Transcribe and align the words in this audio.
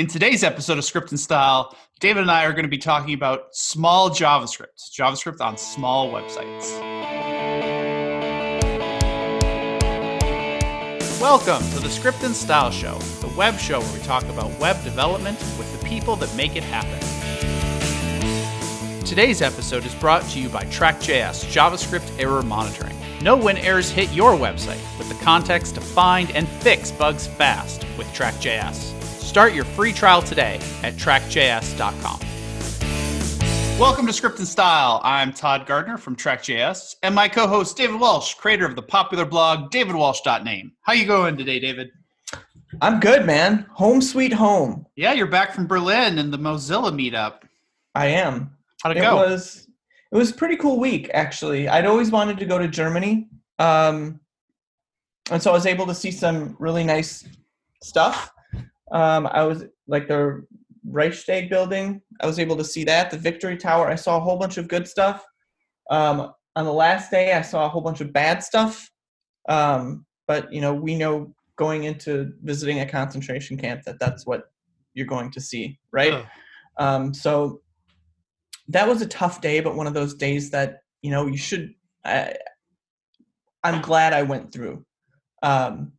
In 0.00 0.06
today's 0.06 0.42
episode 0.42 0.78
of 0.78 0.84
Script 0.86 1.10
and 1.10 1.20
Style, 1.20 1.76
David 1.98 2.22
and 2.22 2.30
I 2.30 2.46
are 2.46 2.52
going 2.52 2.64
to 2.64 2.70
be 2.70 2.78
talking 2.78 3.12
about 3.12 3.54
small 3.54 4.08
JavaScript, 4.08 4.90
JavaScript 4.98 5.42
on 5.42 5.58
small 5.58 6.10
websites. 6.10 6.70
Welcome 11.20 11.62
to 11.72 11.80
the 11.80 11.90
Script 11.90 12.22
and 12.22 12.34
Style 12.34 12.70
Show, 12.70 12.96
the 13.20 13.30
web 13.36 13.58
show 13.58 13.80
where 13.80 13.92
we 13.92 13.98
talk 13.98 14.24
about 14.24 14.58
web 14.58 14.82
development 14.84 15.38
with 15.58 15.70
the 15.78 15.86
people 15.86 16.16
that 16.16 16.34
make 16.34 16.56
it 16.56 16.64
happen. 16.64 16.98
Today's 19.04 19.42
episode 19.42 19.84
is 19.84 19.94
brought 19.96 20.22
to 20.30 20.40
you 20.40 20.48
by 20.48 20.64
Track.js 20.70 21.44
JavaScript 21.52 22.18
Error 22.18 22.42
Monitoring. 22.42 22.96
Know 23.20 23.36
when 23.36 23.58
errors 23.58 23.90
hit 23.90 24.10
your 24.12 24.32
website 24.32 24.80
with 24.96 25.10
the 25.10 25.22
context 25.22 25.74
to 25.74 25.82
find 25.82 26.30
and 26.30 26.48
fix 26.48 26.90
bugs 26.90 27.26
fast 27.26 27.84
with 27.98 28.10
Track.js. 28.14 28.99
Start 29.30 29.54
your 29.54 29.64
free 29.64 29.92
trial 29.92 30.22
today 30.22 30.56
at 30.82 30.94
trackjs.com. 30.94 32.18
Welcome 33.78 34.04
to 34.08 34.12
Script 34.12 34.40
and 34.40 34.48
Style. 34.48 35.00
I'm 35.04 35.32
Todd 35.32 35.66
Gardner 35.66 35.98
from 35.98 36.16
Track.js, 36.16 36.96
and 37.04 37.14
my 37.14 37.28
co-host 37.28 37.76
David 37.76 38.00
Walsh, 38.00 38.34
creator 38.34 38.66
of 38.66 38.74
the 38.74 38.82
popular 38.82 39.24
blog 39.24 39.70
davidwalsh.name. 39.70 40.72
How 40.82 40.94
you 40.94 41.06
going 41.06 41.36
today, 41.36 41.60
David? 41.60 41.92
I'm 42.82 42.98
good, 42.98 43.24
man. 43.24 43.66
Home 43.74 44.02
sweet 44.02 44.32
home. 44.32 44.84
Yeah, 44.96 45.12
you're 45.12 45.28
back 45.28 45.54
from 45.54 45.68
Berlin 45.68 46.18
and 46.18 46.32
the 46.32 46.38
Mozilla 46.38 46.90
meetup. 46.90 47.42
I 47.94 48.06
am. 48.06 48.50
How'd 48.82 48.96
it, 48.96 48.98
It 48.98 49.02
go? 49.02 49.14
was 49.14 49.68
it 50.10 50.16
was 50.16 50.32
a 50.32 50.34
pretty 50.34 50.56
cool 50.56 50.80
week 50.80 51.08
actually. 51.14 51.68
I'd 51.68 51.86
always 51.86 52.10
wanted 52.10 52.36
to 52.38 52.46
go 52.46 52.58
to 52.58 52.66
Germany. 52.66 53.28
Um 53.60 54.18
and 55.30 55.40
so 55.40 55.52
I 55.52 55.54
was 55.54 55.66
able 55.66 55.86
to 55.86 55.94
see 55.94 56.10
some 56.10 56.56
really 56.58 56.82
nice 56.82 57.24
stuff. 57.80 58.32
Um 58.92 59.26
I 59.26 59.42
was 59.42 59.64
like 59.86 60.08
the 60.08 60.44
Reichstag 60.88 61.50
building. 61.50 62.00
I 62.20 62.26
was 62.26 62.38
able 62.38 62.56
to 62.56 62.64
see 62.64 62.84
that, 62.84 63.10
the 63.10 63.18
Victory 63.18 63.56
Tower. 63.56 63.88
I 63.88 63.94
saw 63.94 64.16
a 64.16 64.20
whole 64.20 64.38
bunch 64.38 64.58
of 64.58 64.68
good 64.68 64.86
stuff. 64.88 65.24
Um 65.90 66.32
on 66.56 66.64
the 66.64 66.72
last 66.72 67.10
day 67.10 67.32
I 67.34 67.42
saw 67.42 67.66
a 67.66 67.68
whole 67.68 67.82
bunch 67.82 68.00
of 68.00 68.12
bad 68.12 68.42
stuff. 68.42 68.90
Um 69.48 70.06
but 70.26 70.52
you 70.52 70.60
know, 70.60 70.74
we 70.74 70.96
know 70.96 71.34
going 71.56 71.84
into 71.84 72.32
visiting 72.42 72.80
a 72.80 72.86
concentration 72.86 73.56
camp 73.56 73.82
that 73.84 73.98
that's 74.00 74.26
what 74.26 74.44
you're 74.94 75.06
going 75.06 75.30
to 75.30 75.40
see, 75.40 75.78
right? 75.92 76.24
Um, 76.78 77.12
so 77.12 77.60
that 78.68 78.88
was 78.88 79.02
a 79.02 79.06
tough 79.06 79.40
day, 79.40 79.60
but 79.60 79.76
one 79.76 79.86
of 79.86 79.92
those 79.94 80.14
days 80.14 80.50
that 80.50 80.78
you 81.02 81.10
know 81.10 81.26
you 81.26 81.36
should. 81.36 81.74
I, 82.04 82.34
I'm 83.62 83.82
glad 83.82 84.14
I 84.14 84.22
went 84.22 84.52
through 84.52 84.86
um, 85.42 85.92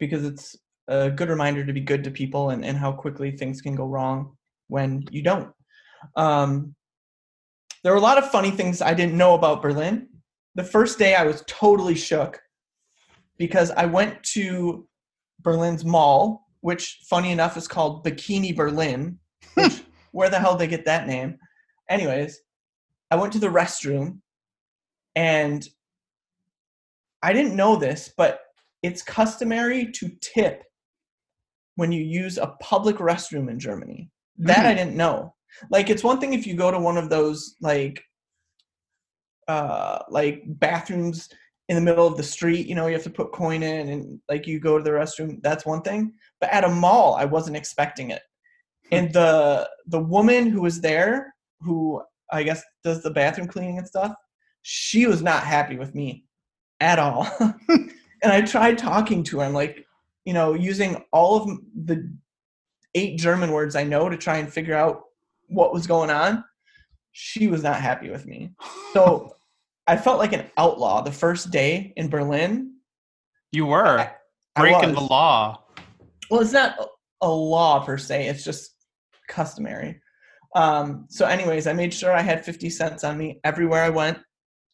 because 0.00 0.24
it's 0.24 0.56
a 0.88 1.10
good 1.10 1.28
reminder 1.28 1.64
to 1.64 1.72
be 1.72 1.80
good 1.80 2.04
to 2.04 2.10
people 2.10 2.50
and, 2.50 2.64
and 2.64 2.76
how 2.76 2.92
quickly 2.92 3.30
things 3.30 3.60
can 3.60 3.74
go 3.74 3.86
wrong 3.86 4.36
when 4.68 5.04
you 5.10 5.22
don't. 5.22 5.50
Um, 6.16 6.74
there 7.82 7.92
were 7.92 7.98
a 7.98 8.02
lot 8.02 8.18
of 8.18 8.30
funny 8.30 8.50
things 8.50 8.82
I 8.82 8.94
didn't 8.94 9.16
know 9.16 9.34
about 9.34 9.62
Berlin. 9.62 10.08
The 10.54 10.64
first 10.64 10.98
day 10.98 11.14
I 11.14 11.24
was 11.24 11.44
totally 11.46 11.94
shook 11.94 12.40
because 13.38 13.70
I 13.72 13.86
went 13.86 14.22
to 14.34 14.88
Berlin's 15.40 15.84
mall, 15.84 16.46
which 16.60 17.00
funny 17.08 17.30
enough 17.30 17.56
is 17.56 17.68
called 17.68 18.04
Bikini 18.04 18.54
Berlin. 18.56 19.18
Which, 19.54 19.82
where 20.12 20.30
the 20.30 20.38
hell 20.38 20.56
they 20.56 20.66
get 20.66 20.84
that 20.86 21.06
name? 21.06 21.38
Anyways, 21.90 22.40
I 23.10 23.16
went 23.16 23.32
to 23.34 23.38
the 23.38 23.48
restroom 23.48 24.20
and 25.14 25.66
I 27.22 27.32
didn't 27.32 27.56
know 27.56 27.76
this, 27.76 28.12
but 28.16 28.40
it's 28.82 29.02
customary 29.02 29.90
to 29.92 30.10
tip 30.20 30.62
when 31.76 31.92
you 31.92 32.02
use 32.02 32.38
a 32.38 32.54
public 32.60 32.96
restroom 32.96 33.48
in 33.48 33.58
Germany. 33.58 34.10
That 34.38 34.66
I 34.66 34.74
didn't 34.74 34.96
know. 34.96 35.34
Like 35.70 35.88
it's 35.88 36.04
one 36.04 36.20
thing 36.20 36.34
if 36.34 36.46
you 36.46 36.54
go 36.54 36.70
to 36.70 36.78
one 36.78 36.98
of 36.98 37.08
those 37.08 37.56
like 37.60 38.02
uh 39.48 40.00
like 40.10 40.42
bathrooms 40.46 41.28
in 41.68 41.76
the 41.76 41.82
middle 41.82 42.06
of 42.06 42.16
the 42.16 42.22
street, 42.22 42.66
you 42.66 42.74
know, 42.74 42.86
you 42.86 42.94
have 42.94 43.02
to 43.02 43.10
put 43.10 43.32
coin 43.32 43.62
in 43.62 43.88
and 43.88 44.20
like 44.28 44.46
you 44.46 44.60
go 44.60 44.78
to 44.78 44.84
the 44.84 44.90
restroom, 44.90 45.40
that's 45.42 45.66
one 45.66 45.82
thing. 45.82 46.12
But 46.40 46.50
at 46.50 46.64
a 46.64 46.68
mall, 46.68 47.14
I 47.14 47.24
wasn't 47.24 47.56
expecting 47.56 48.10
it. 48.10 48.22
And 48.92 49.12
the 49.12 49.68
the 49.86 50.00
woman 50.00 50.50
who 50.50 50.62
was 50.62 50.80
there, 50.80 51.34
who 51.60 52.02
I 52.30 52.42
guess 52.42 52.62
does 52.84 53.02
the 53.02 53.10
bathroom 53.10 53.48
cleaning 53.48 53.78
and 53.78 53.86
stuff, 53.86 54.14
she 54.62 55.06
was 55.06 55.22
not 55.22 55.42
happy 55.42 55.76
with 55.76 55.94
me 55.94 56.24
at 56.80 56.98
all. 56.98 57.28
and 57.40 58.32
I 58.32 58.42
tried 58.42 58.78
talking 58.78 59.22
to 59.24 59.38
her. 59.38 59.44
I'm 59.44 59.52
like, 59.52 59.85
you 60.26 60.34
know, 60.34 60.52
using 60.52 61.02
all 61.12 61.40
of 61.40 61.58
the 61.84 62.12
eight 62.94 63.16
German 63.18 63.52
words 63.52 63.76
I 63.76 63.84
know 63.84 64.08
to 64.10 64.16
try 64.16 64.38
and 64.38 64.52
figure 64.52 64.74
out 64.74 65.04
what 65.48 65.72
was 65.72 65.86
going 65.86 66.10
on. 66.10 66.44
She 67.12 67.46
was 67.46 67.62
not 67.62 67.80
happy 67.80 68.10
with 68.10 68.26
me. 68.26 68.50
So 68.92 69.34
I 69.86 69.96
felt 69.96 70.18
like 70.18 70.32
an 70.32 70.50
outlaw 70.58 71.00
the 71.00 71.12
first 71.12 71.50
day 71.50 71.92
in 71.96 72.08
Berlin. 72.10 72.74
You 73.52 73.66
were 73.66 74.00
I- 74.00 74.12
I 74.56 74.60
breaking 74.60 74.94
the 74.94 75.00
law. 75.00 75.62
Well, 76.30 76.40
it's 76.40 76.52
not 76.52 76.76
a- 77.22 77.26
law 77.28 77.84
per 77.84 77.96
se. 77.96 78.26
It's 78.26 78.44
just 78.44 78.74
customary. 79.28 80.00
Um, 80.54 81.06
so, 81.08 81.26
anyways, 81.26 81.66
I 81.66 81.72
made 81.72 81.92
sure 81.94 82.12
I 82.12 82.20
had 82.20 82.44
fifty 82.44 82.70
cents 82.70 83.04
on 83.04 83.16
me 83.16 83.40
everywhere 83.44 83.82
I 83.82 83.90
went, 83.90 84.18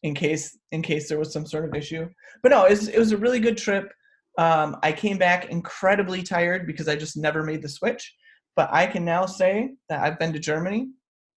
in 0.03 0.13
case 0.13 0.57
in 0.71 0.81
case 0.81 1.09
there 1.09 1.19
was 1.19 1.31
some 1.31 1.45
sort 1.45 1.65
of 1.65 1.75
issue. 1.75 2.09
But 2.41 2.49
no, 2.49 2.65
it 2.65 2.71
was, 2.71 2.87
it 2.87 2.99
was 2.99 3.11
a 3.11 3.17
really 3.17 3.39
good 3.39 3.57
trip. 3.57 3.91
Um, 4.37 4.77
I 4.81 4.91
came 4.91 5.17
back 5.17 5.49
incredibly 5.49 6.23
tired 6.23 6.65
because 6.65 6.87
I 6.87 6.95
just 6.95 7.17
never 7.17 7.43
made 7.43 7.61
the 7.61 7.69
switch. 7.69 8.13
But 8.55 8.69
I 8.71 8.85
can 8.85 9.03
now 9.03 9.25
say 9.25 9.71
that 9.89 10.03
I've 10.03 10.19
been 10.19 10.33
to 10.33 10.39
Germany. 10.39 10.89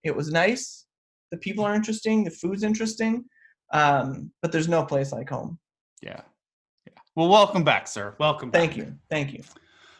It 0.05 0.15
was 0.15 0.31
nice. 0.31 0.87
The 1.31 1.39
people 1.39 1.65
are 1.65 1.75
interesting. 1.75 2.25
The 2.25 2.31
food's 2.31 2.63
interesting. 2.63 3.25
Um, 3.73 4.31
but 4.43 4.53
there's 4.53 4.69
no 4.69 4.85
place 4.85 5.13
like 5.13 5.29
home. 5.29 5.59
Yeah. 6.03 6.21
Yeah. 6.87 6.93
Well, 7.15 7.29
welcome 7.29 7.65
back, 7.65 7.89
sir. 7.89 8.15
Welcome 8.21 8.51
back. 8.51 8.61
Thank 8.61 8.77
you. 8.77 8.95
Thank 9.11 9.33
you. 9.33 9.43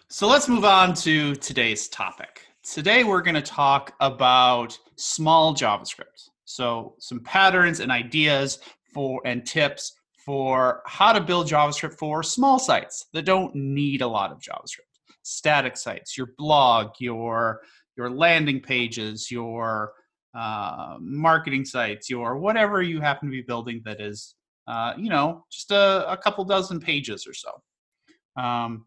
So 0.09 0.29
let's 0.29 0.49
move 0.49 0.65
on 0.65 0.95
to 0.95 1.35
today's 1.37 1.89
topic. 1.89 2.43
Today 2.63 3.03
we're 3.03 3.23
going 3.23 3.35
to 3.35 3.43
talk 3.43 3.95
about 4.01 4.79
small 4.97 5.55
JavaScript. 5.55 6.29
So 6.45 6.95
some 6.99 7.21
patterns 7.21 7.81
and 7.81 7.91
ideas 7.91 8.61
for 8.95 9.21
and 9.25 9.45
tips 9.45 9.95
for 10.27 10.83
how 10.87 11.13
to 11.13 11.21
build 11.21 11.49
JavaScript 11.49 11.97
for 11.99 12.23
small 12.23 12.59
sites 12.59 13.07
that 13.13 13.25
don't 13.25 13.55
need 13.55 14.03
a 14.03 14.07
lot 14.07 14.33
of 14.33 14.41
JavaScript. 14.41 14.81
Static 15.23 15.77
sites, 15.77 16.19
your 16.19 16.31
blog, 16.37 16.91
your 16.99 17.61
your 17.97 18.11
landing 18.11 18.61
pages, 18.61 19.31
your 19.31 19.93
uh, 20.35 20.97
marketing 21.01 21.65
sites, 21.65 22.11
your 22.11 22.37
whatever 22.39 22.83
you 22.83 23.01
happen 23.01 23.29
to 23.29 23.33
be 23.33 23.41
building 23.41 23.81
that 23.85 24.01
is, 24.01 24.35
uh, 24.69 24.93
you 24.99 25.09
know, 25.09 25.45
just 25.51 25.71
a, 25.71 26.11
a 26.11 26.17
couple 26.17 26.45
dozen 26.45 26.79
pages 26.79 27.27
or 27.27 27.33
so. 27.33 28.43
Um, 28.43 28.87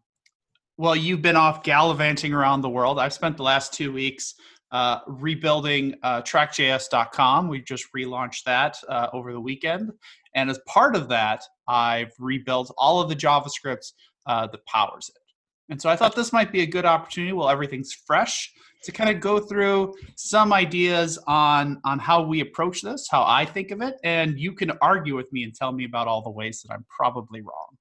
well, 0.76 0.94
you've 0.94 1.22
been 1.22 1.36
off 1.36 1.62
gallivanting 1.62 2.32
around 2.32 2.60
the 2.60 2.68
world. 2.68 2.98
I've 2.98 3.12
spent 3.12 3.36
the 3.36 3.42
last 3.42 3.74
two 3.74 3.92
weeks 3.92 4.34
uh, 4.72 5.00
rebuilding 5.06 5.96
uh, 6.02 6.22
trackjs.com. 6.22 7.48
We 7.48 7.60
just 7.60 7.86
relaunched 7.96 8.44
that 8.44 8.78
uh, 8.88 9.08
over 9.12 9.32
the 9.32 9.40
weekend. 9.40 9.90
And 10.34 10.50
as 10.50 10.60
part 10.66 10.96
of 10.96 11.08
that, 11.08 11.42
I've 11.68 12.12
rebuilt 12.18 12.72
all 12.78 13.00
of 13.00 13.08
the 13.08 13.16
JavaScript 13.16 13.92
uh, 14.26 14.46
that 14.48 14.64
powers 14.66 15.10
it. 15.14 15.22
And 15.70 15.80
so 15.80 15.88
I 15.88 15.96
thought 15.96 16.16
this 16.16 16.32
might 16.32 16.52
be 16.52 16.62
a 16.62 16.66
good 16.66 16.84
opportunity 16.84 17.32
while 17.32 17.48
everything's 17.48 17.92
fresh 17.92 18.52
to 18.84 18.92
kind 18.92 19.10
of 19.10 19.20
go 19.20 19.38
through 19.38 19.94
some 20.16 20.52
ideas 20.52 21.18
on 21.26 21.80
on 21.84 21.98
how 21.98 22.22
we 22.22 22.40
approach 22.40 22.82
this, 22.82 23.06
how 23.10 23.24
I 23.26 23.44
think 23.44 23.70
of 23.70 23.82
it, 23.82 23.96
and 24.02 24.38
you 24.38 24.52
can 24.52 24.72
argue 24.82 25.14
with 25.14 25.32
me 25.32 25.44
and 25.44 25.54
tell 25.54 25.72
me 25.72 25.84
about 25.84 26.08
all 26.08 26.22
the 26.22 26.30
ways 26.30 26.62
that 26.62 26.72
I'm 26.72 26.84
probably 26.88 27.40
wrong. 27.40 27.76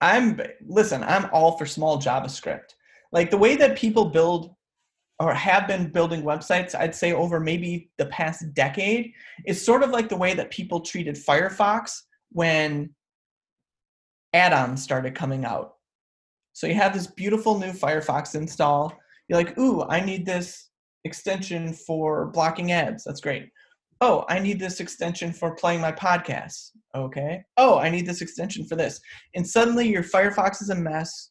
I'm 0.00 0.40
listen, 0.66 1.04
I'm 1.04 1.28
all 1.32 1.56
for 1.56 1.66
small 1.66 2.00
JavaScript. 2.00 2.74
Like 3.12 3.30
the 3.30 3.38
way 3.38 3.56
that 3.56 3.76
people 3.76 4.06
build 4.06 4.54
or 5.20 5.34
have 5.34 5.66
been 5.66 5.90
building 5.90 6.22
websites, 6.22 6.74
I'd 6.74 6.94
say 6.94 7.12
over 7.12 7.40
maybe 7.40 7.90
the 7.98 8.06
past 8.06 8.54
decade, 8.54 9.12
is 9.46 9.64
sort 9.64 9.82
of 9.82 9.90
like 9.90 10.08
the 10.08 10.16
way 10.16 10.34
that 10.34 10.50
people 10.50 10.80
treated 10.80 11.16
Firefox 11.16 12.02
when 12.30 12.90
add-ons 14.32 14.82
started 14.82 15.14
coming 15.14 15.44
out. 15.44 15.74
So 16.52 16.66
you 16.66 16.74
have 16.74 16.92
this 16.92 17.06
beautiful 17.06 17.58
new 17.58 17.72
Firefox 17.72 18.34
install. 18.34 18.96
You're 19.28 19.38
like, 19.38 19.58
ooh, 19.58 19.82
I 19.88 20.00
need 20.00 20.26
this 20.26 20.70
extension 21.04 21.72
for 21.72 22.26
blocking 22.26 22.72
ads. 22.72 23.04
That's 23.04 23.20
great. 23.20 23.48
Oh, 24.00 24.24
I 24.28 24.38
need 24.38 24.60
this 24.60 24.78
extension 24.78 25.32
for 25.32 25.56
playing 25.56 25.80
my 25.80 25.90
podcasts. 25.90 26.70
Okay. 26.94 27.42
Oh, 27.56 27.78
I 27.78 27.90
need 27.90 28.06
this 28.06 28.22
extension 28.22 28.64
for 28.66 28.76
this. 28.76 29.00
And 29.34 29.46
suddenly 29.46 29.88
your 29.88 30.04
Firefox 30.04 30.62
is 30.62 30.70
a 30.70 30.74
mess. 30.74 31.30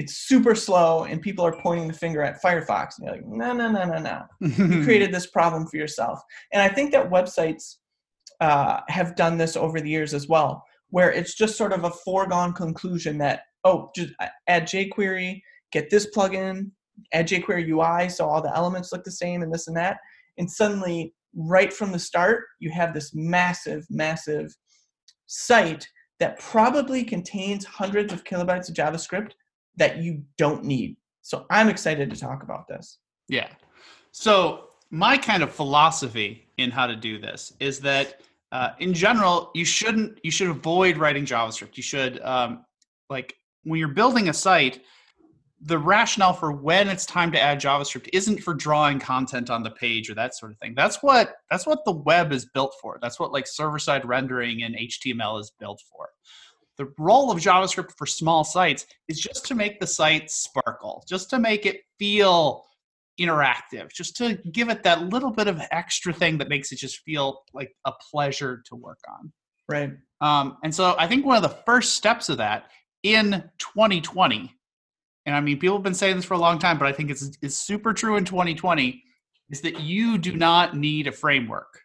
It's 0.00 0.16
super 0.16 0.54
slow, 0.54 1.04
and 1.04 1.20
people 1.20 1.44
are 1.44 1.60
pointing 1.60 1.86
the 1.86 1.92
finger 1.92 2.22
at 2.22 2.40
Firefox. 2.42 2.96
And 2.96 3.04
you're 3.04 3.16
like, 3.16 3.26
no, 3.26 3.52
no, 3.52 3.70
no, 3.70 3.84
no, 3.84 3.98
no. 3.98 4.22
You 4.40 4.82
created 4.84 5.12
this 5.12 5.26
problem 5.26 5.66
for 5.66 5.76
yourself. 5.76 6.22
And 6.54 6.62
I 6.62 6.68
think 6.70 6.90
that 6.92 7.10
websites 7.10 7.76
uh, 8.40 8.80
have 8.88 9.14
done 9.14 9.36
this 9.36 9.58
over 9.58 9.78
the 9.78 9.90
years 9.90 10.14
as 10.14 10.26
well, 10.26 10.64
where 10.88 11.12
it's 11.12 11.34
just 11.34 11.58
sort 11.58 11.74
of 11.74 11.84
a 11.84 11.90
foregone 11.90 12.54
conclusion 12.54 13.18
that, 13.18 13.42
oh, 13.64 13.90
just 13.94 14.14
add 14.48 14.62
jQuery, 14.62 15.42
get 15.70 15.90
this 15.90 16.06
plugin, 16.16 16.70
add 17.12 17.28
jQuery 17.28 17.68
UI 17.68 18.08
so 18.08 18.26
all 18.26 18.40
the 18.40 18.56
elements 18.56 18.92
look 18.92 19.04
the 19.04 19.10
same 19.10 19.42
and 19.42 19.52
this 19.52 19.68
and 19.68 19.76
that. 19.76 19.98
And 20.38 20.50
suddenly, 20.50 21.12
right 21.36 21.70
from 21.70 21.92
the 21.92 21.98
start, 21.98 22.44
you 22.58 22.70
have 22.70 22.94
this 22.94 23.14
massive, 23.14 23.84
massive 23.90 24.56
site 25.26 25.86
that 26.20 26.40
probably 26.40 27.04
contains 27.04 27.66
hundreds 27.66 28.14
of 28.14 28.24
kilobytes 28.24 28.70
of 28.70 28.74
JavaScript 28.74 29.32
that 29.80 29.96
you 29.96 30.22
don't 30.36 30.62
need. 30.62 30.96
So 31.22 31.46
I'm 31.50 31.68
excited 31.68 32.10
to 32.10 32.16
talk 32.16 32.44
about 32.44 32.68
this. 32.68 32.98
Yeah. 33.28 33.48
So 34.12 34.66
my 34.90 35.16
kind 35.16 35.42
of 35.42 35.50
philosophy 35.50 36.48
in 36.58 36.70
how 36.70 36.86
to 36.86 36.94
do 36.94 37.18
this 37.18 37.54
is 37.60 37.80
that 37.80 38.20
uh, 38.52 38.70
in 38.78 38.92
general 38.92 39.50
you 39.54 39.64
shouldn't 39.64 40.18
you 40.22 40.30
should 40.30 40.48
avoid 40.48 40.96
writing 40.96 41.24
javascript 41.24 41.76
you 41.76 41.82
should 41.82 42.20
um, 42.22 42.64
like 43.08 43.36
when 43.62 43.78
you're 43.78 43.88
building 43.88 44.28
a 44.28 44.32
site 44.32 44.82
the 45.62 45.78
rationale 45.78 46.32
for 46.32 46.50
when 46.50 46.88
it's 46.88 47.06
time 47.06 47.30
to 47.30 47.40
add 47.40 47.60
javascript 47.60 48.08
isn't 48.12 48.42
for 48.42 48.52
drawing 48.52 48.98
content 48.98 49.50
on 49.50 49.62
the 49.62 49.70
page 49.70 50.10
or 50.10 50.14
that 50.14 50.36
sort 50.36 50.50
of 50.50 50.58
thing 50.58 50.74
that's 50.74 51.00
what 51.00 51.34
that's 51.48 51.64
what 51.64 51.84
the 51.84 51.92
web 51.92 52.32
is 52.32 52.46
built 52.46 52.74
for 52.82 52.98
that's 53.00 53.20
what 53.20 53.30
like 53.30 53.46
server 53.46 53.78
side 53.78 54.04
rendering 54.04 54.64
and 54.64 54.74
html 54.74 55.38
is 55.38 55.52
built 55.60 55.80
for 55.88 56.08
the 56.80 56.90
role 56.98 57.30
of 57.30 57.38
javascript 57.38 57.90
for 57.98 58.06
small 58.06 58.42
sites 58.42 58.86
is 59.06 59.20
just 59.20 59.44
to 59.44 59.54
make 59.54 59.78
the 59.80 59.86
site 59.86 60.30
sparkle 60.30 61.04
just 61.06 61.28
to 61.28 61.38
make 61.38 61.66
it 61.66 61.82
feel 61.98 62.64
interactive, 63.20 63.92
just 63.92 64.16
to 64.16 64.36
give 64.50 64.70
it 64.70 64.82
that 64.82 65.02
little 65.10 65.30
bit 65.30 65.46
of 65.46 65.60
extra 65.70 66.12
thing 66.12 66.38
that 66.38 66.48
makes 66.48 66.72
it 66.72 66.76
just 66.76 67.00
feel 67.00 67.42
like 67.52 67.70
a 67.84 67.92
pleasure 68.10 68.62
to 68.66 68.74
work 68.74 68.98
on. 69.08 69.30
Right. 69.68 69.92
Um, 70.20 70.56
and 70.64 70.74
so 70.74 70.96
I 70.98 71.06
think 71.06 71.24
one 71.24 71.36
of 71.36 71.42
the 71.42 71.56
first 71.66 71.94
steps 71.94 72.28
of 72.28 72.38
that 72.38 72.70
in 73.02 73.44
2020, 73.58 74.50
and 75.26 75.36
I 75.36 75.40
mean, 75.40 75.58
people 75.58 75.76
have 75.76 75.82
been 75.82 75.94
saying 75.94 76.16
this 76.16 76.24
for 76.24 76.34
a 76.34 76.38
long 76.38 76.58
time, 76.58 76.78
but 76.78 76.88
I 76.88 76.92
think 76.92 77.10
it's, 77.10 77.38
it's 77.42 77.56
super 77.56 77.92
true 77.92 78.16
in 78.16 78.24
2020, 78.24 79.02
is 79.50 79.60
that 79.60 79.80
you 79.80 80.16
do 80.16 80.34
not 80.34 80.76
need 80.76 81.06
a 81.06 81.12
framework 81.12 81.82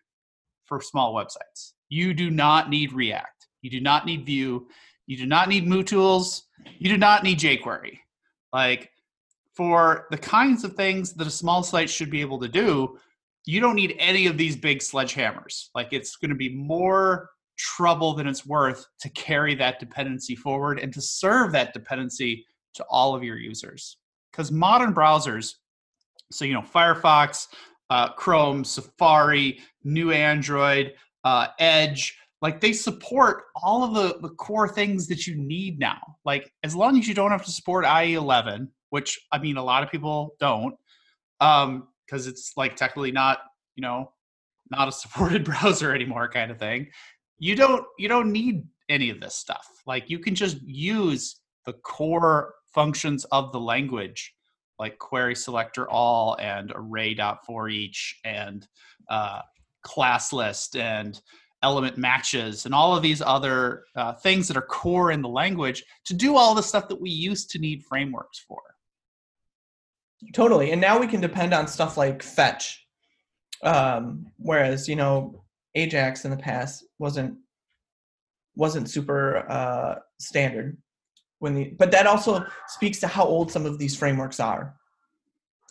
for 0.66 0.82
small 0.82 1.14
websites. 1.14 1.74
You 1.90 2.14
do 2.14 2.32
not 2.32 2.70
need 2.70 2.94
React. 2.94 3.35
You 3.66 3.72
do 3.72 3.82
not 3.82 4.06
need 4.06 4.28
Vue. 4.28 4.68
You 5.08 5.18
do 5.18 5.26
not 5.26 5.50
need 5.50 5.66
MooTools. 5.66 6.44
You 6.78 6.88
do 6.88 6.98
not 6.98 7.24
need 7.24 7.40
jQuery. 7.40 7.98
Like 8.54 8.92
for 9.56 10.06
the 10.12 10.20
kinds 10.20 10.64
of 10.64 10.76
things 10.76 11.14
that 11.14 11.26
a 11.26 11.32
small 11.32 11.64
site 11.64 11.90
should 11.90 12.12
be 12.12 12.22
able 12.22 12.40
to 12.42 12.48
do, 12.48 13.00
you 13.46 13.60
don't 13.60 13.74
need 13.74 13.96
any 13.98 14.28
of 14.28 14.38
these 14.38 14.56
big 14.56 14.82
sledgehammers. 14.82 15.70
Like 15.74 15.94
it's 15.94 16.16
going 16.16 16.30
to 16.30 16.36
be 16.36 16.50
more 16.50 17.32
trouble 17.58 18.14
than 18.14 18.28
it's 18.28 18.46
worth 18.46 18.86
to 19.00 19.10
carry 19.10 19.56
that 19.56 19.80
dependency 19.80 20.36
forward 20.36 20.78
and 20.78 20.94
to 20.94 21.02
serve 21.02 21.52
that 21.54 21.74
dependency 21.74 22.46
to 22.76 22.86
all 22.88 23.16
of 23.16 23.24
your 23.24 23.38
users. 23.38 23.98
Because 24.32 24.52
modern 24.52 24.94
browsers, 24.94 25.56
so 26.32 26.46
you 26.46 26.54
know, 26.54 26.62
Firefox, 26.62 27.48
uh, 27.90 28.10
Chrome, 28.10 28.64
Safari, 28.64 29.58
New 29.84 30.12
Android, 30.12 30.94
uh, 31.24 31.48
Edge, 31.58 32.16
like 32.46 32.62
they 32.62 32.74
support 32.74 33.46
all 33.56 33.84
of 33.84 33.96
the, 33.96 34.20
the 34.22 34.36
core 34.36 34.68
things 34.68 35.08
that 35.08 35.26
you 35.26 35.34
need 35.34 35.80
now. 35.80 35.98
Like 36.26 36.52
as 36.64 36.76
long 36.76 36.96
as 37.00 37.08
you 37.08 37.16
don't 37.16 37.32
have 37.32 37.44
to 37.44 37.50
support 37.52 37.86
IE11, 37.86 38.68
which 38.92 39.20
I 39.32 39.40
mean, 39.40 39.58
a 39.58 39.64
lot 39.64 39.82
of 39.82 39.90
people 39.90 40.36
don't, 40.40 40.76
because 41.40 41.66
um, 41.66 41.88
it's 42.08 42.52
like 42.56 42.76
technically 42.76 43.12
not, 43.12 43.40
you 43.76 43.82
know, 43.82 44.12
not 44.70 44.88
a 44.88 44.92
supported 44.92 45.44
browser 45.44 45.92
anymore, 45.96 46.30
kind 46.30 46.52
of 46.52 46.60
thing. 46.60 46.92
You 47.40 47.56
don't 47.56 47.84
you 47.98 48.08
don't 48.08 48.32
need 48.32 48.62
any 48.90 49.10
of 49.10 49.20
this 49.20 49.34
stuff. 49.34 49.68
Like 49.88 50.12
you 50.12 50.20
can 50.20 50.36
just 50.36 50.62
use 50.62 51.38
the 51.66 51.74
core 51.74 52.54
functions 52.76 53.26
of 53.32 53.54
the 53.54 53.60
language, 53.60 54.36
like 54.78 55.00
query 55.00 55.36
selector 55.36 55.90
all 55.90 56.38
and 56.40 56.72
array 56.76 57.16
dot 57.16 57.40
for 57.44 57.70
each 57.70 58.20
and 58.24 58.68
uh, 59.10 59.42
class 59.82 60.32
list 60.32 60.76
and 60.76 61.20
element 61.66 61.98
matches 61.98 62.66
and 62.66 62.76
all 62.76 62.96
of 62.96 63.02
these 63.02 63.22
other 63.22 63.84
uh, 63.96 64.14
things 64.14 64.48
that 64.48 64.56
are 64.56 64.68
core 64.82 65.12
in 65.12 65.22
the 65.24 65.34
language 65.42 65.84
to 66.06 66.14
do 66.14 66.36
all 66.38 66.54
the 66.54 66.62
stuff 66.62 66.88
that 66.88 67.02
we 67.02 67.10
used 67.10 67.50
to 67.50 67.58
need 67.60 67.84
frameworks 67.84 68.40
for. 68.48 68.62
Totally. 70.34 70.72
And 70.72 70.80
now 70.80 71.00
we 71.00 71.08
can 71.08 71.22
depend 71.22 71.54
on 71.54 71.68
stuff 71.68 71.98
like 71.98 72.22
fetch. 72.22 72.86
Um, 73.64 74.28
whereas, 74.38 74.88
you 74.88 74.96
know, 74.96 75.44
Ajax 75.74 76.24
in 76.26 76.32
the 76.32 76.38
past 76.38 76.86
wasn't 77.00 77.36
wasn't 78.56 78.90
super 78.90 79.46
uh, 79.50 79.96
standard 80.20 80.78
when 81.40 81.54
the 81.54 81.66
but 81.78 81.92
that 81.92 82.08
also 82.08 82.46
speaks 82.68 83.00
to 83.00 83.08
how 83.08 83.26
old 83.26 83.52
some 83.52 83.66
of 83.66 83.78
these 83.78 83.98
frameworks 83.98 84.40
are 84.40 84.76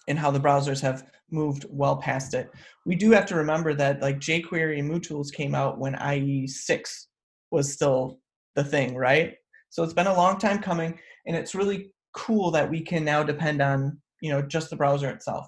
and 0.08 0.18
how 0.18 0.30
the 0.30 0.40
browsers 0.40 0.80
have 0.80 1.06
moved 1.30 1.66
well 1.68 1.96
past 1.96 2.34
it. 2.34 2.50
We 2.86 2.94
do 2.94 3.10
have 3.10 3.26
to 3.26 3.36
remember 3.36 3.74
that 3.74 4.00
like 4.00 4.18
jQuery 4.18 4.78
and 4.78 4.90
MooTools 4.90 5.32
came 5.32 5.54
out 5.54 5.78
when 5.78 5.94
IE6 5.94 7.06
was 7.50 7.72
still 7.72 8.18
the 8.54 8.64
thing, 8.64 8.94
right? 8.94 9.34
So 9.70 9.82
it's 9.82 9.94
been 9.94 10.06
a 10.06 10.16
long 10.16 10.38
time 10.38 10.60
coming 10.60 10.98
and 11.26 11.36
it's 11.36 11.54
really 11.54 11.90
cool 12.14 12.50
that 12.52 12.70
we 12.70 12.80
can 12.80 13.04
now 13.04 13.22
depend 13.22 13.60
on 13.60 13.98
you 14.20 14.30
know 14.30 14.40
just 14.40 14.70
the 14.70 14.76
browser 14.76 15.10
itself. 15.10 15.46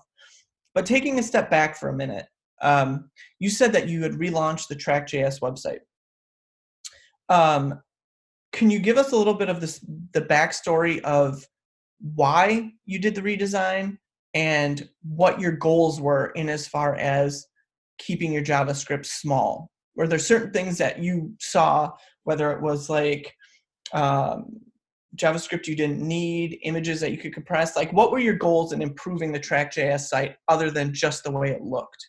But 0.74 0.84
taking 0.84 1.18
a 1.18 1.22
step 1.22 1.50
back 1.50 1.76
for 1.76 1.88
a 1.88 1.96
minute, 1.96 2.26
um, 2.60 3.10
you 3.38 3.48
said 3.48 3.72
that 3.72 3.88
you 3.88 4.02
had 4.02 4.12
relaunched 4.12 4.68
the 4.68 4.76
Track.js 4.76 5.40
website. 5.40 5.80
Um, 7.28 7.80
can 8.52 8.70
you 8.70 8.78
give 8.78 8.98
us 8.98 9.12
a 9.12 9.16
little 9.16 9.34
bit 9.34 9.48
of 9.48 9.60
this 9.60 9.84
the 10.12 10.22
backstory 10.22 11.00
of 11.00 11.44
why 12.14 12.70
you 12.84 12.98
did 12.98 13.14
the 13.14 13.22
redesign 13.22 13.98
and 14.36 14.86
what 15.02 15.40
your 15.40 15.52
goals 15.52 15.98
were 15.98 16.26
in 16.36 16.50
as 16.50 16.68
far 16.68 16.94
as 16.96 17.46
keeping 17.96 18.30
your 18.30 18.44
JavaScript 18.44 19.06
small? 19.06 19.70
Were 19.94 20.06
there 20.06 20.18
certain 20.18 20.52
things 20.52 20.76
that 20.76 20.98
you 20.98 21.32
saw, 21.40 21.90
whether 22.24 22.52
it 22.52 22.60
was 22.60 22.90
like 22.90 23.34
um, 23.94 24.60
JavaScript 25.16 25.66
you 25.66 25.74
didn't 25.74 26.06
need, 26.06 26.58
images 26.64 27.00
that 27.00 27.12
you 27.12 27.16
could 27.16 27.32
compress? 27.32 27.76
Like, 27.76 27.94
what 27.94 28.12
were 28.12 28.18
your 28.18 28.34
goals 28.34 28.74
in 28.74 28.82
improving 28.82 29.32
the 29.32 29.40
Track.js 29.40 30.00
site 30.00 30.36
other 30.48 30.70
than 30.70 30.92
just 30.92 31.24
the 31.24 31.30
way 31.30 31.50
it 31.50 31.62
looked? 31.62 32.06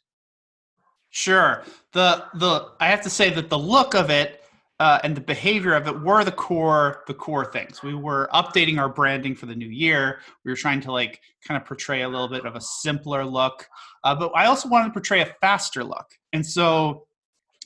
Sure. 1.10 1.64
The 1.94 2.26
the 2.34 2.72
I 2.82 2.90
have 2.90 3.02
to 3.04 3.10
say 3.10 3.30
that 3.30 3.50
the 3.50 3.58
look 3.58 3.96
of 3.96 4.10
it 4.10 4.37
uh, 4.80 5.00
and 5.04 5.16
the 5.16 5.22
behavior 5.22 5.74
of 5.74 5.88
it 5.88 6.02
were 6.02 6.24
the 6.24 6.32
core 6.32 7.04
the 7.08 7.14
core 7.14 7.46
things. 7.46 7.82
We 7.82 7.96
were 7.96 8.30
updating 8.34 8.78
our 8.78 8.90
branding 8.90 9.36
for 9.36 9.48
the 9.48 9.56
new 9.56 9.68
year. 9.68 10.20
We 10.44 10.52
were 10.52 10.56
trying 10.56 10.82
to 10.82 10.92
like 10.92 11.22
kind 11.46 11.60
of 11.60 11.68
portray 11.68 12.04
a 12.04 12.10
little 12.10 12.28
bit 12.28 12.46
of 12.46 12.56
a 12.56 12.62
simpler 12.62 13.26
look, 13.26 13.68
uh, 14.04 14.16
but 14.16 14.32
I 14.36 14.46
also 14.46 14.70
wanted 14.70 14.88
to 14.88 14.94
portray 14.94 15.22
a 15.22 15.36
faster 15.42 15.84
look. 15.84 16.08
And 16.34 16.46
so 16.46 17.08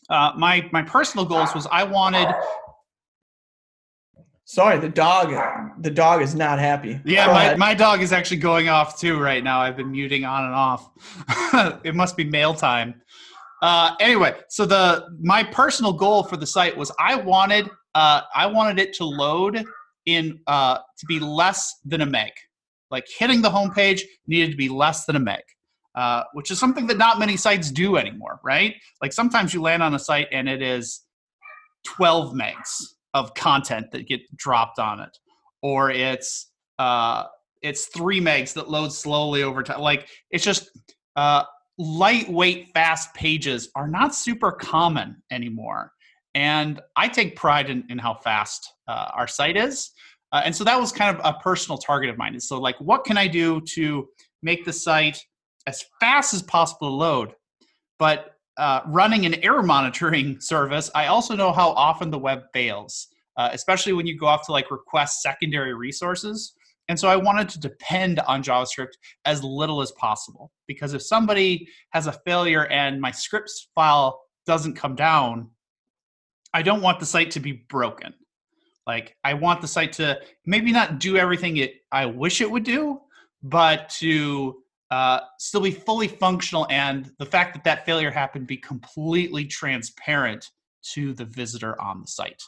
uh, 0.10 0.32
my 0.38 0.70
my 0.72 0.84
personal 0.84 1.26
goals 1.26 1.54
was 1.54 1.68
I 1.72 1.84
wanted 1.84 2.28
Sorry, 4.52 4.78
the 4.80 4.90
dog. 4.90 5.34
The 5.80 5.90
dog 5.90 6.22
is 6.22 6.36
not 6.36 6.60
happy. 6.60 7.00
Yeah, 7.06 7.28
my, 7.28 7.56
my 7.56 7.74
dog 7.74 8.02
is 8.02 8.12
actually 8.12 8.36
going 8.36 8.68
off 8.68 9.00
too 9.00 9.18
right 9.18 9.42
now. 9.42 9.62
I've 9.62 9.78
been 9.78 9.92
muting 9.92 10.26
on 10.26 10.44
and 10.44 10.54
off. 10.54 10.90
it 11.86 11.96
must 11.96 12.18
be 12.18 12.26
mail 12.26 12.54
time. 12.54 13.02
Uh, 13.62 13.96
anyway, 14.00 14.36
so 14.50 14.66
the 14.66 15.08
my 15.22 15.44
personal 15.44 15.94
goal 15.94 16.24
for 16.24 16.38
the 16.38 16.48
site 16.48 16.76
was 16.76 16.92
I 17.00 17.16
wanted 17.16 17.70
uh, 17.94 18.22
I 18.34 18.48
wanted 18.48 18.80
it 18.80 18.94
to 18.96 19.06
load 19.06 19.64
in 20.06 20.40
uh, 20.48 20.78
to 20.78 21.06
be 21.06 21.20
less 21.20 21.80
than 21.86 22.02
a 22.02 22.06
meg. 22.06 22.32
Like 22.90 23.06
hitting 23.18 23.42
the 23.42 23.50
homepage 23.50 24.02
needed 24.28 24.52
to 24.52 24.58
be 24.58 24.70
less 24.70 25.06
than 25.06 25.16
a 25.16 25.20
meg. 25.20 25.44
Uh, 25.94 26.24
which 26.32 26.50
is 26.52 26.58
something 26.58 26.88
that 26.88 26.98
not 26.98 27.20
many 27.20 27.36
sites 27.36 27.70
do 27.70 27.98
anymore, 27.98 28.40
right? 28.46 28.76
Like 29.02 29.12
sometimes 29.12 29.54
you 29.54 29.62
land 29.62 29.84
on 29.84 29.94
a 29.94 30.00
site 30.00 30.30
and 30.32 30.48
it 30.48 30.62
is 30.62 31.02
12 31.86 32.34
megs 32.34 32.82
of 33.14 33.34
content 33.34 33.92
that 33.92 34.08
get 34.08 34.22
dropped 34.38 34.80
on 34.80 35.02
it, 35.02 35.18
or 35.62 35.92
it's 35.92 36.50
uh, 36.80 37.26
it's 37.62 37.88
three 37.88 38.22
megs 38.22 38.54
that 38.54 38.70
load 38.70 38.94
slowly 38.94 39.44
over 39.44 39.64
time. 39.64 39.82
Like 39.82 40.08
it's 40.30 40.46
just 40.46 40.72
uh, 41.18 41.44
lightweight, 41.82 42.70
fast 42.74 43.14
pages 43.14 43.70
are 43.76 43.88
not 43.88 44.14
super 44.14 44.52
common 44.52 45.22
anymore. 45.32 45.92
And 46.36 46.80
I 46.96 47.08
take 47.08 47.36
pride 47.36 47.70
in, 47.70 47.84
in 47.90 47.98
how 47.98 48.14
fast 48.14 48.74
uh, 48.88 49.10
our 49.14 49.28
site 49.28 49.58
is. 49.58 49.92
Uh, 50.32 50.44
and 50.46 50.56
so 50.56 50.64
that 50.64 50.80
was 50.80 50.92
kind 50.92 51.16
of 51.16 51.22
a 51.26 51.38
personal 51.40 51.78
target 51.78 52.10
of 52.10 52.18
mine. 52.18 52.34
And 52.34 52.44
so, 52.44 52.60
like, 52.60 52.80
what 52.80 53.04
can 53.04 53.18
I 53.18 53.28
do 53.28 53.62
to 53.74 54.08
make 54.42 54.64
the 54.64 54.72
site 54.72 55.20
as 55.68 55.84
fast 56.00 56.34
as 56.34 56.42
possible 56.42 56.90
to 56.90 56.94
load, 56.94 57.34
but 58.00 58.36
uh, 58.58 58.82
running 58.88 59.26
an 59.26 59.36
error 59.44 59.64
monitoring 59.64 60.40
service, 60.40 60.90
I 60.96 61.08
also 61.08 61.36
know 61.36 61.52
how 61.52 61.70
often 61.72 62.10
the 62.12 62.20
web 62.20 62.44
fails, 62.54 63.08
uh, 63.38 63.50
especially 63.52 63.94
when 63.94 64.08
you 64.08 64.18
go 64.18 64.28
off 64.28 64.46
to 64.46 64.52
like 64.52 64.72
request 64.72 65.22
secondary 65.22 65.74
resources. 65.74 66.54
And 66.88 67.00
so 67.00 67.08
I 67.08 67.16
wanted 67.16 67.48
to 67.50 67.60
depend 67.60 68.20
on 68.22 68.44
JavaScript 68.44 68.94
as 69.26 69.44
little 69.44 69.82
as 69.82 69.92
possible 69.94 70.52
because 70.68 70.94
if 70.94 71.02
somebody 71.02 71.68
has 71.92 72.08
a 72.08 72.14
failure 72.26 72.66
and 72.68 73.00
my 73.00 73.12
scripts 73.12 73.70
file 73.74 74.20
doesn't 74.46 74.76
come 74.76 74.96
down, 74.96 75.50
I 76.54 76.62
don't 76.62 76.82
want 76.82 77.00
the 77.00 77.06
site 77.06 77.32
to 77.32 77.40
be 77.40 77.64
broken. 77.70 78.14
Like 78.88 79.16
I 79.24 79.34
want 79.34 79.62
the 79.62 79.68
site 79.68 79.94
to 79.94 80.20
maybe 80.46 80.72
not 80.72 81.00
do 81.00 81.18
everything 81.18 81.58
it 81.58 81.76
I 81.92 82.06
wish 82.06 82.42
it 82.42 82.50
would 82.50 82.64
do, 82.64 83.00
but 83.44 83.90
to 84.00 84.62
uh, 84.90 85.22
still 85.40 85.62
be 85.62 85.72
fully 85.72 86.08
functional 86.08 86.68
and 86.70 87.10
the 87.18 87.26
fact 87.26 87.54
that 87.54 87.64
that 87.64 87.86
failure 87.86 88.12
happened 88.12 88.48
be 88.48 88.58
completely 88.58 89.46
transparent 89.46 90.50
to 90.94 91.14
the 91.14 91.26
visitor 91.26 91.80
on 91.82 92.02
the 92.02 92.08
site. 92.08 92.42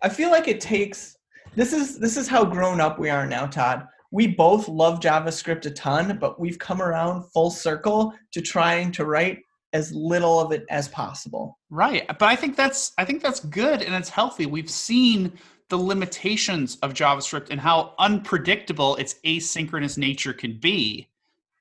I 0.00 0.08
feel 0.08 0.30
like 0.30 0.48
it 0.48 0.60
takes 0.60 1.16
this 1.54 1.72
is 1.72 1.98
this 1.98 2.16
is 2.16 2.28
how 2.28 2.44
grown 2.44 2.80
up 2.80 2.98
we 2.98 3.10
are 3.10 3.26
now, 3.26 3.46
Todd. 3.46 3.86
We 4.10 4.26
both 4.26 4.68
love 4.68 5.00
JavaScript 5.00 5.66
a 5.66 5.70
ton, 5.70 6.18
but 6.18 6.38
we've 6.38 6.58
come 6.58 6.82
around 6.82 7.24
full 7.30 7.50
circle 7.50 8.14
to 8.32 8.40
trying 8.40 8.92
to 8.92 9.04
write 9.04 9.38
as 9.72 9.92
little 9.92 10.38
of 10.38 10.52
it 10.52 10.64
as 10.68 10.88
possible. 10.88 11.58
Right. 11.70 12.06
But 12.06 12.22
I 12.22 12.36
think 12.36 12.56
that's 12.56 12.92
I 12.98 13.04
think 13.04 13.22
that's 13.22 13.40
good 13.40 13.82
and 13.82 13.94
it's 13.94 14.08
healthy. 14.08 14.46
We've 14.46 14.70
seen 14.70 15.32
the 15.68 15.76
limitations 15.78 16.76
of 16.82 16.92
JavaScript 16.92 17.48
and 17.50 17.58
how 17.60 17.94
unpredictable 17.98 18.96
its 18.96 19.14
asynchronous 19.24 19.96
nature 19.96 20.34
can 20.34 20.58
be 20.58 21.08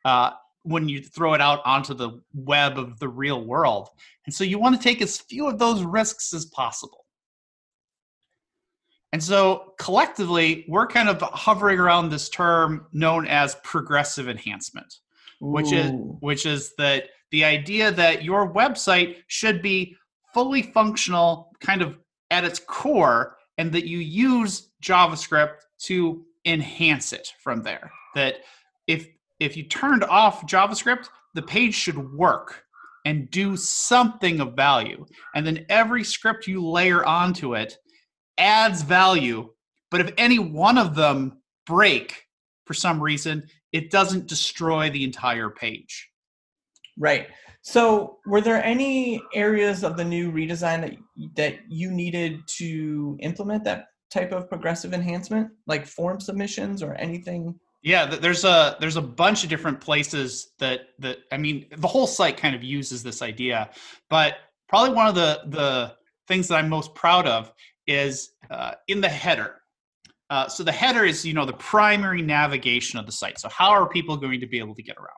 uh, 0.03 0.31
when 0.63 0.89
you 0.89 1.01
throw 1.01 1.33
it 1.33 1.41
out 1.41 1.61
onto 1.65 1.93
the 1.93 2.21
web 2.33 2.77
of 2.77 2.99
the 2.99 3.07
real 3.07 3.45
world. 3.45 3.89
And 4.25 4.35
so 4.35 4.43
you 4.43 4.59
want 4.59 4.75
to 4.75 4.81
take 4.81 5.01
as 5.01 5.17
few 5.17 5.47
of 5.47 5.59
those 5.59 5.83
risks 5.83 6.33
as 6.33 6.45
possible. 6.45 7.00
And 9.13 9.21
so 9.21 9.73
collectively, 9.77 10.65
we're 10.67 10.87
kind 10.87 11.09
of 11.09 11.21
hovering 11.21 11.79
around 11.79 12.09
this 12.09 12.29
term 12.29 12.87
known 12.93 13.27
as 13.27 13.55
progressive 13.63 14.29
enhancement, 14.29 14.99
Ooh. 15.41 15.47
which 15.47 15.71
is 15.71 15.91
which 16.19 16.45
is 16.45 16.73
that 16.77 17.09
the 17.31 17.43
idea 17.43 17.91
that 17.91 18.23
your 18.23 18.53
website 18.53 19.17
should 19.27 19.61
be 19.61 19.95
fully 20.33 20.61
functional 20.61 21.51
kind 21.59 21.81
of 21.81 21.97
at 22.29 22.45
its 22.45 22.59
core 22.59 23.37
and 23.57 23.71
that 23.73 23.85
you 23.85 23.99
use 23.99 24.69
javascript 24.81 25.57
to 25.77 26.23
enhance 26.45 27.13
it 27.13 27.33
from 27.43 27.61
there 27.61 27.91
that 28.15 28.35
if 28.87 29.07
if 29.39 29.55
you 29.55 29.63
turned 29.63 30.03
off 30.05 30.47
javascript 30.47 31.09
the 31.33 31.41
page 31.41 31.73
should 31.73 32.13
work 32.13 32.63
and 33.05 33.29
do 33.29 33.55
something 33.57 34.39
of 34.39 34.55
value 34.55 35.05
and 35.35 35.45
then 35.45 35.65
every 35.69 36.03
script 36.03 36.47
you 36.47 36.65
layer 36.65 37.05
onto 37.05 37.55
it 37.55 37.77
adds 38.37 38.81
value 38.81 39.49
but 39.89 40.01
if 40.01 40.13
any 40.17 40.39
one 40.39 40.77
of 40.77 40.95
them 40.95 41.41
break 41.65 42.23
for 42.65 42.73
some 42.73 43.01
reason 43.01 43.43
it 43.71 43.89
doesn't 43.91 44.27
destroy 44.27 44.89
the 44.89 45.03
entire 45.03 45.49
page 45.49 46.11
Right. 46.97 47.27
So, 47.63 48.19
were 48.25 48.41
there 48.41 48.63
any 48.63 49.21
areas 49.33 49.83
of 49.83 49.97
the 49.97 50.03
new 50.03 50.31
redesign 50.31 50.81
that 50.81 50.97
that 51.35 51.55
you 51.67 51.91
needed 51.91 52.41
to 52.57 53.17
implement 53.21 53.63
that 53.65 53.87
type 54.11 54.31
of 54.31 54.49
progressive 54.49 54.93
enhancement, 54.93 55.49
like 55.67 55.85
form 55.85 56.19
submissions 56.19 56.81
or 56.81 56.95
anything? 56.95 57.59
Yeah, 57.83 58.05
there's 58.05 58.43
a 58.43 58.77
there's 58.79 58.97
a 58.97 59.01
bunch 59.01 59.43
of 59.43 59.49
different 59.49 59.79
places 59.79 60.51
that 60.59 60.81
that 60.99 61.19
I 61.31 61.37
mean, 61.37 61.67
the 61.75 61.87
whole 61.87 62.07
site 62.07 62.37
kind 62.37 62.55
of 62.55 62.63
uses 62.63 63.03
this 63.03 63.21
idea, 63.21 63.69
but 64.09 64.35
probably 64.67 64.95
one 64.95 65.07
of 65.07 65.15
the 65.15 65.41
the 65.47 65.95
things 66.27 66.47
that 66.47 66.55
I'm 66.55 66.69
most 66.69 66.93
proud 66.95 67.27
of 67.27 67.51
is 67.87 68.31
uh, 68.49 68.73
in 68.87 69.01
the 69.01 69.09
header. 69.09 69.55
Uh, 70.29 70.47
so 70.47 70.63
the 70.63 70.71
header 70.71 71.03
is 71.03 71.25
you 71.25 71.33
know 71.33 71.45
the 71.45 71.53
primary 71.53 72.21
navigation 72.21 72.97
of 72.99 73.05
the 73.05 73.11
site. 73.11 73.39
So 73.39 73.49
how 73.49 73.69
are 73.69 73.87
people 73.87 74.15
going 74.17 74.39
to 74.39 74.47
be 74.47 74.59
able 74.59 74.75
to 74.75 74.83
get 74.83 74.97
around? 74.97 75.09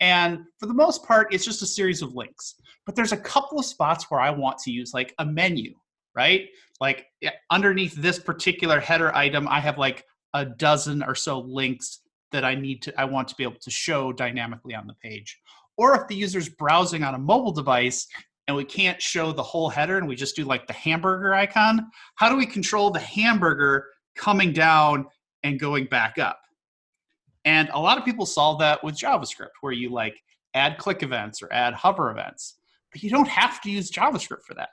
And 0.00 0.40
for 0.58 0.66
the 0.66 0.74
most 0.74 1.04
part, 1.04 1.32
it's 1.32 1.44
just 1.44 1.62
a 1.62 1.66
series 1.66 2.02
of 2.02 2.14
links. 2.14 2.54
But 2.86 2.94
there's 2.94 3.12
a 3.12 3.16
couple 3.16 3.58
of 3.58 3.64
spots 3.64 4.10
where 4.10 4.20
I 4.20 4.30
want 4.30 4.58
to 4.58 4.70
use 4.70 4.92
like 4.92 5.14
a 5.18 5.24
menu, 5.24 5.74
right? 6.14 6.48
Like 6.80 7.06
underneath 7.50 7.94
this 7.94 8.18
particular 8.18 8.80
header 8.80 9.14
item, 9.14 9.48
I 9.48 9.60
have 9.60 9.78
like 9.78 10.04
a 10.34 10.44
dozen 10.44 11.02
or 11.02 11.14
so 11.14 11.40
links 11.40 12.00
that 12.32 12.44
I 12.44 12.54
need 12.54 12.82
to, 12.82 13.00
I 13.00 13.04
want 13.04 13.28
to 13.28 13.34
be 13.36 13.44
able 13.44 13.60
to 13.60 13.70
show 13.70 14.12
dynamically 14.12 14.74
on 14.74 14.86
the 14.86 14.94
page. 15.02 15.38
Or 15.76 15.94
if 15.94 16.08
the 16.08 16.16
user's 16.16 16.48
browsing 16.48 17.02
on 17.04 17.14
a 17.14 17.18
mobile 17.18 17.52
device 17.52 18.06
and 18.46 18.56
we 18.56 18.64
can't 18.64 19.00
show 19.00 19.32
the 19.32 19.42
whole 19.42 19.68
header 19.68 19.96
and 19.96 20.06
we 20.06 20.16
just 20.16 20.36
do 20.36 20.44
like 20.44 20.66
the 20.66 20.72
hamburger 20.72 21.34
icon, 21.34 21.90
how 22.16 22.28
do 22.28 22.36
we 22.36 22.46
control 22.46 22.90
the 22.90 23.00
hamburger 23.00 23.86
coming 24.14 24.52
down 24.52 25.06
and 25.42 25.58
going 25.58 25.86
back 25.86 26.18
up? 26.18 26.40
And 27.44 27.68
a 27.72 27.80
lot 27.80 27.98
of 27.98 28.04
people 28.04 28.26
solve 28.26 28.58
that 28.60 28.82
with 28.82 28.96
JavaScript, 28.96 29.50
where 29.60 29.72
you 29.72 29.90
like 29.90 30.22
add 30.54 30.78
click 30.78 31.02
events 31.02 31.42
or 31.42 31.52
add 31.52 31.74
hover 31.74 32.10
events. 32.10 32.56
But 32.92 33.02
you 33.02 33.10
don't 33.10 33.28
have 33.28 33.60
to 33.62 33.70
use 33.70 33.90
JavaScript 33.90 34.42
for 34.46 34.54
that. 34.54 34.70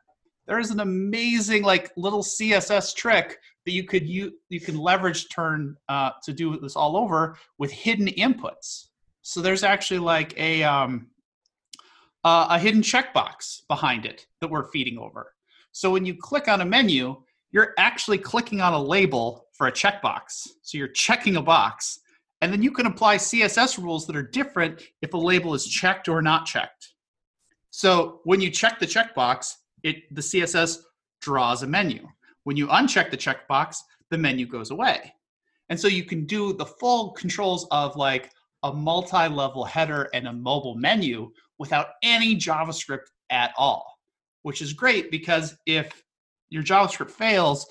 There 0.48 0.60
is 0.60 0.72
an 0.72 0.80
amazing 0.80 1.64
like 1.64 1.92
little 1.96 2.24
CSS 2.24 2.96
trick 2.96 3.40
that 3.66 3.72
you 3.72 3.84
could 3.84 4.08
you 4.08 4.34
you 4.50 4.60
can 4.60 4.78
leverage 4.78 5.30
turn 5.30 5.78
uh, 5.88 6.12
to 6.24 6.34
do 6.34 6.60
this 6.60 6.76
all 6.76 6.98
over 6.98 7.38
with 7.58 7.72
hidden 7.72 8.08
inputs. 8.08 8.88
So 9.22 9.42
there's 9.42 9.64
actually 9.64 10.00
like 10.00 10.38
a 10.38 10.64
um, 10.64 11.11
uh, 12.24 12.48
a 12.50 12.60
hidden 12.60 12.82
checkbox 12.82 13.62
behind 13.68 14.06
it 14.06 14.28
that 14.40 14.50
we're 14.50 14.72
feeding 14.72 14.98
over. 14.98 15.34
So 15.72 15.92
when 15.92 16.06
you 16.06 16.16
click 16.16 16.48
on 16.48 16.62
a 16.62 16.66
menu, 16.66 17.16
you're 17.52 17.74
actually 17.78 18.18
clicking 18.18 18.62
on 18.62 18.74
a 18.74 18.82
label 18.82 19.48
for 19.54 19.68
a 19.68 19.72
checkbox. 19.72 20.48
So 20.62 20.78
you're 20.78 20.88
checking 20.88 21.38
a 21.38 21.42
box 21.42 22.00
and 22.42 22.52
then 22.52 22.62
you 22.64 22.72
can 22.72 22.88
apply 22.88 23.18
CSS 23.18 23.78
rules 23.78 24.08
that 24.08 24.16
are 24.16 24.24
different 24.24 24.82
if 25.02 25.14
a 25.14 25.18
label 25.18 25.54
is 25.54 25.68
checked 25.68 26.08
or 26.08 26.22
not 26.22 26.46
checked. 26.46 26.94
So 27.70 28.22
when 28.24 28.42
you 28.42 28.50
check 28.50 28.80
the 28.80 28.88
checkbox, 28.88 29.56
it 29.84 30.14
the 30.14 30.22
CSS 30.22 30.80
draws 31.22 31.64
a 31.64 31.68
menu. 31.68 32.08
When 32.44 32.58
you 32.58 32.68
uncheck 32.68 33.12
the 33.12 33.18
checkbox, 33.18 33.78
the 34.10 34.18
menu 34.18 34.46
goes 34.46 34.72
away. 34.72 35.14
And 35.70 35.80
so 35.80 35.88
you 35.88 36.04
can 36.04 36.26
do 36.26 36.54
the 36.54 36.66
full 36.66 37.12
controls 37.12 37.68
of 37.72 37.96
like 37.96 38.32
a 38.64 38.74
multi-level 38.74 39.64
header 39.64 40.10
and 40.14 40.28
a 40.28 40.34
mobile 40.34 40.76
menu 40.76 41.32
without 41.62 41.90
any 42.02 42.36
JavaScript 42.36 43.06
at 43.30 43.54
all, 43.56 44.00
which 44.42 44.64
is 44.64 44.74
great 44.74 45.12
because 45.12 45.56
if 45.68 46.04
your 46.50 46.64
JavaScript 46.64 47.12
fails, 47.12 47.68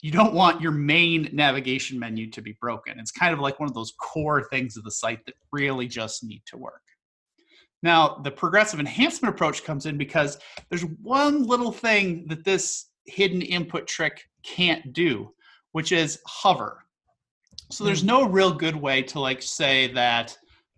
you 0.00 0.10
don't 0.10 0.32
want 0.32 0.62
your 0.62 0.72
main 0.72 1.28
navigation 1.30 1.98
menu 1.98 2.30
to 2.30 2.40
be 2.40 2.56
broken. 2.58 2.98
It's 2.98 3.10
kind 3.10 3.34
of 3.34 3.38
like 3.38 3.60
one 3.60 3.68
of 3.68 3.74
those 3.74 3.92
core 4.00 4.44
things 4.48 4.78
of 4.78 4.84
the 4.84 4.90
site 4.90 5.26
that 5.26 5.34
really 5.52 5.86
just 5.86 6.24
need 6.24 6.40
to 6.46 6.56
work. 6.56 6.80
Now, 7.82 8.18
the 8.24 8.30
progressive 8.30 8.80
enhancement 8.80 9.34
approach 9.34 9.62
comes 9.62 9.84
in 9.84 9.98
because 9.98 10.38
there's 10.70 10.86
one 11.02 11.42
little 11.42 11.72
thing 11.72 12.24
that 12.28 12.44
this 12.44 12.86
hidden 13.04 13.42
input 13.42 13.86
trick 13.86 14.22
can't 14.42 14.94
do, 14.94 15.34
which 15.72 15.92
is 15.92 16.18
hover. 16.26 16.82
So 17.70 17.84
there's 17.84 18.00
hmm. 18.00 18.06
no 18.06 18.26
real 18.26 18.54
good 18.54 18.74
way 18.74 19.02
to 19.02 19.20
like 19.20 19.42
say 19.42 19.92
that 19.92 20.34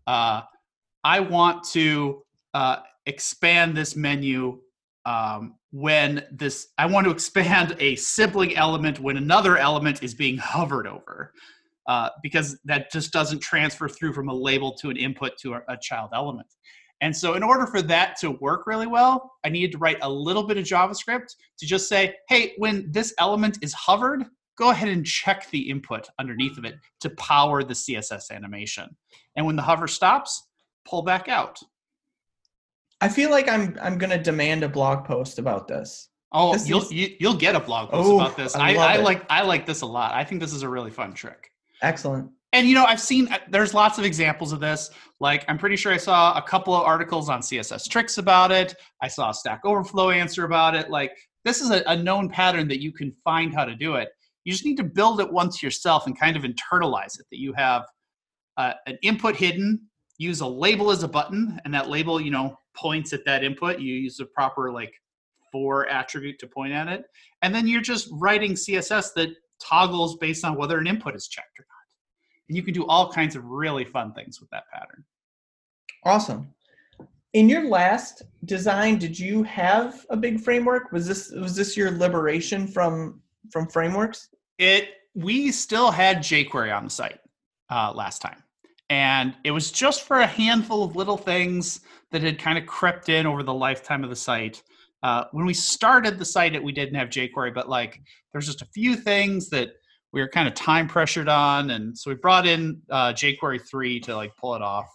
uh, 0.08 0.42
I 1.04 1.20
want 1.20 1.64
to 1.70 2.22
uh, 2.54 2.78
expand 3.06 3.76
this 3.76 3.96
menu 3.96 4.60
um, 5.06 5.54
when 5.70 6.24
this 6.32 6.68
i 6.78 6.86
want 6.86 7.04
to 7.04 7.10
expand 7.10 7.76
a 7.78 7.94
sibling 7.96 8.56
element 8.56 9.00
when 9.00 9.16
another 9.16 9.58
element 9.58 10.02
is 10.02 10.14
being 10.14 10.36
hovered 10.36 10.86
over 10.86 11.32
uh, 11.86 12.10
because 12.22 12.58
that 12.64 12.90
just 12.92 13.12
doesn't 13.12 13.40
transfer 13.40 13.88
through 13.88 14.12
from 14.12 14.28
a 14.28 14.34
label 14.34 14.74
to 14.74 14.90
an 14.90 14.96
input 14.96 15.32
to 15.38 15.54
a, 15.54 15.62
a 15.68 15.76
child 15.80 16.10
element. 16.14 16.46
And 17.00 17.16
so 17.16 17.34
in 17.34 17.42
order 17.42 17.66
for 17.66 17.80
that 17.82 18.16
to 18.20 18.32
work 18.32 18.66
really 18.66 18.86
well 18.86 19.32
i 19.44 19.48
needed 19.48 19.72
to 19.72 19.78
write 19.78 19.98
a 20.02 20.10
little 20.10 20.42
bit 20.42 20.58
of 20.58 20.64
javascript 20.64 21.34
to 21.58 21.66
just 21.66 21.88
say 21.88 22.14
hey 22.28 22.54
when 22.58 22.90
this 22.90 23.14
element 23.18 23.58
is 23.62 23.72
hovered 23.72 24.24
go 24.58 24.70
ahead 24.70 24.88
and 24.88 25.06
check 25.06 25.48
the 25.50 25.70
input 25.70 26.08
underneath 26.18 26.58
of 26.58 26.64
it 26.64 26.74
to 27.00 27.10
power 27.10 27.62
the 27.62 27.74
css 27.74 28.30
animation. 28.30 28.88
And 29.36 29.46
when 29.46 29.56
the 29.56 29.62
hover 29.62 29.86
stops 29.86 30.47
pull 30.88 31.02
back 31.02 31.28
out 31.28 31.59
I 33.00 33.09
feel 33.09 33.30
like 33.30 33.49
I'm 33.49 33.76
I'm 33.80 33.99
gonna 33.99 34.23
demand 34.23 34.62
a 34.62 34.68
blog 34.68 35.04
post 35.04 35.38
about 35.38 35.68
this. 35.68 36.09
Oh, 36.33 36.52
this 36.52 36.68
you'll 36.68 36.83
is... 36.83 36.92
you, 36.92 37.07
will 37.07 37.16
you 37.21 37.28
will 37.28 37.37
get 37.37 37.54
a 37.54 37.61
blog 37.61 37.90
post 37.90 38.09
oh, 38.09 38.21
about 38.21 38.37
this. 38.37 38.57
I, 38.57 38.75
I, 38.75 38.95
I 38.95 38.97
like 38.97 39.25
I 39.30 39.42
like 39.42 39.66
this 39.66 39.83
a 39.83 39.87
lot. 39.87 40.14
I 40.14 40.25
think 40.25 40.40
this 40.40 40.52
is 40.52 40.62
a 40.62 40.68
really 40.68 40.90
fun 40.90 41.12
trick. 41.14 41.52
Excellent. 41.83 42.30
And 42.52 42.66
you 42.66 42.75
know, 42.75 42.85
I've 42.85 43.00
seen 43.00 43.28
uh, 43.28 43.38
there's 43.50 43.73
lots 43.73 43.99
of 43.99 44.04
examples 44.04 44.52
of 44.52 44.61
this. 44.61 44.90
Like 45.21 45.45
I'm 45.49 45.59
pretty 45.59 45.76
sure 45.76 45.92
I 45.92 45.97
saw 45.97 46.37
a 46.37 46.42
couple 46.42 46.75
of 46.75 46.83
articles 46.83 47.28
on 47.28 47.40
CSS 47.40 47.88
tricks 47.88 48.18
about 48.18 48.50
it. 48.50 48.75
I 49.00 49.09
saw 49.09 49.30
a 49.30 49.35
Stack 49.35 49.61
Overflow 49.64 50.11
answer 50.11 50.45
about 50.45 50.75
it. 50.75 50.90
Like 50.90 51.12
this 51.45 51.61
is 51.61 51.71
a, 51.71 51.83
a 51.87 51.97
known 51.97 52.28
pattern 52.28 52.66
that 52.68 52.83
you 52.83 52.92
can 52.92 53.14
find 53.23 53.54
how 53.54 53.64
to 53.64 53.76
do 53.76 53.95
it. 53.95 54.09
You 54.45 54.52
just 54.52 54.64
need 54.64 54.78
to 54.78 54.85
build 54.85 55.21
it 55.21 55.30
once 55.30 55.62
yourself 55.62 56.07
and 56.07 56.18
kind 56.18 56.37
of 56.37 56.42
internalize 56.42 57.21
it. 57.21 57.26
That 57.30 57.38
you 57.38 57.52
have 57.52 57.85
uh, 58.57 58.73
an 58.87 58.99
input 59.02 59.37
hidden. 59.37 59.88
Use 60.18 60.40
a 60.40 60.46
label 60.46 60.90
as 60.90 61.02
a 61.02 61.08
button, 61.08 61.60
and 61.64 61.72
that 61.72 61.88
label, 61.88 62.20
you 62.20 62.30
know, 62.30 62.58
points 62.76 63.12
at 63.12 63.25
that 63.25 63.44
input. 63.44 63.78
You 63.78 63.94
use 63.94 64.16
the 64.16 64.26
proper 64.26 64.72
like 64.72 64.92
for 65.50 65.88
attribute 65.88 66.38
to 66.40 66.46
point 66.46 66.72
at 66.72 66.88
it. 66.88 67.04
And 67.42 67.54
then 67.54 67.66
you're 67.66 67.80
just 67.80 68.08
writing 68.12 68.52
CSS 68.52 69.14
that 69.14 69.30
toggles 69.62 70.16
based 70.18 70.44
on 70.44 70.56
whether 70.56 70.78
an 70.78 70.87
input 70.87 71.14
is 71.14 71.28
checked 71.28 71.58
or 71.58 71.66
not. 71.68 72.48
And 72.48 72.56
you 72.56 72.62
can 72.62 72.75
do 72.75 72.87
all 72.87 73.10
kinds 73.10 73.37
of 73.37 73.44
really 73.44 73.84
fun 73.84 74.12
things 74.12 74.40
with 74.40 74.50
that 74.50 74.64
pattern. 74.72 75.04
Awesome. 76.04 76.54
In 77.34 77.48
your 77.48 77.68
last 77.68 78.22
design, 78.46 78.98
did 78.98 79.18
you 79.18 79.42
have 79.42 80.04
a 80.10 80.16
big 80.16 80.40
framework? 80.40 80.92
Was 80.92 81.06
this 81.06 81.30
was 81.30 81.54
this 81.54 81.76
your 81.76 81.90
liberation 81.90 82.66
from 82.66 83.20
from 83.52 83.68
frameworks? 83.68 84.28
It 84.58 84.88
we 85.14 85.50
still 85.52 85.90
had 85.90 86.18
jQuery 86.18 86.75
on 86.75 86.84
the 86.84 86.90
site. 86.90 87.18
uh, 87.70 87.92
last 87.94 88.22
time. 88.22 88.42
And 88.90 89.35
it 89.45 89.50
was 89.50 89.71
just 89.71 90.02
for 90.02 90.21
a 90.21 90.26
handful 90.26 90.83
of 90.83 90.97
little 90.97 91.18
things 91.18 91.80
that 92.11 92.23
had 92.23 92.38
kind 92.38 92.57
of 92.57 92.66
crept 92.66 93.09
in 93.09 93.26
over 93.26 93.42
the 93.42 93.52
lifetime 93.52 94.02
of 94.02 94.11
the 94.11 94.16
site. 94.16 94.62
Uh, 95.02 95.25
when 95.33 95.47
we 95.47 95.54
started 95.54 96.18
the 96.18 96.25
site, 96.25 96.61
we 96.62 96.73
didn't 96.73 96.95
have 96.95 97.09
jQuery, 97.09 97.54
but 97.54 97.68
like 97.68 98.00
there's 98.33 98.47
just 98.47 98.62
a 98.62 98.66
few 98.66 98.97
things 98.97 99.49
that 99.50 99.71
we 100.12 100.21
were 100.21 100.28
kind 100.28 100.49
of 100.49 100.54
time 100.54 100.88
pressured 100.88 101.28
on, 101.28 101.71
and 101.71 101.97
so 101.97 102.11
we 102.11 102.16
brought 102.16 102.47
in 102.47 102.80
uh, 102.90 103.12
jQuery 103.12 103.61
three 103.71 104.00
to 104.00 104.16
like 104.16 104.35
pull 104.37 104.54
it 104.54 104.62
off. 104.62 104.88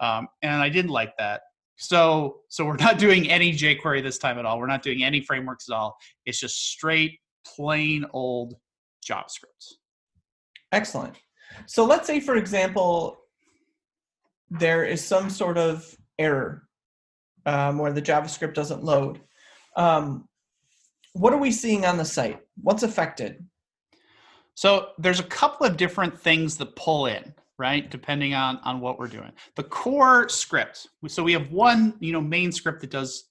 Um, 0.00 0.26
and 0.42 0.60
I 0.60 0.68
didn't 0.68 0.90
like 0.90 1.16
that. 1.18 1.42
So 1.76 2.40
so 2.48 2.64
we're 2.64 2.76
not 2.76 2.98
doing 2.98 3.30
any 3.30 3.52
jQuery 3.52 4.02
this 4.02 4.18
time 4.18 4.38
at 4.38 4.44
all. 4.44 4.58
We're 4.58 4.66
not 4.66 4.82
doing 4.82 5.04
any 5.04 5.20
frameworks 5.20 5.68
at 5.70 5.74
all. 5.74 5.96
It's 6.26 6.40
just 6.40 6.70
straight 6.72 7.20
plain 7.46 8.04
old 8.12 8.54
JavaScript. 9.08 9.76
Excellent. 10.72 11.16
So 11.66 11.84
let's 11.84 12.06
say, 12.06 12.20
for 12.20 12.36
example, 12.36 13.16
there 14.50 14.84
is 14.84 15.04
some 15.04 15.30
sort 15.30 15.58
of 15.58 15.96
error 16.18 16.68
um, 17.46 17.78
where 17.78 17.92
the 17.92 18.02
JavaScript 18.02 18.54
doesn't 18.54 18.84
load. 18.84 19.20
Um, 19.76 20.28
what 21.12 21.32
are 21.32 21.38
we 21.38 21.50
seeing 21.50 21.84
on 21.84 21.96
the 21.96 22.04
site? 22.04 22.40
What's 22.60 22.82
affected? 22.82 23.44
So 24.54 24.90
there's 24.98 25.20
a 25.20 25.24
couple 25.24 25.66
of 25.66 25.76
different 25.76 26.18
things 26.18 26.56
that 26.56 26.74
pull 26.76 27.06
in, 27.06 27.34
right? 27.58 27.88
Depending 27.88 28.34
on 28.34 28.58
on 28.58 28.80
what 28.80 28.98
we're 28.98 29.06
doing. 29.06 29.32
The 29.56 29.62
core 29.62 30.28
script. 30.28 30.88
So 31.06 31.22
we 31.22 31.32
have 31.32 31.50
one, 31.52 31.94
you 32.00 32.12
know, 32.12 32.20
main 32.20 32.52
script 32.52 32.80
that 32.80 32.90
does 32.90 33.24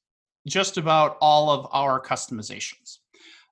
just 0.47 0.77
about 0.77 1.17
all 1.19 1.49
of 1.49 1.67
our 1.71 2.01
customizations, 2.01 2.99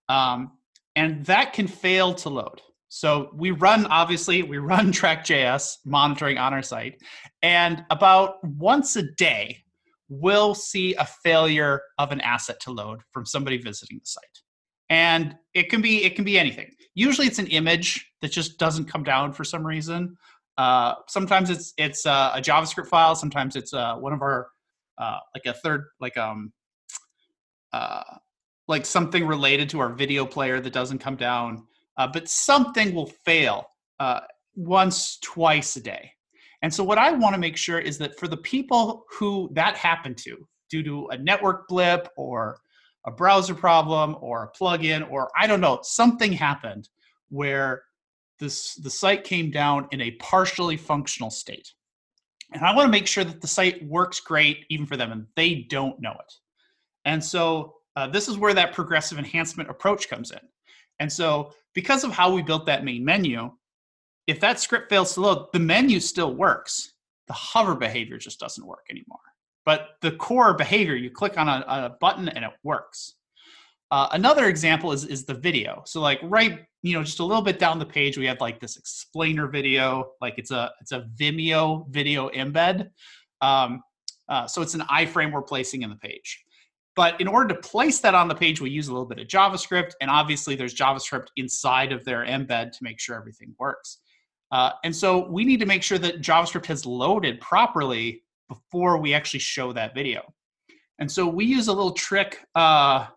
um, 0.07 0.53
and 0.95 1.25
that 1.25 1.51
can 1.51 1.67
fail 1.67 2.13
to 2.15 2.29
load. 2.29 2.61
So 2.95 3.29
we 3.33 3.51
run, 3.51 3.87
obviously, 3.87 4.41
we 4.41 4.57
run 4.57 4.89
Track.js 4.93 5.79
monitoring 5.83 6.37
on 6.37 6.53
our 6.53 6.61
site, 6.61 7.01
and 7.41 7.83
about 7.89 8.41
once 8.41 8.95
a 8.95 9.03
day, 9.17 9.57
we'll 10.07 10.55
see 10.55 10.93
a 10.93 11.05
failure 11.05 11.81
of 11.97 12.13
an 12.13 12.21
asset 12.21 12.57
to 12.61 12.71
load 12.71 13.01
from 13.11 13.25
somebody 13.25 13.57
visiting 13.57 13.97
the 13.97 14.05
site. 14.05 14.23
And 14.89 15.35
it 15.53 15.69
can 15.69 15.81
be 15.81 16.05
it 16.05 16.15
can 16.15 16.23
be 16.23 16.39
anything. 16.39 16.71
Usually 16.93 17.27
it's 17.27 17.37
an 17.37 17.47
image 17.47 18.09
that 18.21 18.31
just 18.31 18.59
doesn't 18.59 18.85
come 18.85 19.03
down 19.03 19.33
for 19.33 19.43
some 19.43 19.67
reason. 19.67 20.15
Uh, 20.57 20.93
sometimes 21.09 21.49
it's 21.49 21.73
it's 21.77 22.05
uh, 22.05 22.31
a 22.33 22.39
javascript 22.39 22.87
file 22.87 23.13
sometimes 23.13 23.57
it's 23.57 23.73
uh, 23.73 23.95
one 23.95 24.13
of 24.13 24.21
our 24.21 24.47
uh, 24.99 25.19
like 25.35 25.45
a 25.53 25.59
third 25.59 25.83
like 25.99 26.15
um 26.15 26.53
uh, 27.73 28.03
like 28.69 28.85
something 28.85 29.27
related 29.27 29.67
to 29.71 29.81
our 29.81 29.89
video 29.89 30.25
player 30.25 30.61
that 30.61 30.71
doesn't 30.71 30.99
come 30.99 31.17
down 31.17 31.65
uh, 31.97 32.07
but 32.07 32.27
something 32.27 32.93
will 32.93 33.11
fail 33.25 33.65
once 34.55 35.17
twice 35.19 35.75
a 35.75 35.81
day 35.81 36.11
and 36.61 36.73
so 36.73 36.83
what 36.83 36.97
i 36.97 37.11
want 37.11 37.33
to 37.33 37.39
make 37.39 37.57
sure 37.57 37.79
is 37.79 37.97
that 37.97 38.17
for 38.19 38.27
the 38.27 38.37
people 38.37 39.05
who 39.11 39.49
that 39.53 39.75
happened 39.75 40.17
to 40.17 40.47
due 40.69 40.83
to 40.83 41.07
a 41.07 41.17
network 41.17 41.67
blip 41.67 42.09
or 42.17 42.59
a 43.05 43.11
browser 43.11 43.53
problem 43.53 44.17
or 44.19 44.43
a 44.43 44.57
plugin 44.57 45.09
or 45.09 45.29
I 45.37 45.47
don't 45.47 45.61
know, 45.61 45.79
something 45.83 46.33
happened 46.33 46.89
where 47.29 47.83
this 48.39 48.75
the 48.75 48.89
site 48.89 49.23
came 49.23 49.51
down 49.51 49.87
in 49.91 50.01
a 50.01 50.11
partially 50.11 50.77
functional 50.77 51.29
state. 51.29 51.71
And 52.53 52.63
I 52.63 52.75
want 52.75 52.87
to 52.87 52.91
make 52.91 53.07
sure 53.07 53.23
that 53.23 53.41
the 53.41 53.47
site 53.47 53.85
works 53.87 54.19
great 54.19 54.65
even 54.69 54.85
for 54.85 54.97
them 54.97 55.11
and 55.11 55.27
they 55.35 55.65
don't 55.69 55.99
know 55.99 56.11
it. 56.13 56.33
And 57.05 57.23
so 57.23 57.75
uh, 57.95 58.07
this 58.07 58.27
is 58.27 58.37
where 58.37 58.53
that 58.53 58.73
progressive 58.73 59.17
enhancement 59.17 59.69
approach 59.69 60.09
comes 60.09 60.31
in. 60.31 60.39
And 60.99 61.11
so 61.11 61.53
because 61.73 62.03
of 62.03 62.11
how 62.11 62.33
we 62.33 62.41
built 62.41 62.65
that 62.65 62.83
main 62.83 63.03
menu, 63.03 63.51
if 64.27 64.39
that 64.39 64.59
script 64.59 64.89
fails 64.89 65.13
to 65.13 65.21
load, 65.21 65.47
the 65.53 65.59
menu 65.59 65.99
still 65.99 66.33
works. 66.33 66.93
The 67.27 67.33
hover 67.33 67.75
behavior 67.75 68.17
just 68.17 68.39
doesn't 68.39 68.65
work 68.65 68.85
anymore. 68.89 69.19
But 69.65 69.97
the 70.01 70.11
core 70.11 70.53
behavior, 70.53 70.95
you 70.95 71.09
click 71.09 71.37
on 71.37 71.49
a, 71.49 71.63
a 71.67 71.97
button 71.99 72.29
and 72.29 72.45
it 72.45 72.51
works. 72.63 73.15
Uh, 73.91 74.07
another 74.11 74.47
example 74.47 74.91
is 74.91 75.05
is 75.05 75.25
the 75.25 75.33
video. 75.33 75.83
So 75.85 76.01
like 76.01 76.19
right, 76.23 76.65
you 76.81 76.93
know, 76.93 77.03
just 77.03 77.19
a 77.19 77.25
little 77.25 77.43
bit 77.43 77.59
down 77.59 77.79
the 77.79 77.85
page, 77.85 78.17
we 78.17 78.25
have 78.25 78.41
like 78.41 78.59
this 78.59 78.77
explainer 78.77 79.47
video. 79.47 80.11
Like 80.21 80.35
it's 80.37 80.51
a 80.51 80.71
it's 80.81 80.91
a 80.91 81.07
Vimeo 81.19 81.87
video 81.89 82.29
embed. 82.29 82.89
Um, 83.41 83.81
uh, 84.27 84.47
so 84.47 84.61
it's 84.61 84.73
an 84.73 84.81
iframe 84.81 85.31
we're 85.31 85.43
placing 85.43 85.83
in 85.83 85.89
the 85.89 85.95
page. 85.95 86.44
But 86.95 87.19
in 87.19 87.27
order 87.27 87.53
to 87.53 87.61
place 87.61 87.99
that 87.99 88.15
on 88.15 88.27
the 88.27 88.35
page, 88.35 88.61
we 88.61 88.69
use 88.69 88.87
a 88.87 88.91
little 88.91 89.07
bit 89.07 89.19
of 89.19 89.27
JavaScript, 89.27 89.91
and 89.99 90.09
obviously 90.09 90.55
there's 90.55 90.73
JavaScript 90.73 91.27
inside 91.35 91.91
of 91.91 92.05
their 92.05 92.25
embed 92.25 92.71
to 92.71 92.77
make 92.81 92.99
sure 92.99 93.15
everything 93.15 93.53
works. 93.59 93.99
Uh, 94.51 94.71
and 94.83 94.95
so 94.95 95.29
we 95.29 95.43
need 95.43 95.59
to 95.59 95.65
make 95.65 95.83
sure 95.83 95.97
that 95.97 96.21
JavaScript 96.21 96.65
has 96.67 96.85
loaded 96.85 97.41
properly 97.41 98.23
before 98.47 98.97
we 98.99 99.13
actually 99.13 99.39
show 99.39 99.73
that 99.73 99.93
video. 99.93 100.21
And 100.99 101.11
so 101.11 101.27
we 101.27 101.45
use 101.45 101.67
a 101.67 101.73
little 101.73 101.91
trick 101.91 102.39
uh, 102.55 103.07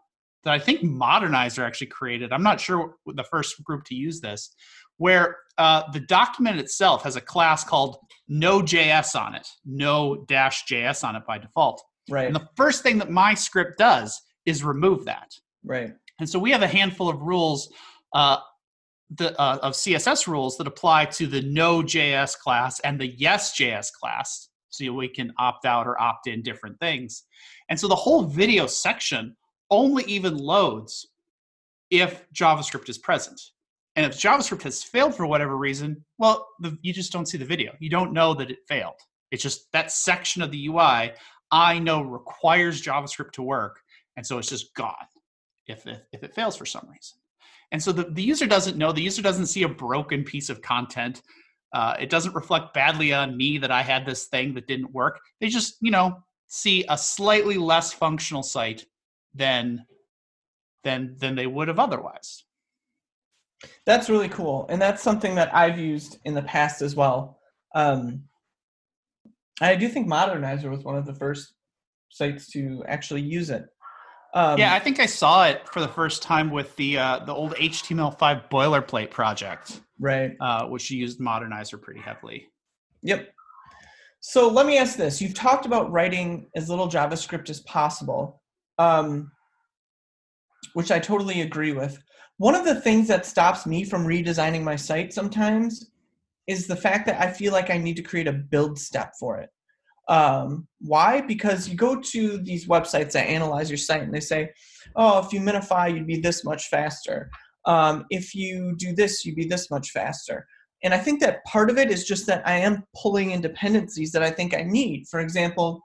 that 0.44 0.54
I 0.54 0.58
think 0.58 0.82
Modernizr 0.82 1.64
actually 1.64 1.88
created. 1.88 2.32
I'm 2.32 2.42
not 2.42 2.60
sure 2.60 2.96
the 3.06 3.24
first 3.24 3.62
group 3.62 3.84
to 3.84 3.94
use 3.94 4.20
this, 4.20 4.50
where 4.96 5.36
uh, 5.58 5.84
the 5.92 6.00
document 6.00 6.58
itself 6.58 7.04
has 7.04 7.16
a 7.16 7.20
class 7.20 7.62
called 7.62 7.98
no.js 8.26 9.20
on 9.20 9.34
it, 9.34 9.46
no 9.64 10.24
dash 10.26 10.64
JS 10.66 11.04
on 11.04 11.14
it 11.14 11.24
by 11.26 11.38
default. 11.38 11.82
Right. 12.08 12.26
And 12.26 12.34
the 12.34 12.48
first 12.56 12.82
thing 12.82 12.98
that 12.98 13.10
my 13.10 13.34
script 13.34 13.78
does 13.78 14.20
is 14.46 14.64
remove 14.64 15.04
that. 15.04 15.32
Right. 15.64 15.92
And 16.18 16.28
so 16.28 16.38
we 16.38 16.50
have 16.50 16.62
a 16.62 16.68
handful 16.68 17.08
of 17.08 17.20
rules 17.20 17.72
uh, 18.12 18.38
the, 19.16 19.38
uh, 19.40 19.58
of 19.62 19.72
CSS 19.72 20.26
rules 20.26 20.56
that 20.58 20.66
apply 20.66 21.06
to 21.06 21.26
the 21.26 21.42
no.js 21.42 22.38
class 22.38 22.80
and 22.80 23.00
the 23.00 23.06
yes.js 23.06 23.92
class 23.92 24.48
so 24.70 24.92
we 24.92 25.08
can 25.08 25.32
opt 25.38 25.64
out 25.64 25.86
or 25.86 26.00
opt 26.00 26.26
in 26.26 26.42
different 26.42 26.78
things. 26.78 27.24
And 27.68 27.78
so 27.78 27.88
the 27.88 27.96
whole 27.96 28.22
video 28.22 28.66
section 28.66 29.34
only 29.70 30.04
even 30.04 30.36
loads 30.36 31.08
if 31.90 32.24
JavaScript 32.32 32.88
is 32.88 32.98
present. 32.98 33.40
And 33.96 34.06
if 34.06 34.18
JavaScript 34.18 34.62
has 34.62 34.82
failed 34.82 35.14
for 35.14 35.26
whatever 35.26 35.56
reason, 35.56 36.04
well, 36.18 36.46
the, 36.60 36.76
you 36.82 36.92
just 36.92 37.12
don't 37.12 37.26
see 37.26 37.38
the 37.38 37.44
video. 37.44 37.72
You 37.80 37.90
don't 37.90 38.12
know 38.12 38.34
that 38.34 38.50
it 38.50 38.58
failed. 38.68 39.00
It's 39.30 39.42
just 39.42 39.70
that 39.72 39.90
section 39.90 40.42
of 40.42 40.50
the 40.50 40.68
UI 40.68 41.12
I 41.50 41.78
know 41.78 42.02
requires 42.02 42.82
JavaScript 42.82 43.32
to 43.32 43.42
work. 43.42 43.80
And 44.16 44.26
so 44.26 44.38
it's 44.38 44.48
just 44.48 44.74
gone 44.74 44.94
if, 45.66 45.86
if, 45.86 46.00
if 46.12 46.22
it 46.22 46.34
fails 46.34 46.56
for 46.56 46.66
some 46.66 46.86
reason. 46.90 47.18
And 47.70 47.82
so 47.82 47.92
the, 47.92 48.04
the 48.04 48.22
user 48.22 48.46
doesn't 48.46 48.76
know, 48.76 48.92
the 48.92 49.02
user 49.02 49.22
doesn't 49.22 49.46
see 49.46 49.62
a 49.62 49.68
broken 49.68 50.24
piece 50.24 50.48
of 50.50 50.62
content 50.62 51.22
uh, 51.72 51.94
it 52.00 52.10
doesn't 52.10 52.34
reflect 52.34 52.72
badly 52.72 53.12
on 53.12 53.36
me 53.36 53.58
that 53.58 53.70
I 53.70 53.82
had 53.82 54.06
this 54.06 54.26
thing 54.26 54.54
that 54.54 54.66
didn't 54.66 54.92
work. 54.92 55.20
They 55.40 55.48
just, 55.48 55.76
you 55.80 55.90
know, 55.90 56.22
see 56.46 56.84
a 56.88 56.96
slightly 56.96 57.58
less 57.58 57.92
functional 57.92 58.42
site 58.42 58.86
than 59.34 59.84
than 60.84 61.16
than 61.18 61.34
they 61.34 61.46
would 61.46 61.68
have 61.68 61.78
otherwise. 61.78 62.44
That's 63.84 64.08
really 64.08 64.28
cool, 64.28 64.66
and 64.70 64.80
that's 64.80 65.02
something 65.02 65.34
that 65.34 65.54
I've 65.54 65.78
used 65.78 66.18
in 66.24 66.34
the 66.34 66.42
past 66.42 66.80
as 66.80 66.94
well. 66.94 67.38
Um, 67.74 68.22
I 69.60 69.74
do 69.74 69.88
think 69.88 70.06
Modernizr 70.08 70.70
was 70.70 70.84
one 70.84 70.96
of 70.96 71.06
the 71.06 71.14
first 71.14 71.54
sites 72.10 72.50
to 72.52 72.84
actually 72.86 73.22
use 73.22 73.50
it. 73.50 73.66
Um, 74.34 74.58
yeah, 74.58 74.74
I 74.74 74.78
think 74.78 75.00
I 75.00 75.06
saw 75.06 75.46
it 75.46 75.66
for 75.68 75.80
the 75.80 75.88
first 75.88 76.22
time 76.22 76.50
with 76.50 76.76
the 76.76 76.98
uh, 76.98 77.24
the 77.24 77.32
old 77.32 77.54
HTML5 77.54 78.50
boilerplate 78.50 79.10
project, 79.10 79.80
right? 79.98 80.32
Uh, 80.40 80.66
which 80.66 80.90
used 80.90 81.18
Modernizr 81.18 81.80
pretty 81.80 82.00
heavily. 82.00 82.46
Yep. 83.02 83.30
So 84.20 84.48
let 84.48 84.66
me 84.66 84.76
ask 84.76 84.96
this: 84.96 85.22
You've 85.22 85.34
talked 85.34 85.64
about 85.64 85.90
writing 85.90 86.50
as 86.54 86.68
little 86.68 86.88
JavaScript 86.88 87.48
as 87.48 87.60
possible, 87.60 88.42
um, 88.76 89.30
which 90.74 90.90
I 90.90 90.98
totally 90.98 91.40
agree 91.40 91.72
with. 91.72 91.98
One 92.36 92.54
of 92.54 92.66
the 92.66 92.80
things 92.80 93.08
that 93.08 93.24
stops 93.24 93.66
me 93.66 93.82
from 93.82 94.06
redesigning 94.06 94.62
my 94.62 94.76
site 94.76 95.12
sometimes 95.12 95.90
is 96.48 96.66
the 96.66 96.74
fact 96.74 97.06
that 97.06 97.20
I 97.20 97.30
feel 97.30 97.52
like 97.52 97.70
I 97.70 97.78
need 97.78 97.96
to 97.96 98.02
create 98.02 98.26
a 98.26 98.32
build 98.32 98.78
step 98.78 99.12
for 99.20 99.38
it. 99.38 99.50
Um, 100.08 100.66
why? 100.80 101.20
Because 101.20 101.68
you 101.68 101.76
go 101.76 102.00
to 102.00 102.38
these 102.38 102.66
websites 102.66 103.12
that 103.12 103.28
analyze 103.28 103.70
your 103.70 103.76
site 103.76 104.02
and 104.02 104.12
they 104.12 104.20
say, 104.20 104.50
oh, 104.96 105.18
if 105.18 105.32
you 105.32 105.40
minify, 105.40 105.94
you'd 105.94 106.06
be 106.06 106.18
this 106.18 106.44
much 106.44 106.68
faster. 106.68 107.30
Um, 107.66 108.06
if 108.08 108.34
you 108.34 108.74
do 108.78 108.94
this, 108.94 109.24
you'd 109.24 109.36
be 109.36 109.46
this 109.46 109.70
much 109.70 109.90
faster. 109.90 110.46
And 110.82 110.94
I 110.94 110.98
think 110.98 111.20
that 111.20 111.44
part 111.44 111.68
of 111.68 111.76
it 111.76 111.90
is 111.90 112.06
just 112.06 112.26
that 112.28 112.46
I 112.46 112.58
am 112.58 112.84
pulling 112.96 113.32
in 113.32 113.42
dependencies 113.42 114.10
that 114.12 114.22
I 114.22 114.30
think 114.30 114.56
I 114.56 114.62
need. 114.62 115.06
For 115.10 115.20
example, 115.20 115.82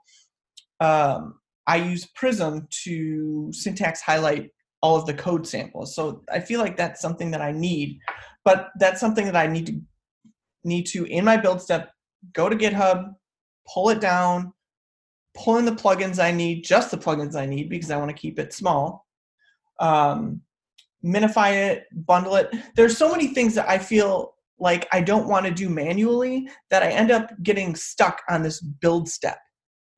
um, 0.80 1.38
I 1.66 1.76
use 1.76 2.06
Prism 2.14 2.66
to 2.84 3.52
syntax 3.52 4.00
highlight 4.00 4.50
all 4.80 4.96
of 4.96 5.06
the 5.06 5.14
code 5.14 5.46
samples. 5.46 5.94
So 5.94 6.22
I 6.30 6.40
feel 6.40 6.60
like 6.60 6.76
that's 6.76 7.00
something 7.00 7.30
that 7.32 7.42
I 7.42 7.52
need, 7.52 7.98
but 8.44 8.68
that's 8.78 9.00
something 9.00 9.26
that 9.26 9.36
I 9.36 9.46
need 9.46 9.66
to 9.66 9.80
need 10.64 10.84
to 10.86 11.04
in 11.04 11.24
my 11.24 11.36
build 11.36 11.60
step 11.60 11.90
go 12.32 12.48
to 12.48 12.56
GitHub, 12.56 13.14
pull 13.72 13.90
it 13.90 14.00
down, 14.00 14.52
pull 15.34 15.58
in 15.58 15.64
the 15.64 15.72
plugins 15.72 16.22
I 16.22 16.30
need, 16.30 16.64
just 16.64 16.90
the 16.90 16.98
plugins 16.98 17.36
I 17.36 17.46
need 17.46 17.68
because 17.68 17.90
I 17.90 17.96
want 17.96 18.10
to 18.10 18.16
keep 18.16 18.38
it 18.38 18.52
small. 18.52 19.06
Um, 19.80 20.40
minify 21.04 21.52
it, 21.52 21.84
bundle 21.92 22.36
it. 22.36 22.50
There's 22.76 22.96
so 22.96 23.10
many 23.10 23.28
things 23.28 23.54
that 23.54 23.68
I 23.68 23.78
feel 23.78 24.34
like 24.58 24.88
I 24.92 25.00
don't 25.00 25.28
want 25.28 25.44
to 25.46 25.52
do 25.52 25.68
manually 25.68 26.48
that 26.70 26.82
I 26.82 26.90
end 26.90 27.10
up 27.10 27.30
getting 27.42 27.74
stuck 27.74 28.22
on 28.30 28.42
this 28.42 28.60
build 28.60 29.08
step. 29.08 29.38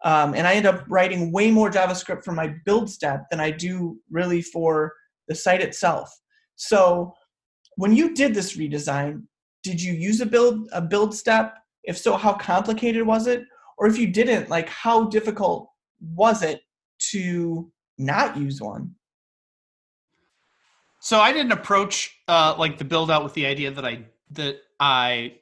Um, 0.04 0.34
and 0.34 0.46
I 0.46 0.54
end 0.54 0.66
up 0.66 0.84
writing 0.88 1.32
way 1.32 1.50
more 1.50 1.70
JavaScript 1.70 2.24
for 2.24 2.32
my 2.32 2.54
build 2.64 2.90
step 2.90 3.24
than 3.30 3.40
I 3.40 3.50
do 3.50 3.98
really 4.10 4.42
for 4.42 4.92
the 5.28 5.34
site 5.34 5.60
itself. 5.60 6.12
So 6.56 7.14
when 7.76 7.94
you 7.94 8.14
did 8.14 8.34
this 8.34 8.56
redesign, 8.56 9.22
did 9.66 9.82
you 9.82 9.92
use 9.94 10.20
a 10.20 10.26
build 10.26 10.68
a 10.72 10.80
build 10.80 11.12
step? 11.12 11.58
If 11.82 11.98
so, 11.98 12.16
how 12.16 12.34
complicated 12.34 13.04
was 13.04 13.26
it? 13.26 13.44
Or 13.78 13.88
if 13.88 13.98
you 13.98 14.06
didn't, 14.06 14.48
like 14.48 14.68
how 14.68 15.04
difficult 15.04 15.68
was 16.00 16.42
it 16.42 16.60
to 17.10 17.70
not 17.98 18.36
use 18.36 18.60
one? 18.60 18.94
So 21.00 21.18
I 21.18 21.32
didn't 21.32 21.52
approach 21.52 22.16
uh, 22.28 22.54
like 22.58 22.78
the 22.78 22.84
build 22.84 23.10
out 23.10 23.24
with 23.24 23.34
the 23.34 23.46
idea 23.46 23.72
that 23.72 23.84
I 23.84 24.04
that 24.30 24.58
I 24.78 25.34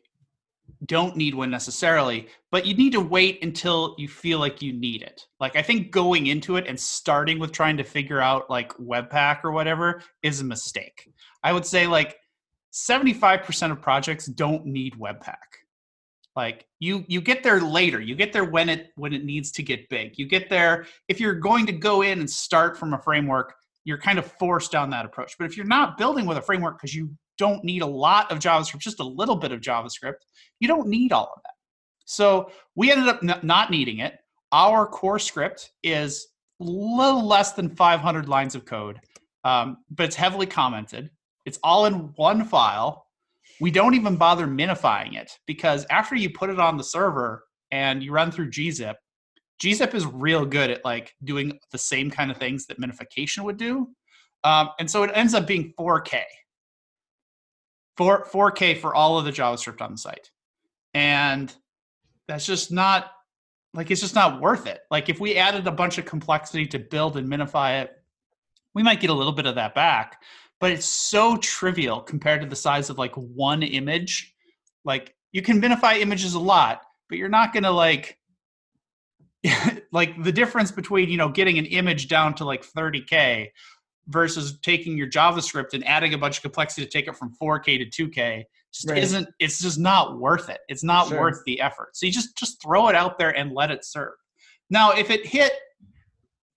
don't 0.87 1.17
need 1.17 1.35
one 1.35 1.51
necessarily, 1.51 2.29
but 2.51 2.67
you 2.67 2.75
need 2.75 2.93
to 2.93 3.01
wait 3.01 3.43
until 3.43 3.95
you 3.99 4.09
feel 4.09 4.39
like 4.39 4.63
you 4.63 4.73
need 4.73 5.03
it. 5.03 5.27
Like 5.39 5.55
I 5.55 5.63
think 5.63 5.91
going 5.91 6.29
into 6.29 6.57
it 6.57 6.67
and 6.67 6.81
starting 6.81 7.39
with 7.39 7.53
trying 7.53 7.77
to 7.77 7.85
figure 7.85 8.21
out 8.21 8.49
like 8.49 8.73
Webpack 8.79 9.45
or 9.45 9.53
whatever 9.53 10.03
is 10.23 10.41
a 10.41 10.45
mistake. 10.45 11.11
I 11.43 11.53
would 11.53 11.67
say 11.67 11.87
like 11.87 12.17
75% 12.75 13.71
of 13.71 13.81
projects 13.81 14.27
don't 14.27 14.67
need 14.67 14.95
Webpack. 14.95 15.37
Like 16.35 16.67
you 16.81 17.05
you 17.07 17.21
get 17.21 17.45
there 17.45 17.61
later. 17.61 18.01
You 18.01 18.17
get 18.17 18.33
there 18.33 18.45
when 18.45 18.69
it 18.69 18.89
when 18.97 19.13
it 19.13 19.25
needs 19.25 19.53
to 19.53 19.63
get 19.63 19.89
big. 19.89 20.19
You 20.19 20.27
get 20.27 20.51
there 20.51 20.87
if 21.09 21.21
you're 21.21 21.35
going 21.35 21.65
to 21.67 21.73
go 21.73 22.03
in 22.03 22.19
and 22.19 22.29
start 22.29 22.77
from 22.77 22.93
a 22.93 22.99
framework, 22.99 23.55
you're 23.85 23.99
kind 23.99 24.19
of 24.19 24.27
forced 24.41 24.73
down 24.73 24.91
that 24.91 25.07
approach. 25.07 25.37
But 25.39 25.45
if 25.45 25.57
you're 25.57 25.65
not 25.65 25.97
building 25.97 26.27
with 26.27 26.37
a 26.37 26.43
framework 26.43 26.79
because 26.79 26.95
you 26.95 27.17
don't 27.39 27.63
need 27.63 27.83
a 27.83 27.87
lot 27.87 28.33
of 28.33 28.41
JavaScript, 28.41 28.79
just 28.79 28.99
a 28.99 29.05
little 29.05 29.37
bit 29.37 29.53
of 29.53 29.61
JavaScript, 29.61 30.23
you 30.59 30.67
don't 30.67 30.89
need 30.89 31.13
all 31.13 31.33
of 31.37 31.43
that. 31.45 31.55
So 32.05 32.51
we 32.75 32.91
ended 32.91 33.09
up 33.09 33.21
n- 33.23 33.41
not 33.43 33.71
needing 33.71 33.99
it. 33.99 34.19
Our 34.51 34.87
core 34.87 35.19
script 35.21 35.73
is 35.83 36.29
a 36.61 36.65
little 36.65 37.27
less 37.27 37.53
than 37.53 37.75
500 37.75 38.29
lines 38.29 38.55
of 38.55 38.65
code, 38.65 39.01
um, 39.45 39.79
but 39.91 40.07
it's 40.07 40.17
heavily 40.17 40.47
commented. 40.47 41.11
It's 41.45 41.59
all 41.63 41.87
in 41.87 42.13
one 42.17 42.45
file. 42.45 43.07
We 43.61 43.71
don't 43.71 43.95
even 43.95 44.17
bother 44.17 44.47
minifying 44.47 45.15
it 45.15 45.31
because 45.47 45.87
after 45.91 46.17
you 46.17 46.31
put 46.31 46.51
it 46.51 46.59
on 46.59 46.77
the 46.77 46.85
server 46.85 47.45
and 47.71 48.03
you 48.03 48.13
run 48.13 48.31
through 48.31 48.51
gzip, 48.51 48.95
gzip 49.63 49.95
is 49.95 50.07
real 50.07 50.45
good 50.45 50.71
at 50.71 50.85
like 50.85 51.15
doing 51.23 51.59
the 51.71 51.79
same 51.79 52.11
kind 52.11 52.31
of 52.31 52.37
things 52.37 52.67
that 52.67 52.81
minification 52.81 53.45
would 53.45 53.57
do. 53.57 53.89
Um, 54.43 54.71
and 54.79 54.91
so 54.91 55.03
it 55.03 55.11
ends 55.15 55.35
up 55.35 55.47
being 55.47 55.73
4K. 55.79 56.23
4, 57.97 58.27
4K 58.27 58.79
for 58.79 58.95
all 58.95 59.19
of 59.19 59.25
the 59.25 59.31
JavaScript 59.31 59.81
on 59.81 59.93
the 59.93 59.99
site. 59.99 60.31
And 60.93 61.55
that's 62.27 62.47
just 62.47 62.73
not 62.73 63.11
like 63.73 63.91
it's 63.91 64.01
just 64.01 64.15
not 64.15 64.41
worth 64.41 64.67
it. 64.67 64.81
Like 64.91 65.09
if 65.09 65.21
we 65.21 65.37
added 65.37 65.67
a 65.67 65.73
bunch 65.73 65.99
of 65.99 66.05
complexity 66.05 66.67
to 66.69 66.79
build 66.79 67.17
and 67.17 67.29
minify 67.29 67.83
it, 67.83 67.93
we 68.75 68.83
might 68.83 69.01
get 69.01 69.11
a 69.11 69.15
little 69.15 69.33
bit 69.33 69.47
of 69.47 69.57
that 69.57 69.75
back, 69.75 70.21
but 70.61 70.71
it's 70.73 70.87
so 70.87 71.37
trivial 71.37 72.01
compared 72.01 72.41
to 72.41 72.47
the 72.47 72.57
size 72.57 72.91
of 72.91 72.99
like 72.99 73.15
one 73.15 73.63
image. 73.63 74.35
Like 74.85 75.15
you 75.33 75.43
can 75.43 75.61
minify 75.61 75.99
images 75.99 76.35
a 76.35 76.39
lot, 76.39 76.83
but 77.09 77.19
you're 77.19 77.29
not 77.29 77.53
going 77.53 77.65
to 77.65 77.71
like 77.71 78.19
like 79.93 80.23
the 80.23 80.33
difference 80.33 80.71
between, 80.71 81.11
you 81.11 81.17
know, 81.17 81.29
getting 81.29 81.59
an 81.59 81.67
image 81.67 82.09
down 82.09 82.35
to 82.35 82.45
like 82.45 82.65
30k 82.65 83.49
versus 84.09 84.59
taking 84.61 84.97
your 84.99 85.09
JavaScript 85.09 85.73
and 85.73 85.87
adding 85.87 86.15
a 86.15 86.19
bunch 86.19 86.37
of 86.37 86.43
complexity 86.43 86.85
to 86.85 86.91
take 86.91 87.09
it 87.09 87.17
from 87.17 87.35
4K 87.41 87.91
to 87.91 88.09
2K 88.09 88.45
just 88.73 88.91
right. 88.91 88.99
isn't 88.99 89.29
it's 89.39 89.61
just 89.61 89.79
not 89.79 90.19
worth 90.19 90.51
it. 90.51 90.59
It's 90.69 90.83
not 90.83 91.09
sure. 91.09 91.21
worth 91.21 91.43
the 91.47 91.61
effort. 91.61 91.97
So 91.97 92.07
you 92.07 92.13
just 92.13 92.37
just 92.37 92.61
throw 92.61 92.89
it 92.89 92.95
out 92.95 93.19
there 93.19 93.31
and 93.31 93.53
let 93.53 93.71
it 93.71 93.85
serve. 93.85 94.15
Now, 94.69 94.93
if 94.93 95.11
it 95.11 95.27
hit 95.27 95.53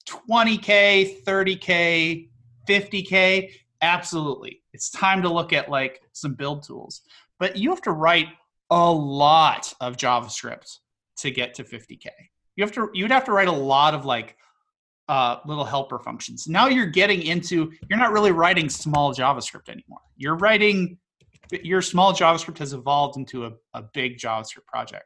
20k, 0.10 1.24
30k, 1.24 2.30
50k, 2.68 3.52
absolutely. 3.82 4.62
It's 4.74 4.90
time 4.90 5.22
to 5.22 5.30
look 5.30 5.54
at 5.54 5.70
like 5.70 6.02
some 6.14 6.34
build 6.34 6.64
tools. 6.64 7.02
But 7.40 7.58
you 7.58 7.70
have 7.70 7.82
to 7.84 7.92
write 7.92 8.28
a 8.70 8.92
lot 8.92 9.74
of 9.80 9.98
JavaScript 9.98 10.80
to 11.18 11.32
get 11.32 11.54
to 11.56 11.64
50k. 11.64 12.08
You 12.56 12.64
have 12.64 12.72
to 12.74 12.90
you'd 12.94 13.12
have 13.12 13.26
to 13.26 13.32
write 13.32 13.48
a 13.48 13.52
lot 13.52 13.94
of 13.94 14.06
like 14.06 14.36
uh, 15.08 15.38
little 15.46 15.64
helper 15.64 16.00
functions. 16.00 16.48
Now 16.48 16.68
you're 16.68 16.88
getting 16.88 17.22
into 17.22 17.72
you're 17.90 18.00
not 18.00 18.12
really 18.12 18.32
writing 18.32 18.70
small 18.70 19.14
JavaScript 19.14 19.70
anymore. 19.70 20.02
You're 20.16 20.36
writing 20.36 20.98
your 21.52 21.82
small 21.82 22.14
JavaScript 22.14 22.58
has 22.58 22.74
evolved 22.74 23.18
into 23.18 23.46
a, 23.46 23.54
a 23.74 23.84
big 23.94 24.18
JavaScript 24.18 24.66
project. 24.66 25.06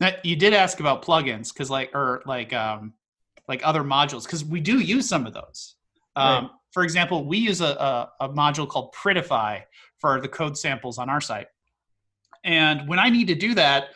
Now 0.00 0.12
you 0.24 0.36
did 0.36 0.54
ask 0.54 0.80
about 0.80 1.04
plugins 1.04 1.52
because 1.52 1.70
like 1.70 1.94
or 1.94 2.22
like 2.26 2.52
um 2.52 2.94
like 3.48 3.60
other 3.64 3.82
modules 3.82 4.24
because 4.24 4.44
we 4.44 4.60
do 4.60 4.80
use 4.80 5.08
some 5.08 5.26
of 5.26 5.34
those. 5.34 5.76
Um, 6.16 6.44
right. 6.44 6.50
For 6.76 6.84
example, 6.84 7.24
we 7.24 7.38
use 7.38 7.62
a, 7.62 7.68
a, 7.68 8.12
a 8.20 8.28
module 8.28 8.68
called 8.68 8.94
Prettify 8.94 9.62
for 9.98 10.20
the 10.20 10.28
code 10.28 10.58
samples 10.58 10.98
on 10.98 11.08
our 11.08 11.22
site. 11.22 11.46
And 12.44 12.86
when 12.86 12.98
I 12.98 13.08
need 13.08 13.28
to 13.28 13.34
do 13.34 13.54
that, 13.54 13.86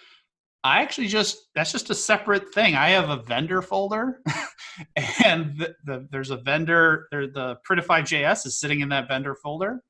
I 0.65 0.81
actually 0.81 1.09
just 1.09 1.51
that's 1.55 1.73
just 1.73 1.91
a 1.91 1.95
separate 1.95 2.55
thing. 2.55 2.77
I 2.77 2.89
have 2.89 3.11
a 3.11 3.19
vendor 3.19 3.61
folder, 3.61 4.23
and 5.23 5.59
the, 5.59 5.75
the, 5.85 6.09
there's 6.11 6.31
a 6.31 6.39
vendor. 6.39 7.07
There, 7.11 7.27
the 7.27 7.59
Prettify 7.69 8.01
JS 8.01 8.47
is 8.47 8.59
sitting 8.59 8.81
in 8.81 8.89
that 8.89 9.09
vendor 9.09 9.35
folder, 9.35 9.83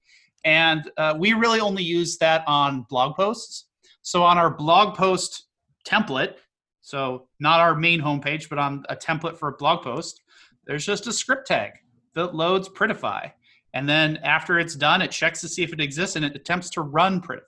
and 0.44 0.90
uh, 0.96 1.14
we 1.16 1.32
really 1.32 1.60
only 1.60 1.84
use 1.84 2.18
that 2.18 2.42
on 2.48 2.86
blog 2.90 3.14
posts. 3.14 3.68
So 4.02 4.24
on 4.24 4.36
our 4.36 4.50
blog 4.50 4.96
post 4.96 5.44
template, 5.86 6.34
so 6.80 7.28
not 7.38 7.60
our 7.60 7.76
main 7.76 8.00
homepage, 8.00 8.48
but 8.48 8.58
on 8.58 8.82
a 8.88 8.96
template 8.96 9.38
for 9.38 9.50
a 9.50 9.56
blog 9.56 9.84
post, 9.84 10.22
there's 10.66 10.84
just 10.84 11.06
a 11.06 11.12
script 11.12 11.46
tag 11.46 11.74
that 12.14 12.34
loads 12.34 12.68
Prettify, 12.68 13.32
and 13.74 13.88
then 13.88 14.18
after 14.18 14.58
it's 14.58 14.74
done, 14.74 15.02
it 15.02 15.10
checks 15.10 15.40
to 15.42 15.48
see 15.48 15.62
if 15.62 15.72
it 15.72 15.80
exists 15.80 16.16
and 16.16 16.24
it 16.24 16.34
attempts 16.34 16.70
to 16.70 16.82
run 16.82 17.20
Prettify. 17.20 17.40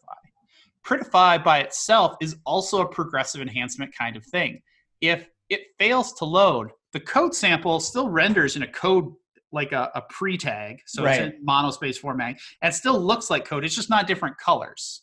Prettify 0.84 1.42
by 1.42 1.60
itself 1.60 2.16
is 2.20 2.36
also 2.44 2.80
a 2.80 2.88
progressive 2.88 3.40
enhancement 3.40 3.94
kind 3.96 4.16
of 4.16 4.24
thing. 4.24 4.60
If 5.00 5.28
it 5.48 5.62
fails 5.78 6.12
to 6.14 6.24
load, 6.24 6.70
the 6.92 7.00
code 7.00 7.34
sample 7.34 7.80
still 7.80 8.08
renders 8.08 8.56
in 8.56 8.62
a 8.62 8.68
code 8.68 9.12
like 9.52 9.72
a, 9.72 9.90
a 9.94 10.02
pre-tag, 10.08 10.80
so 10.86 11.04
right. 11.04 11.20
it's 11.20 11.36
in 11.36 11.46
monospace 11.46 11.98
format, 11.98 12.36
and 12.62 12.74
still 12.74 12.98
looks 12.98 13.30
like 13.30 13.44
code. 13.44 13.64
It's 13.64 13.76
just 13.76 13.90
not 13.90 14.06
different 14.06 14.38
colors. 14.38 15.02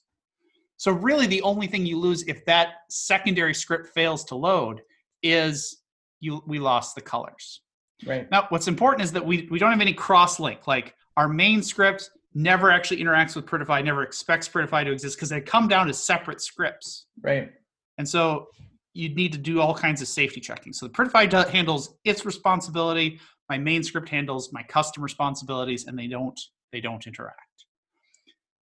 So 0.78 0.92
really, 0.92 1.28
the 1.28 1.42
only 1.42 1.68
thing 1.68 1.86
you 1.86 2.00
lose 2.00 2.24
if 2.24 2.46
that 2.46 2.70
secondary 2.90 3.54
script 3.54 3.90
fails 3.94 4.24
to 4.26 4.36
load 4.36 4.82
is 5.22 5.82
you 6.20 6.42
we 6.48 6.58
lost 6.58 6.96
the 6.96 7.02
colors. 7.02 7.62
Right. 8.06 8.30
Now, 8.32 8.46
what's 8.50 8.68
important 8.68 9.04
is 9.04 9.12
that 9.14 9.26
we 9.26 9.48
we 9.52 9.60
don't 9.60 9.72
have 9.72 9.82
any 9.82 9.94
cross 9.94 10.40
link. 10.40 10.68
Like 10.68 10.96
our 11.18 11.28
main 11.28 11.62
script 11.62 12.10
never 12.34 12.72
actually 12.72 13.04
interacts 13.04 13.36
with 13.36 13.46
Prettify, 13.46 13.84
never 13.84 14.04
expects 14.04 14.48
Prettify 14.48 14.86
to 14.86 14.92
exist 14.92 15.18
because 15.18 15.30
they 15.30 15.42
come 15.42 15.68
down 15.68 15.90
as 15.90 16.02
separate 16.02 16.42
scripts. 16.42 17.08
Right. 17.22 17.52
And 17.98 18.08
so 18.08 18.48
you'd 18.94 19.16
need 19.16 19.32
to 19.34 19.38
do 19.38 19.62
all 19.62 19.74
kinds 19.74 20.02
of 20.02 20.08
safety 20.08 20.40
checking. 20.40 20.74
So 20.74 20.88
the 20.88 20.94
Prettify 20.94 21.50
handles 21.50 21.96
its 22.06 22.26
responsibility. 22.26 23.20
My 23.50 23.58
main 23.58 23.84
script 23.84 24.10
handles 24.10 24.54
my 24.54 24.64
custom 24.64 25.04
responsibilities, 25.04 25.88
and 25.88 25.98
they 25.98 26.08
don't 26.08 26.40
they 26.72 26.82
don't 26.82 27.06
interact. 27.06 27.36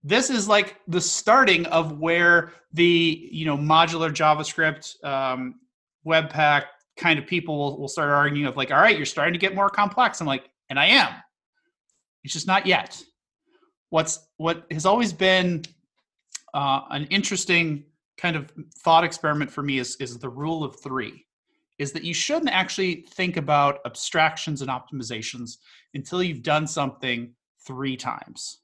This 0.03 0.29
is 0.29 0.47
like 0.47 0.77
the 0.87 1.01
starting 1.01 1.65
of 1.67 1.97
where 1.99 2.51
the 2.73 3.27
you 3.31 3.45
know 3.45 3.57
modular 3.57 4.11
JavaScript, 4.11 5.03
um, 5.03 5.55
Webpack 6.05 6.65
kind 6.97 7.19
of 7.19 7.27
people 7.27 7.57
will, 7.57 7.79
will 7.79 7.87
start 7.87 8.09
arguing 8.09 8.45
of 8.45 8.55
like, 8.55 8.71
all 8.71 8.79
right, 8.79 8.95
you're 8.95 9.05
starting 9.05 9.33
to 9.33 9.39
get 9.39 9.55
more 9.55 9.69
complex. 9.69 10.21
I'm 10.21 10.27
like, 10.27 10.49
and 10.69 10.79
I 10.79 10.87
am. 10.87 11.13
It's 12.23 12.33
just 12.33 12.47
not 12.47 12.65
yet. 12.65 13.01
What's 13.89 14.27
what 14.37 14.65
has 14.71 14.85
always 14.85 15.13
been 15.13 15.63
uh, 16.53 16.81
an 16.89 17.05
interesting 17.05 17.83
kind 18.17 18.35
of 18.35 18.51
thought 18.79 19.03
experiment 19.03 19.51
for 19.51 19.61
me 19.61 19.77
is 19.77 19.95
is 19.97 20.17
the 20.17 20.29
rule 20.29 20.63
of 20.63 20.79
three 20.81 21.25
is 21.77 21.91
that 21.91 22.03
you 22.03 22.13
shouldn't 22.13 22.49
actually 22.49 23.05
think 23.11 23.35
about 23.35 23.79
abstractions 23.85 24.61
and 24.61 24.71
optimizations 24.71 25.57
until 25.93 26.23
you've 26.23 26.41
done 26.41 26.65
something 26.65 27.33
three 27.67 27.97
times. 27.97 28.59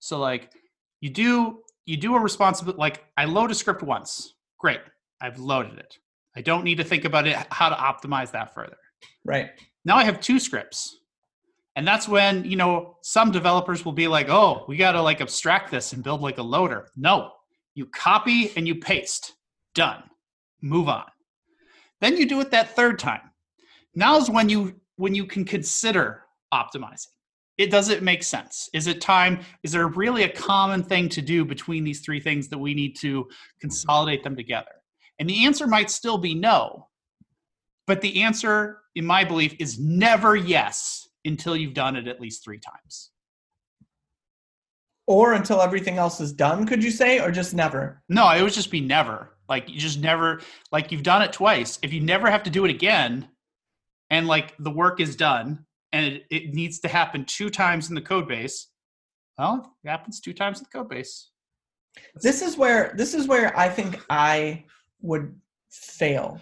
So 0.00 0.18
like 0.18 0.52
you 1.00 1.10
do 1.10 1.60
you 1.86 1.96
do 1.96 2.14
a 2.14 2.20
responsibility 2.20 2.78
like 2.78 3.04
i 3.16 3.24
load 3.24 3.50
a 3.50 3.54
script 3.54 3.82
once. 3.82 4.34
Great. 4.58 4.80
I've 5.20 5.38
loaded 5.38 5.78
it 5.78 5.98
i 6.36 6.40
don't 6.40 6.64
need 6.64 6.76
to 6.76 6.84
think 6.84 7.04
about 7.04 7.26
it 7.26 7.36
how 7.50 7.68
to 7.68 7.74
optimize 7.74 8.30
that 8.30 8.54
further 8.54 8.76
right 9.24 9.50
now 9.84 9.96
i 9.96 10.04
have 10.04 10.20
two 10.20 10.38
scripts 10.38 10.98
and 11.74 11.86
that's 11.86 12.06
when, 12.06 12.44
you 12.44 12.56
know, 12.56 12.98
some 13.02 13.30
developers 13.30 13.84
will 13.84 13.92
be 13.92 14.06
like, 14.06 14.28
oh, 14.28 14.64
we 14.68 14.76
got 14.76 14.92
to 14.92 15.02
like 15.02 15.20
abstract 15.20 15.70
this 15.70 15.92
and 15.92 16.04
build 16.04 16.20
like 16.20 16.38
a 16.38 16.42
loader. 16.42 16.88
No, 16.96 17.32
you 17.74 17.86
copy 17.86 18.52
and 18.56 18.66
you 18.66 18.74
paste. 18.74 19.34
Done. 19.74 20.02
Move 20.60 20.88
on. 20.88 21.04
Then 22.00 22.16
you 22.16 22.26
do 22.26 22.40
it 22.40 22.50
that 22.50 22.76
third 22.76 22.98
time. 22.98 23.22
Now 23.94 24.16
is 24.18 24.28
when 24.28 24.48
you 24.48 24.74
when 24.96 25.14
you 25.14 25.24
can 25.24 25.44
consider 25.44 26.24
optimizing. 26.52 27.08
it 27.56 27.70
does 27.70 27.88
it 27.88 28.02
make 28.02 28.22
sense? 28.22 28.68
Is 28.74 28.86
it 28.86 29.00
time? 29.00 29.40
Is 29.62 29.72
there 29.72 29.88
really 29.88 30.24
a 30.24 30.28
common 30.28 30.82
thing 30.82 31.08
to 31.10 31.22
do 31.22 31.44
between 31.44 31.84
these 31.84 32.00
three 32.00 32.20
things 32.20 32.48
that 32.48 32.58
we 32.58 32.74
need 32.74 32.96
to 33.00 33.26
consolidate 33.60 34.22
them 34.22 34.36
together? 34.36 34.70
And 35.18 35.28
the 35.28 35.44
answer 35.44 35.66
might 35.66 35.90
still 35.90 36.18
be 36.18 36.34
no. 36.34 36.88
But 37.86 38.00
the 38.00 38.22
answer, 38.22 38.80
in 38.94 39.04
my 39.04 39.24
belief, 39.24 39.54
is 39.58 39.78
never 39.78 40.36
yes 40.36 41.08
until 41.24 41.56
you've 41.56 41.74
done 41.74 41.96
it 41.96 42.08
at 42.08 42.20
least 42.20 42.44
three 42.44 42.58
times. 42.58 43.10
Or 45.06 45.32
until 45.34 45.60
everything 45.60 45.98
else 45.98 46.20
is 46.20 46.32
done, 46.32 46.66
could 46.66 46.82
you 46.82 46.90
say, 46.90 47.20
or 47.20 47.30
just 47.30 47.54
never? 47.54 48.02
No, 48.08 48.30
it 48.30 48.42
would 48.42 48.52
just 48.52 48.70
be 48.70 48.80
never. 48.80 49.36
Like 49.48 49.68
you 49.68 49.78
just 49.78 50.00
never, 50.00 50.40
like 50.70 50.92
you've 50.92 51.02
done 51.02 51.22
it 51.22 51.32
twice. 51.32 51.78
If 51.82 51.92
you 51.92 52.00
never 52.00 52.30
have 52.30 52.44
to 52.44 52.50
do 52.50 52.64
it 52.64 52.70
again, 52.70 53.28
and 54.10 54.26
like 54.26 54.54
the 54.58 54.70
work 54.70 55.00
is 55.00 55.16
done, 55.16 55.66
and 55.92 56.06
it, 56.06 56.24
it 56.30 56.54
needs 56.54 56.80
to 56.80 56.88
happen 56.88 57.24
two 57.24 57.50
times 57.50 57.88
in 57.88 57.94
the 57.94 58.00
code 58.00 58.28
base, 58.28 58.68
well, 59.38 59.76
it 59.84 59.88
happens 59.88 60.20
two 60.20 60.32
times 60.32 60.58
in 60.58 60.64
the 60.64 60.78
code 60.78 60.88
base. 60.88 61.30
This 62.14 62.40
is 62.40 62.56
where 62.56 62.94
this 62.96 63.12
is 63.12 63.26
where 63.26 63.58
I 63.58 63.68
think 63.68 64.00
I 64.08 64.64
would 65.02 65.34
fail 65.70 66.40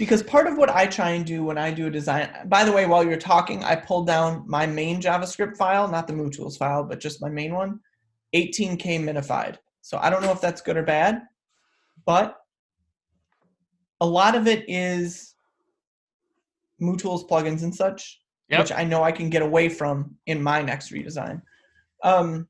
because 0.00 0.22
part 0.22 0.46
of 0.46 0.56
what 0.56 0.70
I 0.70 0.86
try 0.86 1.10
and 1.10 1.26
do 1.26 1.44
when 1.44 1.58
I 1.58 1.70
do 1.70 1.86
a 1.86 1.90
design, 1.90 2.30
by 2.46 2.64
the 2.64 2.72
way, 2.72 2.86
while 2.86 3.04
you're 3.04 3.18
talking, 3.18 3.62
I 3.62 3.76
pulled 3.76 4.06
down 4.06 4.44
my 4.46 4.66
main 4.66 4.98
JavaScript 4.98 5.58
file, 5.58 5.86
not 5.88 6.06
the 6.06 6.14
MooTools 6.14 6.56
file, 6.56 6.82
but 6.84 7.00
just 7.00 7.20
my 7.20 7.28
main 7.28 7.52
one, 7.52 7.80
18K 8.34 8.98
minified. 8.98 9.58
So 9.82 9.98
I 9.98 10.08
don't 10.08 10.22
know 10.22 10.32
if 10.32 10.40
that's 10.40 10.62
good 10.62 10.78
or 10.78 10.82
bad, 10.82 11.20
but 12.06 12.38
a 14.00 14.06
lot 14.06 14.34
of 14.34 14.46
it 14.46 14.64
is 14.68 15.34
MooTools 16.80 17.28
plugins 17.28 17.62
and 17.62 17.74
such, 17.74 18.22
yep. 18.48 18.60
which 18.60 18.72
I 18.72 18.84
know 18.84 19.02
I 19.02 19.12
can 19.12 19.28
get 19.28 19.42
away 19.42 19.68
from 19.68 20.16
in 20.24 20.42
my 20.42 20.62
next 20.62 20.92
redesign. 20.92 21.42
Um, 22.02 22.48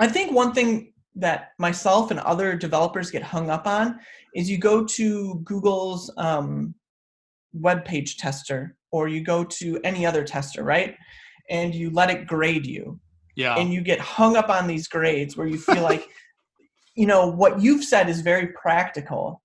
I 0.00 0.08
think 0.08 0.32
one 0.32 0.52
thing 0.52 0.91
that 1.16 1.50
myself 1.58 2.10
and 2.10 2.20
other 2.20 2.56
developers 2.56 3.10
get 3.10 3.22
hung 3.22 3.50
up 3.50 3.66
on 3.66 3.98
is 4.34 4.50
you 4.50 4.58
go 4.58 4.84
to 4.84 5.40
Google's 5.44 6.12
um, 6.16 6.74
web 7.52 7.84
page 7.84 8.16
tester 8.16 8.76
or 8.90 9.08
you 9.08 9.22
go 9.22 9.44
to 9.44 9.80
any 9.84 10.06
other 10.06 10.24
tester, 10.24 10.62
right? 10.62 10.96
And 11.50 11.74
you 11.74 11.90
let 11.90 12.10
it 12.10 12.26
grade 12.26 12.66
you. 12.66 12.98
Yeah. 13.36 13.56
And 13.56 13.72
you 13.72 13.80
get 13.80 13.98
hung 13.98 14.36
up 14.36 14.50
on 14.50 14.66
these 14.66 14.88
grades 14.88 15.36
where 15.36 15.46
you 15.46 15.58
feel 15.58 15.82
like, 15.82 16.06
you 16.94 17.06
know, 17.06 17.26
what 17.26 17.60
you've 17.60 17.84
said 17.84 18.08
is 18.08 18.20
very 18.20 18.48
practical. 18.48 19.42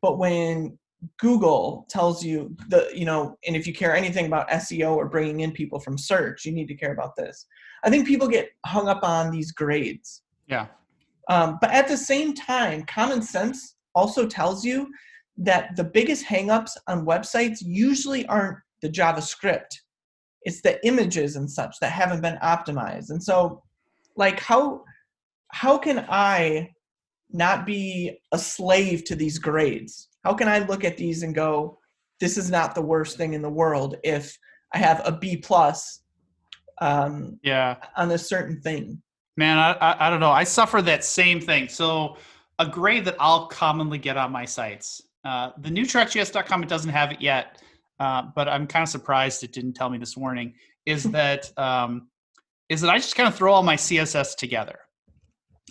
But 0.00 0.18
when 0.18 0.78
Google 1.18 1.86
tells 1.90 2.24
you 2.24 2.56
the, 2.68 2.90
you 2.94 3.04
know, 3.04 3.36
and 3.46 3.54
if 3.54 3.66
you 3.66 3.74
care 3.74 3.94
anything 3.94 4.26
about 4.26 4.48
SEO 4.48 4.96
or 4.96 5.08
bringing 5.08 5.40
in 5.40 5.52
people 5.52 5.78
from 5.78 5.98
search, 5.98 6.44
you 6.44 6.52
need 6.52 6.68
to 6.68 6.74
care 6.74 6.92
about 6.92 7.16
this. 7.16 7.46
I 7.84 7.90
think 7.90 8.06
people 8.06 8.28
get 8.28 8.50
hung 8.64 8.88
up 8.88 9.02
on 9.02 9.30
these 9.30 9.52
grades. 9.52 10.22
Yeah. 10.46 10.66
Um, 11.30 11.58
but 11.60 11.70
at 11.70 11.86
the 11.86 11.96
same 11.96 12.34
time, 12.34 12.82
common 12.82 13.22
sense 13.22 13.76
also 13.94 14.26
tells 14.26 14.64
you 14.64 14.88
that 15.38 15.76
the 15.76 15.84
biggest 15.84 16.26
hangups 16.26 16.72
on 16.88 17.06
websites 17.06 17.58
usually 17.62 18.26
aren't 18.26 18.58
the 18.82 18.90
JavaScript. 18.90 19.70
It's 20.42 20.60
the 20.60 20.84
images 20.84 21.36
and 21.36 21.48
such 21.48 21.76
that 21.80 21.92
haven't 21.92 22.20
been 22.20 22.38
optimized. 22.42 23.10
And 23.10 23.22
so 23.22 23.62
like 24.16 24.40
how 24.40 24.82
how 25.52 25.78
can 25.78 26.04
I 26.08 26.70
not 27.30 27.64
be 27.64 28.18
a 28.32 28.38
slave 28.38 29.04
to 29.04 29.14
these 29.14 29.38
grades? 29.38 30.08
How 30.24 30.34
can 30.34 30.48
I 30.48 30.60
look 30.60 30.84
at 30.84 30.96
these 30.96 31.22
and 31.22 31.34
go, 31.34 31.78
this 32.20 32.36
is 32.36 32.50
not 32.50 32.74
the 32.74 32.82
worst 32.82 33.16
thing 33.16 33.34
in 33.34 33.42
the 33.42 33.48
world 33.50 33.96
if 34.02 34.36
I 34.74 34.78
have 34.78 35.00
a 35.04 35.12
B 35.12 35.36
plus 35.36 36.02
um, 36.80 37.38
yeah. 37.42 37.76
on 37.96 38.10
a 38.10 38.18
certain 38.18 38.60
thing? 38.60 39.00
Man, 39.40 39.56
I, 39.56 39.72
I, 39.72 40.06
I 40.06 40.10
don't 40.10 40.20
know. 40.20 40.30
I 40.30 40.44
suffer 40.44 40.82
that 40.82 41.02
same 41.02 41.40
thing. 41.40 41.66
So 41.66 42.18
a 42.58 42.66
grade 42.66 43.06
that 43.06 43.16
I'll 43.18 43.46
commonly 43.46 43.96
get 43.96 44.18
on 44.18 44.30
my 44.30 44.44
sites. 44.44 45.00
Uh, 45.24 45.52
the 45.56 45.70
new 45.70 45.86
it 46.62 46.68
doesn't 46.68 46.90
have 46.90 47.10
it 47.10 47.22
yet, 47.22 47.62
uh, 48.00 48.24
but 48.36 48.50
I'm 48.50 48.66
kind 48.66 48.82
of 48.82 48.90
surprised 48.90 49.42
it 49.42 49.54
didn't 49.54 49.72
tell 49.72 49.88
me 49.88 49.96
this 49.96 50.14
morning. 50.14 50.52
Is 50.84 51.04
that 51.04 51.58
um, 51.58 52.08
is 52.68 52.82
that 52.82 52.90
I 52.90 52.98
just 52.98 53.16
kind 53.16 53.28
of 53.28 53.34
throw 53.34 53.50
all 53.54 53.62
my 53.62 53.76
CSS 53.76 54.36
together. 54.36 54.78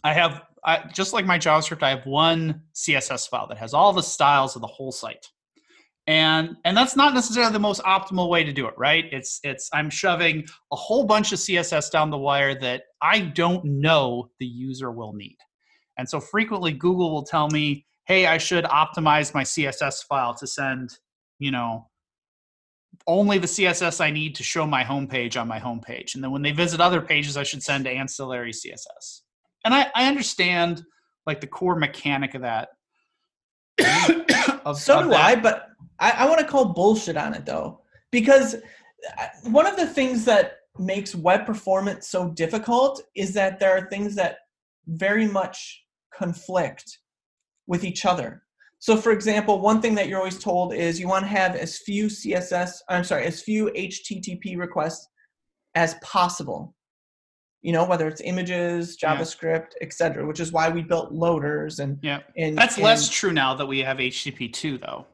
I 0.04 0.14
have 0.14 0.42
I, 0.66 0.90
just 0.92 1.14
like 1.14 1.28
my 1.28 1.38
JavaScript, 1.38 1.84
I 1.84 1.92
have 1.92 2.08
one 2.08 2.64
CSS 2.74 3.30
file 3.30 3.46
that 3.50 3.60
has 3.60 3.76
all 3.76 3.94
the 3.94 4.02
styles 4.02 4.56
of 4.56 4.64
the 4.64 4.68
whole 4.68 4.92
site, 4.92 5.28
and 6.08 6.56
and 6.66 6.76
that's 6.76 6.96
not 6.96 7.14
necessarily 7.14 7.54
the 7.54 7.60
most 7.60 7.82
optimal 7.84 8.30
way 8.30 8.44
to 8.44 8.52
do 8.52 8.68
it, 8.68 8.74
right? 8.78 9.06
It's 9.12 9.40
it's 9.44 9.70
I'm 9.74 9.90
shoving 9.90 10.46
a 10.72 10.76
whole 10.76 11.06
bunch 11.06 11.32
of 11.32 11.40
CSS 11.40 11.92
down 11.92 12.10
the 12.10 12.18
wire 12.18 12.60
that 12.60 12.84
I 13.02 13.20
don't 13.20 13.64
know 13.64 14.30
the 14.40 14.46
user 14.46 14.92
will 14.92 15.14
need. 15.14 15.38
And 15.98 16.10
so 16.10 16.20
frequently 16.20 16.72
Google 16.72 17.12
will 17.12 17.26
tell 17.26 17.50
me, 17.50 17.86
hey, 18.06 18.26
I 18.26 18.38
should 18.38 18.64
optimize 18.66 19.34
my 19.34 19.44
CSS 19.44 20.06
file 20.06 20.34
to 20.36 20.48
send, 20.48 20.98
you 21.38 21.52
know, 21.52 21.90
only 23.06 23.38
the 23.38 23.48
CSS 23.48 24.02
I 24.02 24.10
need 24.10 24.36
to 24.36 24.44
show 24.44 24.66
my 24.66 24.84
homepage 24.84 25.40
on 25.40 25.48
my 25.48 25.60
homepage. 25.60 26.16
And 26.16 26.24
then 26.24 26.32
when 26.32 26.42
they 26.42 26.52
visit 26.52 26.80
other 26.80 27.02
pages, 27.02 27.38
I 27.38 27.44
should 27.44 27.62
send 27.64 27.86
ancillary 27.86 28.52
CSS. 28.52 29.22
And 29.66 29.74
I, 29.74 29.92
I 29.94 30.08
understand 30.08 30.84
like 31.26 31.42
the 31.42 31.48
core 31.48 31.76
mechanic 31.76 32.34
of 32.34 32.42
that. 32.42 32.70
Of, 34.70 34.78
so 34.78 35.00
of 35.00 35.04
do 35.06 35.10
that. 35.12 35.20
I, 35.20 35.36
but 35.36 35.70
I, 36.00 36.12
I 36.12 36.26
want 36.26 36.40
to 36.40 36.46
call 36.46 36.74
bullshit 36.74 37.18
on 37.18 37.34
it 37.34 37.46
though. 37.46 37.82
Because 38.12 38.56
uh, 38.56 39.26
one 39.44 39.68
of 39.68 39.76
the 39.76 39.88
things 39.88 40.26
that 40.26 40.58
makes 40.78 41.14
web 41.14 41.46
performance 41.46 42.08
so 42.10 42.30
difficult 42.30 43.02
is 43.16 43.34
that 43.34 43.60
there 43.60 43.76
are 43.76 43.90
things 43.90 44.16
that 44.16 44.38
very 44.88 45.28
much 45.28 45.84
conflict 46.14 47.00
with 47.68 47.84
each 47.84 48.06
other. 48.06 48.44
So, 48.80 48.96
for 48.96 49.12
example, 49.12 49.60
one 49.60 49.82
thing 49.82 49.94
that 49.96 50.08
you're 50.08 50.20
always 50.20 50.40
told 50.40 50.74
is 50.74 51.00
you 51.00 51.10
want 51.10 51.26
to 51.26 51.30
have 51.30 51.56
as 51.56 51.80
few 51.80 52.06
CSS, 52.06 52.78
I'm 52.88 53.04
sorry, 53.04 53.26
as 53.26 53.42
few 53.42 53.66
HTTP 53.76 54.58
requests 54.58 55.08
as 55.76 55.96
possible. 56.02 56.74
You 57.62 57.74
know, 57.74 57.86
whether 57.86 58.08
it's 58.08 58.22
images, 58.22 58.98
JavaScript, 58.98 59.72
yeah. 59.80 59.88
etc., 59.88 60.26
which 60.26 60.40
is 60.40 60.52
why 60.52 60.70
we 60.70 60.82
built 60.82 61.12
loaders 61.12 61.80
and 61.80 62.00
yeah. 62.02 62.20
And, 62.38 62.58
that's 62.58 62.76
and, 62.76 62.86
less 62.86 63.10
true 63.10 63.34
now 63.34 63.54
that 63.56 63.66
we 63.66 63.80
have 63.80 63.98
HTTP 63.98 64.54
two, 64.54 64.78
though. 64.78 65.06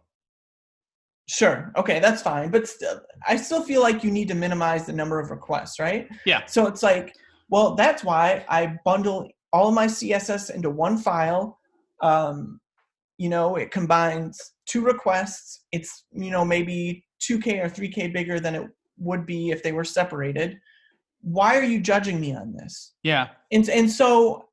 Sure. 1.28 1.72
Okay, 1.76 2.00
that's 2.00 2.22
fine. 2.22 2.52
But 2.52 2.68
still, 2.68 3.02
I 3.28 3.36
still 3.36 3.64
feel 3.64 3.82
like 3.82 4.04
you 4.04 4.12
need 4.12 4.28
to 4.28 4.36
minimize 4.36 4.86
the 4.86 4.94
number 4.94 5.20
of 5.20 5.32
requests, 5.32 5.80
right? 5.80 6.08
Yeah. 6.26 6.46
So 6.46 6.68
it's 6.68 6.84
like, 6.84 7.16
well, 7.50 7.76
that's 7.76 8.04
why 8.04 8.46
I 8.48 8.76
bundle 8.86 9.28
all 9.52 9.70
of 9.70 9.74
my 9.74 9.88
CSS 9.88 10.54
into 10.54 10.70
one 10.70 10.98
file. 10.98 11.58
Um, 12.02 12.60
you 13.18 13.30
know, 13.30 13.56
it 13.56 13.72
combines 13.72 14.40
two 14.68 14.82
requests. 14.82 15.64
It's, 15.72 16.06
you 16.12 16.30
know, 16.30 16.46
maybe 16.46 17.06
2K 17.22 17.64
or 17.64 17.70
3K 17.70 18.14
bigger 18.14 18.40
than 18.40 18.56
it 18.56 18.68
would 18.98 19.26
be 19.26 19.50
if 19.50 19.64
they 19.64 19.72
were 19.72 19.84
separated. 19.84 20.58
Why 21.26 21.58
are 21.58 21.64
you 21.64 21.82
judging 21.82 22.22
me 22.22 22.36
on 22.36 22.54
this? 22.54 22.94
Yeah. 23.02 23.30
And, 23.52 23.68
and 23.70 23.90
so 23.90 24.46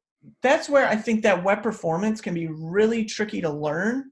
that's 0.43 0.71
where 0.71 0.89
I 0.89 0.97
think 0.97 1.23
that 1.23 1.45
web 1.45 1.63
performance 1.63 2.21
can 2.23 2.33
be 2.33 2.49
really 2.49 3.05
tricky 3.05 3.43
to 3.43 3.51
learn. 3.51 4.11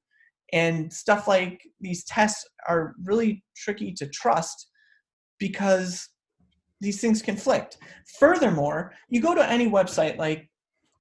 And 0.52 0.92
stuff 0.92 1.26
like 1.26 1.62
these 1.80 2.04
tests 2.04 2.46
are 2.68 2.94
really 3.02 3.42
tricky 3.56 3.92
to 3.94 4.06
trust 4.08 4.68
because 5.38 6.08
these 6.80 7.00
things 7.00 7.22
conflict. 7.22 7.78
Furthermore, 8.18 8.92
you 9.08 9.20
go 9.20 9.34
to 9.34 9.48
any 9.48 9.70
website 9.70 10.18
like 10.18 10.50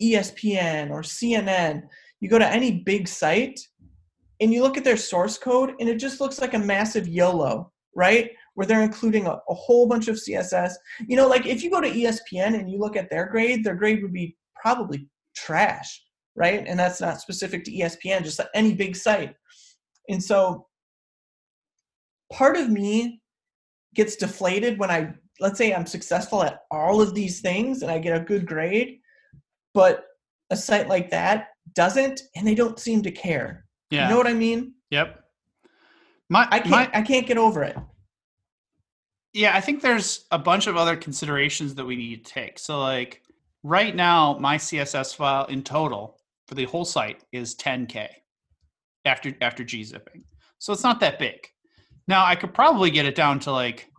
ESPN 0.01 0.91
or 0.91 1.01
CNN, 1.01 1.83
you 2.21 2.29
go 2.29 2.39
to 2.39 2.47
any 2.47 2.71
big 2.71 3.07
site 3.07 3.59
and 4.39 4.53
you 4.53 4.61
look 4.61 4.77
at 4.77 4.83
their 4.83 4.97
source 4.97 5.37
code 5.37 5.73
and 5.79 5.89
it 5.89 5.97
just 5.97 6.21
looks 6.21 6.39
like 6.39 6.53
a 6.53 6.59
massive 6.59 7.07
YOLO, 7.07 7.71
right? 7.95 8.31
Where 8.59 8.67
they're 8.67 8.83
including 8.83 9.25
a, 9.25 9.39
a, 9.49 9.53
whole 9.53 9.87
bunch 9.87 10.09
of 10.09 10.17
CSS. 10.17 10.73
You 11.07 11.15
know, 11.15 11.29
like 11.29 11.45
if 11.45 11.63
you 11.63 11.69
go 11.69 11.79
to 11.79 11.89
ESPN 11.89 12.59
and 12.59 12.69
you 12.69 12.77
look 12.77 12.97
at 12.97 13.09
their 13.09 13.25
grade, 13.27 13.63
their 13.63 13.75
grade 13.75 14.01
would 14.01 14.11
be 14.11 14.35
probably 14.61 15.07
trash, 15.33 16.03
right? 16.35 16.65
And 16.67 16.77
that's 16.77 16.99
not 16.99 17.21
specific 17.21 17.63
to 17.63 17.71
ESPN, 17.71 18.23
just 18.23 18.41
any 18.53 18.73
big 18.73 18.97
site. 18.97 19.33
And 20.09 20.21
so 20.21 20.67
part 22.33 22.57
of 22.57 22.69
me 22.69 23.21
gets 23.95 24.17
deflated 24.17 24.77
when 24.77 24.91
I, 24.91 25.13
let's 25.39 25.57
say 25.57 25.73
I'm 25.73 25.85
successful 25.85 26.43
at 26.43 26.63
all 26.69 27.01
of 27.01 27.15
these 27.15 27.39
things 27.39 27.81
and 27.81 27.89
I 27.89 27.97
get 27.97 28.19
a 28.19 28.25
good 28.25 28.45
grade 28.45 28.99
but 29.73 30.05
a 30.49 30.55
site 30.55 30.87
like 30.87 31.09
that 31.11 31.49
doesn't 31.75 32.21
and 32.35 32.47
they 32.47 32.55
don't 32.55 32.79
seem 32.79 33.01
to 33.03 33.11
care 33.11 33.65
yeah 33.91 34.03
you 34.03 34.09
know 34.09 34.17
what 34.17 34.27
i 34.27 34.33
mean 34.33 34.73
yep 34.89 35.23
my 36.29 36.47
i 36.51 36.59
can't 36.59 36.71
my, 36.71 36.89
i 36.93 37.01
can't 37.01 37.27
get 37.27 37.37
over 37.37 37.63
it 37.63 37.77
yeah 39.33 39.55
i 39.55 39.61
think 39.61 39.81
there's 39.81 40.25
a 40.31 40.39
bunch 40.39 40.67
of 40.67 40.77
other 40.77 40.95
considerations 40.95 41.75
that 41.75 41.85
we 41.85 41.95
need 41.95 42.25
to 42.25 42.31
take. 42.33 42.59
So 42.59 42.79
like 42.79 43.21
right 43.63 43.95
now 43.95 44.37
my 44.39 44.57
css 44.57 45.15
file 45.15 45.45
in 45.45 45.63
total 45.63 46.17
for 46.47 46.55
the 46.55 46.65
whole 46.65 46.85
site 46.85 47.23
is 47.31 47.55
10k 47.55 48.07
after 49.05 49.33
after 49.41 49.63
gzipping 49.63 50.23
so 50.59 50.73
it's 50.73 50.83
not 50.83 50.99
that 50.99 51.19
big. 51.19 51.47
Now 52.07 52.25
i 52.25 52.35
could 52.35 52.53
probably 52.53 52.91
get 52.91 53.05
it 53.05 53.15
down 53.15 53.39
to 53.41 53.51
like 53.51 53.89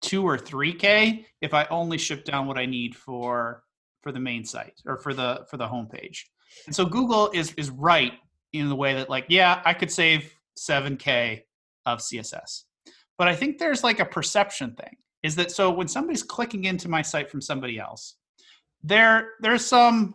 two 0.00 0.26
or 0.26 0.38
three 0.38 0.72
k 0.72 1.26
if 1.40 1.54
I 1.54 1.66
only 1.70 1.98
ship 1.98 2.24
down 2.24 2.46
what 2.46 2.58
I 2.58 2.66
need 2.66 2.94
for 2.94 3.62
for 4.02 4.12
the 4.12 4.20
main 4.20 4.44
site 4.44 4.80
or 4.86 4.98
for 4.98 5.14
the 5.14 5.46
for 5.50 5.56
the 5.56 5.66
homepage. 5.66 6.20
And 6.66 6.74
so 6.74 6.84
Google 6.84 7.30
is 7.32 7.52
is 7.54 7.70
right 7.70 8.12
in 8.52 8.68
the 8.68 8.76
way 8.76 8.94
that 8.94 9.10
like 9.10 9.26
yeah 9.28 9.62
I 9.64 9.74
could 9.74 9.90
save 9.90 10.32
seven 10.56 10.96
k 10.96 11.44
of 11.86 12.00
CSS, 12.00 12.64
but 13.18 13.28
I 13.28 13.34
think 13.34 13.58
there's 13.58 13.84
like 13.84 14.00
a 14.00 14.04
perception 14.04 14.74
thing. 14.74 14.96
Is 15.22 15.34
that 15.36 15.50
so 15.50 15.70
when 15.70 15.88
somebody's 15.88 16.22
clicking 16.22 16.64
into 16.64 16.88
my 16.88 17.02
site 17.02 17.28
from 17.30 17.40
somebody 17.40 17.78
else, 17.78 18.14
there 18.82 19.30
there's 19.40 19.64
some 19.64 20.14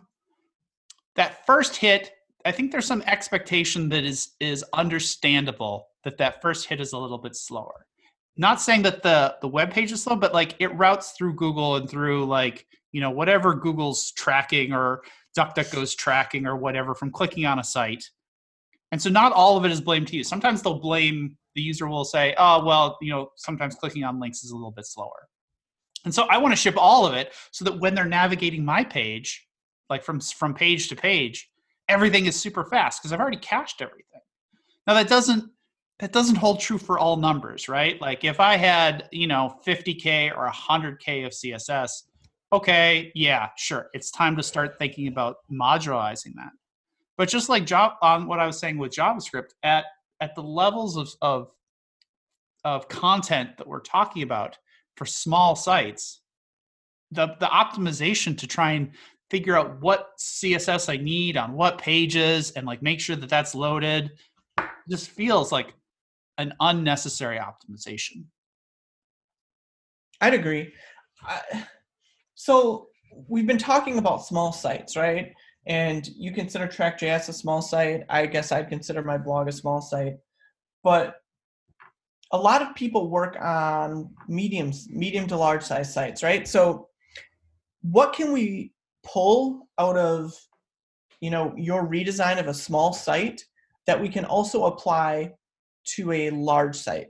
that 1.16 1.44
first 1.46 1.76
hit 1.76 2.12
i 2.44 2.52
think 2.52 2.72
there's 2.72 2.86
some 2.86 3.02
expectation 3.02 3.88
that 3.88 4.04
is 4.04 4.32
is 4.40 4.64
understandable 4.72 5.88
that 6.04 6.18
that 6.18 6.40
first 6.40 6.66
hit 6.66 6.80
is 6.80 6.92
a 6.92 6.98
little 6.98 7.18
bit 7.18 7.36
slower 7.36 7.86
not 8.36 8.60
saying 8.60 8.82
that 8.82 9.02
the 9.02 9.36
the 9.42 9.48
web 9.48 9.70
page 9.70 9.92
is 9.92 10.02
slow 10.02 10.16
but 10.16 10.32
like 10.32 10.54
it 10.58 10.74
routes 10.76 11.12
through 11.12 11.34
google 11.34 11.76
and 11.76 11.88
through 11.88 12.24
like 12.24 12.66
you 12.92 13.00
know 13.00 13.10
whatever 13.10 13.54
google's 13.54 14.12
tracking 14.12 14.72
or 14.72 15.02
duckduckgo's 15.36 15.94
tracking 15.94 16.46
or 16.46 16.56
whatever 16.56 16.94
from 16.94 17.10
clicking 17.10 17.44
on 17.44 17.58
a 17.58 17.64
site 17.64 18.04
and 18.92 19.02
so 19.02 19.10
not 19.10 19.32
all 19.32 19.56
of 19.56 19.64
it 19.64 19.70
is 19.70 19.80
blamed 19.80 20.08
to 20.08 20.16
you 20.16 20.24
sometimes 20.24 20.62
they'll 20.62 20.78
blame 20.78 21.36
the 21.54 21.62
user 21.62 21.88
will 21.88 22.04
say 22.04 22.34
oh 22.38 22.64
well 22.64 22.98
you 23.00 23.10
know 23.10 23.30
sometimes 23.36 23.74
clicking 23.74 24.04
on 24.04 24.20
links 24.20 24.44
is 24.44 24.50
a 24.50 24.54
little 24.54 24.70
bit 24.70 24.86
slower 24.86 25.28
and 26.04 26.14
so 26.14 26.24
I 26.24 26.38
want 26.38 26.52
to 26.52 26.56
ship 26.56 26.74
all 26.76 27.06
of 27.06 27.14
it 27.14 27.32
so 27.50 27.64
that 27.64 27.78
when 27.78 27.94
they're 27.94 28.04
navigating 28.04 28.64
my 28.64 28.84
page, 28.84 29.46
like 29.90 30.04
from 30.04 30.20
from 30.20 30.54
page 30.54 30.88
to 30.88 30.96
page, 30.96 31.50
everything 31.88 32.26
is 32.26 32.38
super 32.38 32.64
fast 32.64 33.00
because 33.00 33.12
I've 33.12 33.20
already 33.20 33.38
cached 33.38 33.80
everything. 33.80 34.20
Now 34.86 34.94
that 34.94 35.08
doesn't 35.08 35.50
that 36.00 36.12
doesn't 36.12 36.36
hold 36.36 36.60
true 36.60 36.78
for 36.78 36.98
all 36.98 37.16
numbers, 37.16 37.68
right? 37.68 38.00
Like 38.00 38.24
if 38.24 38.40
I 38.40 38.56
had, 38.56 39.08
you 39.12 39.26
know, 39.26 39.58
50k 39.66 40.36
or 40.36 40.50
100k 40.50 41.24
of 41.24 41.32
CSS, 41.32 42.02
okay, 42.52 43.12
yeah, 43.14 43.50
sure. 43.56 43.88
It's 43.94 44.10
time 44.10 44.36
to 44.36 44.42
start 44.42 44.76
thinking 44.78 45.08
about 45.08 45.36
modularizing 45.50 46.34
that. 46.34 46.50
But 47.16 47.28
just 47.28 47.48
like 47.48 47.64
job 47.64 47.92
on 48.02 48.26
what 48.26 48.40
I 48.40 48.46
was 48.46 48.58
saying 48.58 48.76
with 48.76 48.92
JavaScript 48.92 49.50
at 49.62 49.84
at 50.20 50.34
the 50.34 50.42
levels 50.42 50.96
of 50.96 51.10
of 51.22 51.50
of 52.64 52.88
content 52.88 53.58
that 53.58 53.66
we're 53.66 53.80
talking 53.80 54.22
about, 54.22 54.56
for 54.96 55.04
small 55.06 55.54
sites, 55.54 56.20
the 57.10 57.36
the 57.40 57.46
optimization 57.46 58.36
to 58.38 58.46
try 58.46 58.72
and 58.72 58.90
figure 59.30 59.56
out 59.56 59.80
what 59.80 60.10
css 60.18 60.92
i 60.92 61.02
need 61.02 61.36
on 61.36 61.54
what 61.54 61.78
pages 61.78 62.50
and 62.52 62.66
like 62.66 62.82
make 62.82 63.00
sure 63.00 63.16
that 63.16 63.30
that's 63.30 63.54
loaded 63.54 64.12
just 64.88 65.10
feels 65.10 65.50
like 65.50 65.74
an 66.38 66.52
unnecessary 66.60 67.38
optimization. 67.38 68.24
I'd 70.20 70.34
agree. 70.34 70.72
I, 71.22 71.66
so 72.34 72.88
we've 73.28 73.46
been 73.46 73.58
talking 73.58 73.98
about 73.98 74.24
small 74.24 74.52
sites 74.52 74.96
right 74.96 75.32
and 75.66 76.08
you 76.16 76.32
consider 76.32 76.66
track.js 76.66 77.28
a 77.28 77.32
small 77.32 77.62
site 77.62 78.04
i 78.08 78.26
guess 78.26 78.52
i'd 78.52 78.68
consider 78.68 79.02
my 79.02 79.16
blog 79.16 79.48
a 79.48 79.52
small 79.52 79.80
site 79.80 80.16
but 80.82 81.16
a 82.34 82.38
lot 82.38 82.62
of 82.62 82.74
people 82.74 83.10
work 83.10 83.36
on 83.40 84.10
mediums, 84.26 84.88
medium 84.90 85.28
to 85.28 85.36
large 85.36 85.62
size 85.62 85.94
sites, 85.94 86.20
right? 86.20 86.48
So 86.48 86.88
what 87.82 88.12
can 88.12 88.32
we 88.32 88.72
pull 89.04 89.68
out 89.78 89.96
of 89.96 90.34
you 91.20 91.30
know 91.30 91.54
your 91.56 91.86
redesign 91.86 92.40
of 92.40 92.48
a 92.48 92.54
small 92.54 92.92
site 92.92 93.44
that 93.86 94.00
we 94.00 94.08
can 94.08 94.24
also 94.24 94.64
apply 94.64 95.32
to 95.94 96.10
a 96.10 96.30
large 96.30 96.76
site? 96.76 97.06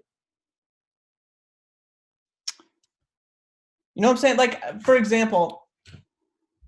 You 3.95 4.03
know 4.03 4.09
what 4.09 4.15
I'm 4.15 4.19
saying? 4.19 4.37
Like 4.37 4.83
for 4.83 4.97
example, 4.97 5.64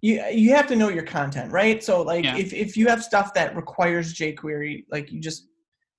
you 0.01 0.23
you 0.31 0.55
have 0.55 0.67
to 0.69 0.77
know 0.77 0.89
your 0.89 1.05
content, 1.05 1.53
right? 1.53 1.83
So 1.83 2.03
like 2.03 2.25
yeah. 2.25 2.37
if 2.37 2.53
if 2.53 2.77
you 2.77 2.87
have 2.89 3.03
stuff 3.03 3.35
that 3.35 3.57
requires 3.57 4.15
jQuery, 4.15 4.85
like 4.91 5.11
you 5.11 5.21
just 5.21 5.49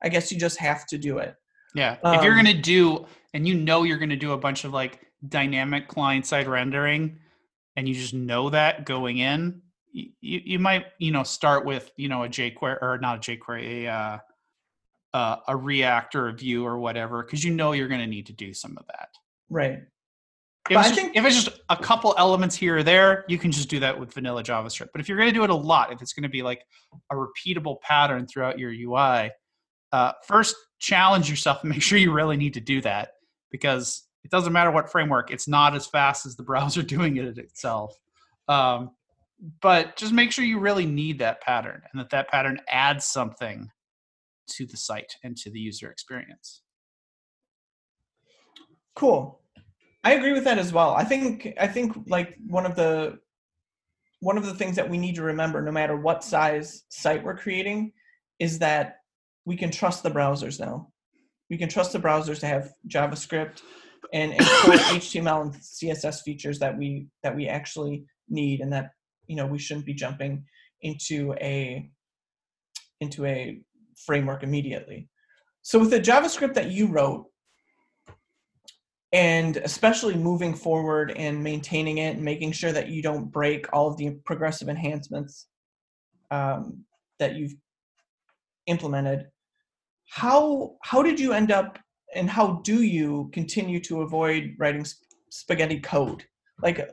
I 0.04 0.10
guess 0.10 0.32
you 0.32 0.40
just 0.40 0.58
have 0.60 0.86
to 0.88 0.98
do 0.98 1.18
it. 1.18 1.36
Yeah. 1.76 1.98
Um, 2.04 2.16
if 2.16 2.24
you're 2.24 2.34
um, 2.34 2.44
going 2.44 2.56
to 2.56 2.62
do, 2.62 3.06
and 3.34 3.48
you 3.48 3.54
know 3.54 3.84
you're 3.84 3.98
going 3.98 4.10
to 4.10 4.16
do 4.16 4.32
a 4.32 4.38
bunch 4.38 4.64
of 4.64 4.74
like 4.74 5.00
dynamic 5.28 5.88
client 5.88 6.26
side 6.26 6.48
rendering, 6.48 7.20
and 7.76 7.88
you 7.88 7.94
just 7.94 8.14
know 8.14 8.50
that 8.50 8.86
going 8.86 9.18
in, 9.18 9.62
you, 9.92 10.12
you 10.22 10.60
might, 10.60 10.86
you 11.00 11.12
know, 11.12 11.24
start 11.24 11.66
with, 11.66 11.92
you 11.98 12.10
know, 12.10 12.24
a 12.24 12.30
jQuery 12.30 12.82
or 12.82 12.98
not 13.02 13.18
a 13.18 13.38
jQuery, 13.38 13.84
a, 13.84 13.88
uh, 13.88 14.18
uh, 15.14 15.38
a 15.48 15.56
React 15.56 16.16
or 16.16 16.28
a 16.30 16.34
Vue 16.34 16.66
or 16.66 16.78
whatever, 16.78 17.24
because 17.24 17.44
you 17.44 17.54
know 17.54 17.72
you're 17.72 17.88
going 17.88 18.02
to 18.02 18.08
need 18.08 18.28
to 18.28 18.34
do 18.34 18.54
some 18.54 18.78
of 18.78 18.86
that. 18.88 19.10
Right. 19.50 19.84
If 20.70 20.78
it's, 20.78 20.88
just, 20.88 21.00
think, 21.00 21.16
if 21.16 21.26
it's, 21.26 21.44
just, 21.44 21.60
a 21.70 21.78
couple 21.78 22.14
elements 22.18 22.56
here 22.56 22.78
or 22.78 22.84
there, 22.84 23.26
you 23.28 23.38
can 23.38 23.52
just 23.52 23.70
do 23.70 23.80
that 23.80 23.98
with 23.98 24.14
vanilla 24.14 24.44
JavaScript. 24.44 24.90
But 24.92 25.02
if 25.02 25.08
you're 25.08 25.18
going 25.18 25.30
to 25.30 25.34
do 25.34 25.44
it 25.44 25.50
a 25.50 25.56
lot, 25.56 25.92
if 25.92 26.02
it's 26.02 26.14
going 26.14 26.24
to 26.24 26.30
be 26.30 26.42
like 26.42 26.64
a 27.12 27.16
repeatable 27.16 27.80
pattern 27.82 28.28
throughout 28.28 28.60
your 28.60 28.72
UI, 28.72 29.32
uh, 29.92 30.12
first 30.26 30.56
challenge 30.80 31.30
yourself 31.30 31.62
and 31.62 31.70
make 31.72 31.82
sure 31.82 31.98
you 31.98 32.12
really 32.12 32.38
need 32.38 32.54
to 32.56 32.60
do 32.60 32.82
that 32.82 33.14
because 33.52 34.04
it 34.24 34.32
doesn't 34.32 34.52
matter 34.52 34.72
what 34.72 34.92
framework 34.92 35.32
it's 35.32 35.48
not 35.48 35.74
as 35.76 35.88
fast 35.88 36.26
as 36.26 36.36
the 36.36 36.44
browser 36.44 36.82
doing 36.84 37.18
it 37.18 37.38
itself. 37.38 37.98
Um, 38.48 38.92
but 39.62 39.96
just 39.96 40.14
make 40.14 40.32
sure 40.32 40.44
you 40.44 40.60
really 40.60 40.86
need 40.86 41.20
that 41.20 41.42
pattern 41.42 41.82
and 41.92 42.00
that 42.00 42.10
that 42.10 42.28
pattern 42.30 42.60
adds 42.70 43.06
something 43.06 43.70
to 44.48 44.66
the 44.66 44.78
site 44.78 45.16
and 45.24 45.38
to 45.38 45.52
the 45.52 45.60
user 45.60 45.92
experience. 45.92 46.62
Cool 48.96 49.40
i 50.08 50.14
agree 50.14 50.34
with 50.34 50.44
that 50.44 50.58
as 50.58 50.72
well 50.72 50.92
i 50.96 51.04
think 51.04 51.54
i 51.60 51.68
think 51.68 51.96
like 52.08 52.36
one 52.48 52.66
of 52.66 52.76
the 52.76 53.18
one 54.20 54.38
of 54.38 54.46
the 54.46 54.54
things 54.54 54.76
that 54.76 54.90
we 54.90 54.98
need 54.98 55.16
to 55.16 55.24
remember 55.24 55.62
no 55.62 55.72
matter 55.72 55.96
what 55.96 56.24
size 56.24 56.84
site 56.90 57.24
we're 57.24 57.38
creating 57.38 57.92
is 58.40 58.60
that 58.60 58.98
we 59.48 59.56
can 59.56 59.72
trust 59.72 60.04
the 60.04 60.12
browsers 60.12 60.60
now. 60.60 60.90
We 61.50 61.58
can 61.58 61.70
trust 61.70 61.94
the 61.94 62.00
browsers 62.00 62.40
to 62.42 62.48
have 62.48 62.74
JavaScript 62.90 63.62
and, 64.14 64.34
and 64.34 64.42
HTML 64.42 65.42
and 65.44 65.54
CSS 65.54 66.22
features 66.24 66.60
that 66.60 66.78
we 66.78 67.08
that 67.24 67.36
we 67.36 67.48
actually 67.48 68.06
need, 68.28 68.60
and 68.60 68.72
that 68.74 68.92
you 69.28 69.38
know 69.38 69.48
we 69.48 69.58
shouldn't 69.58 69.86
be 69.86 69.94
jumping 69.94 70.44
into 70.82 71.34
a 71.40 71.90
into 73.00 73.26
a 73.26 73.62
framework 74.06 74.44
immediately. 74.44 75.08
So 75.62 75.80
with 75.80 75.92
the 75.92 76.00
JavaScript 76.00 76.54
that 76.56 76.72
you 76.72 76.88
wrote, 76.88 77.28
and 79.14 79.58
especially 79.58 80.16
moving 80.16 80.54
forward 80.54 81.12
and 81.16 81.44
maintaining 81.44 82.00
it 82.00 82.16
and 82.16 82.24
making 82.24 82.52
sure 82.52 82.72
that 82.72 82.90
you 82.90 83.02
don't 83.02 83.32
break 83.32 83.66
all 83.72 83.88
of 83.88 83.98
the 83.98 84.12
progressive 84.26 84.68
enhancements 84.68 85.48
um, 86.32 86.84
that 87.20 87.36
you've 87.36 87.56
implemented 88.68 89.28
how 90.08 90.76
how 90.84 91.04
did 91.04 91.20
you 91.20 91.34
end 91.34 91.52
up 91.52 91.78
and 92.16 92.30
how 92.30 92.62
do 92.64 92.82
you 92.82 93.30
continue 93.34 93.80
to 93.82 94.02
avoid 94.02 94.56
writing 94.58 94.86
spaghetti 95.30 95.80
code? 95.80 96.24
Like 96.62 96.90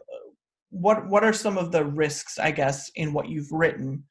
what 0.71 1.07
what 1.09 1.25
are 1.25 1.33
some 1.33 1.57
of 1.57 1.71
the 1.71 1.85
risks 1.85 2.37
i 2.39 2.51
guess 2.51 2.91
in 2.97 3.13
what 3.13 3.29
you've 3.29 3.53
written 3.53 4.03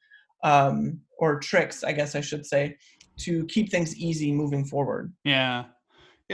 um, 0.42 0.98
or 1.18 1.38
tricks 1.38 1.84
i 1.84 1.92
guess 1.92 2.14
i 2.14 2.20
should 2.20 2.46
say 2.46 2.74
to 3.18 3.44
keep 3.46 3.70
things 3.70 3.96
easy 3.96 4.32
moving 4.32 4.64
forward? 4.64 5.12
Yeah 5.24 5.64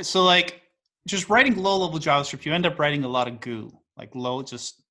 so 0.02 0.22
like 0.22 0.62
just 1.06 1.28
writing 1.28 1.56
low 1.56 1.78
level 1.78 1.98
javascript 1.98 2.44
you 2.44 2.52
end 2.52 2.66
up 2.66 2.78
writing 2.78 3.04
a 3.04 3.08
lot 3.08 3.28
of 3.28 3.40
goo 3.40 3.70
like 3.96 4.14
low 4.14 4.42
just 4.42 4.82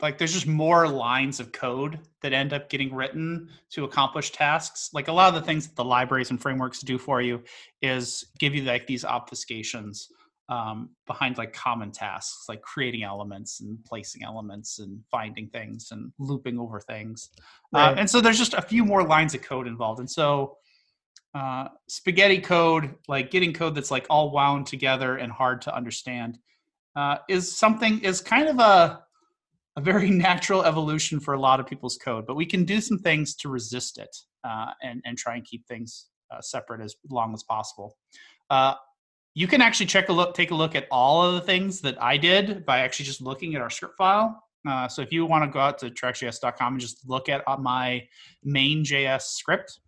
like 0.00 0.18
there's 0.18 0.32
just 0.32 0.46
more 0.46 0.88
lines 0.88 1.40
of 1.40 1.52
code 1.52 1.98
that 2.22 2.32
end 2.32 2.52
up 2.52 2.68
getting 2.68 2.94
written 2.94 3.48
to 3.70 3.84
accomplish 3.84 4.30
tasks. 4.30 4.90
Like 4.92 5.08
a 5.08 5.12
lot 5.12 5.28
of 5.28 5.34
the 5.34 5.46
things 5.46 5.66
that 5.66 5.76
the 5.76 5.84
libraries 5.84 6.30
and 6.30 6.40
frameworks 6.40 6.80
do 6.80 6.98
for 6.98 7.22
you 7.22 7.42
is 7.80 8.26
give 8.38 8.54
you 8.54 8.62
like 8.62 8.86
these 8.86 9.04
obfuscations 9.04 10.06
um, 10.48 10.90
behind 11.06 11.38
like 11.38 11.52
common 11.52 11.90
tasks 11.90 12.44
like 12.48 12.62
creating 12.62 13.02
elements 13.02 13.60
and 13.60 13.84
placing 13.84 14.22
elements 14.22 14.78
and 14.78 15.00
finding 15.10 15.48
things 15.48 15.88
and 15.90 16.12
looping 16.18 16.58
over 16.58 16.78
things. 16.78 17.30
Uh, 17.74 17.78
right. 17.78 17.88
uh, 17.92 17.94
and 18.00 18.10
so 18.10 18.20
there's 18.20 18.38
just 18.38 18.54
a 18.54 18.62
few 18.62 18.84
more 18.84 19.02
lines 19.02 19.34
of 19.34 19.42
code 19.42 19.66
involved. 19.66 19.98
And 19.98 20.10
so 20.10 20.58
uh, 21.36 21.68
spaghetti 21.88 22.40
code 22.40 22.94
like 23.08 23.30
getting 23.30 23.52
code 23.52 23.74
that's 23.74 23.90
like 23.90 24.06
all 24.08 24.30
wound 24.30 24.66
together 24.66 25.16
and 25.16 25.30
hard 25.30 25.60
to 25.60 25.74
understand 25.74 26.38
uh, 26.96 27.18
is 27.28 27.56
something 27.56 28.00
is 28.00 28.20
kind 28.20 28.48
of 28.48 28.58
a 28.58 29.02
a 29.76 29.80
very 29.80 30.10
natural 30.28 30.64
evolution 30.64 31.20
for 31.20 31.34
a 31.34 31.40
lot 31.40 31.60
of 31.60 31.66
people's 31.66 31.98
code, 32.02 32.26
but 32.26 32.34
we 32.34 32.46
can 32.46 32.64
do 32.64 32.80
some 32.80 32.98
things 32.98 33.34
to 33.36 33.48
resist 33.48 33.98
it 33.98 34.14
uh, 34.44 34.70
and, 34.82 35.02
and 35.04 35.16
try 35.16 35.36
and 35.36 35.44
keep 35.44 35.66
things 35.66 36.06
uh, 36.30 36.40
separate 36.40 36.80
as 36.80 36.96
long 37.10 37.32
as 37.34 37.42
possible. 37.42 37.96
Uh, 38.50 38.74
you 39.34 39.46
can 39.46 39.60
actually 39.60 39.86
check 39.86 40.08
a 40.08 40.12
look, 40.12 40.34
take 40.34 40.50
a 40.50 40.54
look 40.54 40.74
at 40.74 40.86
all 40.90 41.22
of 41.22 41.34
the 41.34 41.42
things 41.42 41.80
that 41.82 42.02
I 42.02 42.16
did 42.16 42.64
by 42.64 42.80
actually 42.80 43.04
just 43.04 43.20
looking 43.20 43.54
at 43.54 43.60
our 43.60 43.70
script 43.70 43.96
file. 43.98 44.42
Uh, 44.66 44.88
so 44.88 45.02
if 45.02 45.12
you 45.12 45.26
want 45.26 45.44
to 45.44 45.50
go 45.50 45.60
out 45.60 45.78
to 45.78 45.90
track.js.com 45.90 46.72
and 46.74 46.80
just 46.80 47.08
look 47.08 47.28
at 47.28 47.44
my 47.60 48.02
main 48.42 48.82
JS 48.82 49.22
script, 49.22 49.80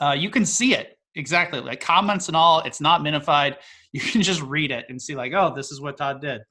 uh, 0.00 0.16
you 0.18 0.30
can 0.30 0.44
see 0.44 0.74
it 0.74 0.98
exactly 1.14 1.60
like 1.60 1.80
comments 1.80 2.28
and 2.28 2.36
all. 2.36 2.60
It's 2.60 2.80
not 2.80 3.02
minified. 3.02 3.56
You 3.92 4.00
can 4.00 4.22
just 4.22 4.40
read 4.42 4.70
it 4.70 4.84
and 4.88 5.02
see 5.02 5.16
like, 5.16 5.32
oh, 5.34 5.52
this 5.52 5.72
is 5.72 5.80
what 5.80 5.96
Todd 5.96 6.20
did, 6.20 6.42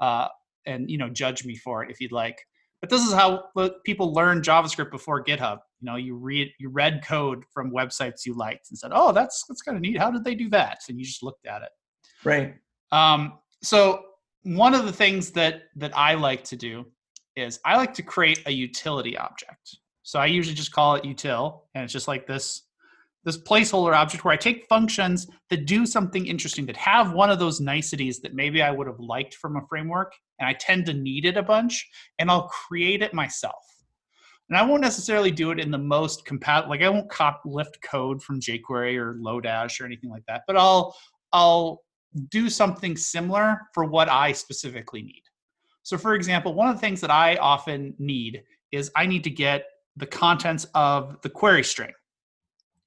uh, 0.00 0.26
and 0.66 0.90
you 0.90 0.98
know, 0.98 1.08
judge 1.08 1.44
me 1.44 1.54
for 1.54 1.84
it 1.84 1.90
if 1.92 2.00
you'd 2.00 2.10
like. 2.10 2.36
But 2.80 2.90
this 2.90 3.06
is 3.06 3.12
how 3.12 3.44
people 3.84 4.12
learn 4.12 4.42
JavaScript 4.42 4.90
before 4.90 5.22
GitHub. 5.22 5.58
You 5.80 5.86
know, 5.86 5.94
you 5.94 6.16
read 6.16 6.48
you 6.58 6.68
read 6.68 7.04
code 7.06 7.44
from 7.54 7.70
websites 7.70 8.26
you 8.26 8.36
liked 8.36 8.70
and 8.70 8.76
said, 8.76 8.90
"Oh, 8.92 9.12
that's 9.12 9.44
that's 9.48 9.62
kind 9.62 9.76
of 9.76 9.82
neat. 9.82 9.98
How 9.98 10.10
did 10.10 10.24
they 10.24 10.34
do 10.34 10.50
that?" 10.50 10.78
And 10.88 10.98
you 10.98 11.04
just 11.04 11.22
looked 11.22 11.46
at 11.46 11.62
it. 11.62 11.68
Right. 12.24 12.56
Um, 12.90 13.38
so 13.62 14.02
one 14.42 14.74
of 14.74 14.84
the 14.84 14.92
things 14.92 15.30
that 15.30 15.62
that 15.76 15.96
I 15.96 16.14
like 16.14 16.42
to 16.44 16.56
do 16.56 16.86
is 17.36 17.60
I 17.64 17.76
like 17.76 17.94
to 17.94 18.02
create 18.02 18.42
a 18.46 18.50
utility 18.50 19.16
object. 19.16 19.76
So 20.02 20.18
I 20.18 20.26
usually 20.26 20.56
just 20.56 20.72
call 20.72 20.96
it 20.96 21.04
util, 21.04 21.60
and 21.76 21.84
it's 21.84 21.92
just 21.92 22.08
like 22.08 22.26
this 22.26 22.62
this 23.24 23.40
placeholder 23.42 23.94
object 23.94 24.24
where 24.24 24.32
I 24.32 24.36
take 24.36 24.66
functions 24.66 25.26
that 25.50 25.66
do 25.66 25.84
something 25.84 26.26
interesting, 26.26 26.66
that 26.66 26.76
have 26.76 27.12
one 27.12 27.30
of 27.30 27.38
those 27.38 27.60
niceties 27.60 28.20
that 28.20 28.34
maybe 28.34 28.62
I 28.62 28.70
would 28.70 28.86
have 28.86 28.98
liked 28.98 29.34
from 29.34 29.56
a 29.56 29.66
framework, 29.68 30.12
and 30.38 30.48
I 30.48 30.54
tend 30.54 30.86
to 30.86 30.94
need 30.94 31.24
it 31.26 31.36
a 31.36 31.42
bunch, 31.42 31.86
and 32.18 32.30
I'll 32.30 32.48
create 32.48 33.02
it 33.02 33.12
myself. 33.12 33.64
And 34.48 34.56
I 34.56 34.64
won't 34.64 34.80
necessarily 34.80 35.30
do 35.30 35.50
it 35.50 35.60
in 35.60 35.70
the 35.70 35.78
most 35.78 36.24
compatible, 36.24 36.70
like 36.70 36.82
I 36.82 36.88
won't 36.88 37.10
cop 37.10 37.42
lift 37.44 37.80
code 37.82 38.22
from 38.22 38.40
jQuery 38.40 38.96
or 38.96 39.14
Lodash 39.14 39.80
or 39.80 39.84
anything 39.84 40.10
like 40.10 40.24
that, 40.26 40.42
but 40.46 40.56
I'll 40.56 40.96
I'll 41.32 41.82
do 42.30 42.50
something 42.50 42.96
similar 42.96 43.60
for 43.72 43.84
what 43.84 44.08
I 44.08 44.32
specifically 44.32 45.02
need. 45.02 45.22
So, 45.84 45.96
for 45.96 46.14
example, 46.14 46.54
one 46.54 46.68
of 46.68 46.74
the 46.74 46.80
things 46.80 47.00
that 47.02 47.10
I 47.10 47.36
often 47.36 47.94
need 47.98 48.42
is 48.72 48.90
I 48.96 49.06
need 49.06 49.22
to 49.24 49.30
get 49.30 49.66
the 49.96 50.06
contents 50.06 50.66
of 50.74 51.20
the 51.22 51.28
query 51.28 51.62
string 51.62 51.92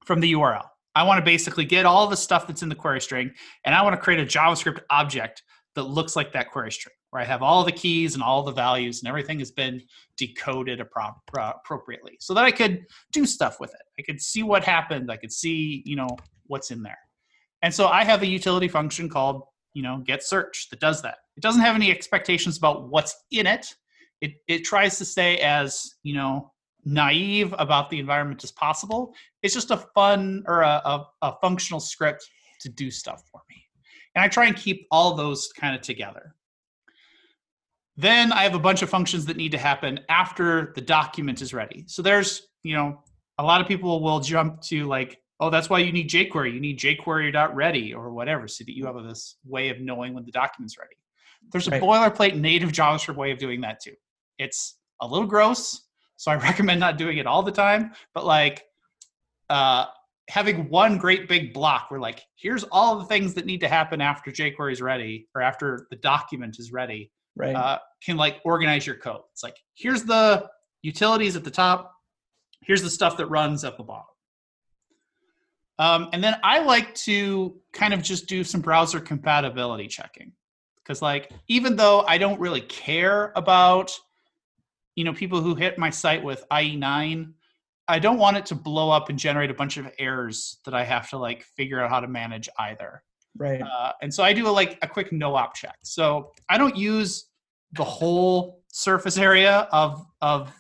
from 0.06 0.20
the 0.20 0.34
URL. 0.34 0.66
I 0.96 1.04
want 1.04 1.18
to 1.20 1.26
basically 1.26 1.66
get 1.66 1.86
all 1.86 2.08
the 2.08 2.18
stuff 2.18 2.46
that's 2.46 2.62
in 2.62 2.70
the 2.70 2.76
query 2.76 3.02
string, 3.02 3.32
and 3.66 3.74
I 3.74 3.82
want 3.82 3.94
to 3.96 4.02
create 4.02 4.20
a 4.20 4.26
JavaScript 4.26 4.82
object 4.90 5.42
that 5.76 5.84
looks 5.84 6.16
like 6.16 6.32
that 6.34 6.52
query 6.52 6.72
string, 6.72 6.94
where 7.10 7.22
I 7.22 7.26
have 7.26 7.42
all 7.42 7.64
the 7.64 7.72
keys 7.72 8.14
and 8.14 8.22
all 8.22 8.44
the 8.44 8.52
values, 8.52 9.02
and 9.02 9.10
everything 9.10 9.40
has 9.40 9.50
been 9.50 9.82
decoded 10.18 10.80
appropriately, 10.80 12.18
so 12.20 12.36
that 12.36 12.46
I 12.46 12.52
could 12.52 12.86
do 13.12 13.26
stuff 13.26 13.60
with 13.60 13.72
it. 13.74 13.82
I 13.98 14.04
could 14.04 14.22
see 14.22 14.44
what 14.44 14.64
happened. 14.64 15.12
I 15.12 15.18
could 15.18 15.32
see, 15.32 15.82
you 15.86 15.96
know, 15.96 16.10
what's 16.46 16.70
in 16.70 16.84
there. 16.84 17.00
And 17.64 17.74
so 17.74 17.88
I 17.88 18.04
have 18.04 18.22
a 18.22 18.28
utility 18.28 18.68
function 18.68 19.10
called, 19.10 19.44
you 19.74 19.82
know, 19.82 20.04
get 20.06 20.22
search 20.22 20.70
that 20.70 20.80
does 20.80 21.02
that. 21.02 21.18
It 21.38 21.42
doesn't 21.42 21.62
have 21.62 21.76
any 21.76 21.90
expectations 21.90 22.58
about 22.58 22.90
what's 22.90 23.16
in 23.32 23.48
it. 23.48 23.74
It 24.22 24.34
it 24.48 24.64
tries 24.64 25.00
to 25.00 25.06
stay 25.06 25.40
as, 25.40 25.96
you 26.04 26.14
know, 26.14 26.52
naive 26.86 27.54
about 27.58 27.90
the 27.90 28.00
environment 28.00 28.44
as 28.44 28.52
possible. 28.52 29.14
It's 29.42 29.54
just 29.54 29.72
a 29.72 29.78
fun 29.78 30.44
or 30.48 30.62
a, 30.62 30.82
a, 30.86 31.08
a 31.22 31.34
functional 31.42 31.80
script 31.80 32.30
to 32.62 32.70
do 32.70 32.92
stuff 32.92 33.24
for 33.32 33.42
me. 33.50 33.64
And 34.16 34.24
I 34.24 34.28
try 34.28 34.46
and 34.46 34.56
keep 34.56 34.88
all 34.92 35.16
those 35.16 35.52
kind 35.54 35.76
of 35.76 35.82
together. 35.82 36.36
Then 37.96 38.32
I 38.32 38.44
have 38.44 38.56
a 38.56 38.60
bunch 38.60 38.82
of 38.82 38.90
functions 38.90 39.26
that 39.26 39.38
need 39.38 39.52
to 39.52 39.58
happen 39.58 40.00
after 40.10 40.74
the 40.76 40.82
document 40.82 41.42
is 41.42 41.54
ready. 41.54 41.84
So 41.88 42.02
there's, 42.02 42.48
you 42.64 42.76
know, 42.76 43.04
a 43.38 43.44
lot 43.44 43.62
of 43.62 43.68
people 43.68 44.02
will 44.02 44.20
jump 44.20 44.62
to 44.62 44.86
like, 44.86 45.20
oh, 45.40 45.50
that's 45.50 45.70
why 45.70 45.80
you 45.80 45.92
need 45.92 46.10
jQuery. 46.10 46.54
You 46.54 46.60
need 46.60 46.80
jQuery.ready 46.80 47.94
or 47.94 48.12
whatever, 48.12 48.48
so 48.48 48.64
that 48.64 48.76
you 48.76 48.86
have 48.86 48.96
this 49.04 49.38
way 49.46 49.70
of 49.70 49.80
knowing 49.80 50.14
when 50.14 50.26
the 50.26 50.32
document's 50.32 50.78
ready. 50.78 50.96
There's 51.52 51.68
a 51.68 51.72
right. 51.72 51.82
boilerplate 51.82 52.36
native 52.36 52.72
JavaScript 52.72 53.16
way 53.16 53.32
of 53.32 53.38
doing 53.38 53.62
that 53.62 53.80
too. 53.82 53.94
It's 54.40 54.78
a 55.02 55.08
little 55.08 55.28
gross, 55.28 55.82
so 56.24 56.32
I 56.32 56.36
recommend 56.50 56.80
not 56.80 56.98
doing 56.98 57.18
it 57.18 57.28
all 57.28 57.44
the 57.44 57.52
time. 57.52 57.92
But 58.14 58.26
like 58.26 58.64
uh, 59.50 59.86
having 60.30 60.70
one 60.70 60.98
great 60.98 61.28
big 61.28 61.54
block 61.54 61.92
where 61.92 62.00
like 62.00 62.22
here's 62.36 62.64
all 62.66 62.98
the 62.98 63.06
things 63.06 63.34
that 63.34 63.46
need 63.46 63.60
to 63.60 63.68
happen 63.68 64.00
after 64.00 64.32
jQuery 64.32 64.72
is 64.72 64.82
ready 64.82 65.28
or 65.36 65.42
after 65.42 65.86
the 65.90 65.98
document 65.98 66.58
is 66.60 66.72
ready. 66.72 67.12
Right. 67.36 67.56
Uh, 67.56 67.80
can 68.04 68.16
like 68.16 68.40
organize 68.46 68.88
your 68.88 68.96
code. 68.96 69.22
It's 69.34 69.44
like 69.44 69.58
here's 69.76 70.04
the 70.04 70.48
utilities 70.82 71.36
at 71.36 71.44
the 71.44 71.52
top. 71.52 71.94
Here's 72.62 72.82
the 72.82 72.90
stuff 72.90 73.18
that 73.18 73.26
runs 73.26 73.66
at 73.66 73.76
the 73.76 73.84
bottom. 73.84 74.06
Um, 75.80 76.10
and 76.14 76.24
then 76.24 76.36
I 76.44 76.60
like 76.60 76.96
to 76.96 77.60
kind 77.74 77.94
of 77.94 78.02
just 78.02 78.28
do 78.28 78.46
some 78.46 78.62
browser 78.62 79.02
compatibility 79.02 79.88
checking 79.88 80.32
because 80.78 81.02
like 81.02 81.32
even 81.50 81.76
though 81.76 82.06
I 82.08 82.18
don't 82.18 82.40
really 82.40 82.62
care 82.62 83.34
about 83.36 83.92
you 84.96 85.04
know 85.04 85.14
people 85.14 85.42
who 85.42 85.56
hit 85.56 85.78
my 85.78 85.90
site 85.90 86.24
with 86.24 86.46
IE9 86.52 87.34
I 87.88 88.00
don't 88.00 88.18
want 88.18 88.38
it 88.38 88.46
to 88.48 88.56
blow 88.56 88.90
up 88.90 89.10
and 89.10 89.20
generate 89.20 89.52
a 89.52 89.54
bunch 89.54 89.78
of 89.78 89.90
errors 90.00 90.60
that 90.66 90.74
I 90.74 90.84
have 90.84 91.10
to 91.10 91.18
like 91.18 91.44
figure 91.44 91.82
out 91.82 91.90
how 91.90 92.00
to 92.00 92.08
manage 92.08 92.48
either. 92.58 93.04
Right. 93.38 93.62
Uh, 93.62 93.94
and 94.02 94.14
so 94.14 94.24
I 94.24 94.32
do 94.32 94.48
a, 94.48 94.52
like 94.52 94.78
a 94.82 94.88
quick 94.88 95.12
no 95.12 95.36
op 95.36 95.56
check. 95.56 95.78
So 95.84 96.32
I 96.50 96.58
don't 96.58 96.78
use 96.78 97.26
the 97.74 97.84
whole 97.84 98.64
surface 98.72 99.18
area 99.18 99.68
of 99.72 100.06
of 100.22 100.54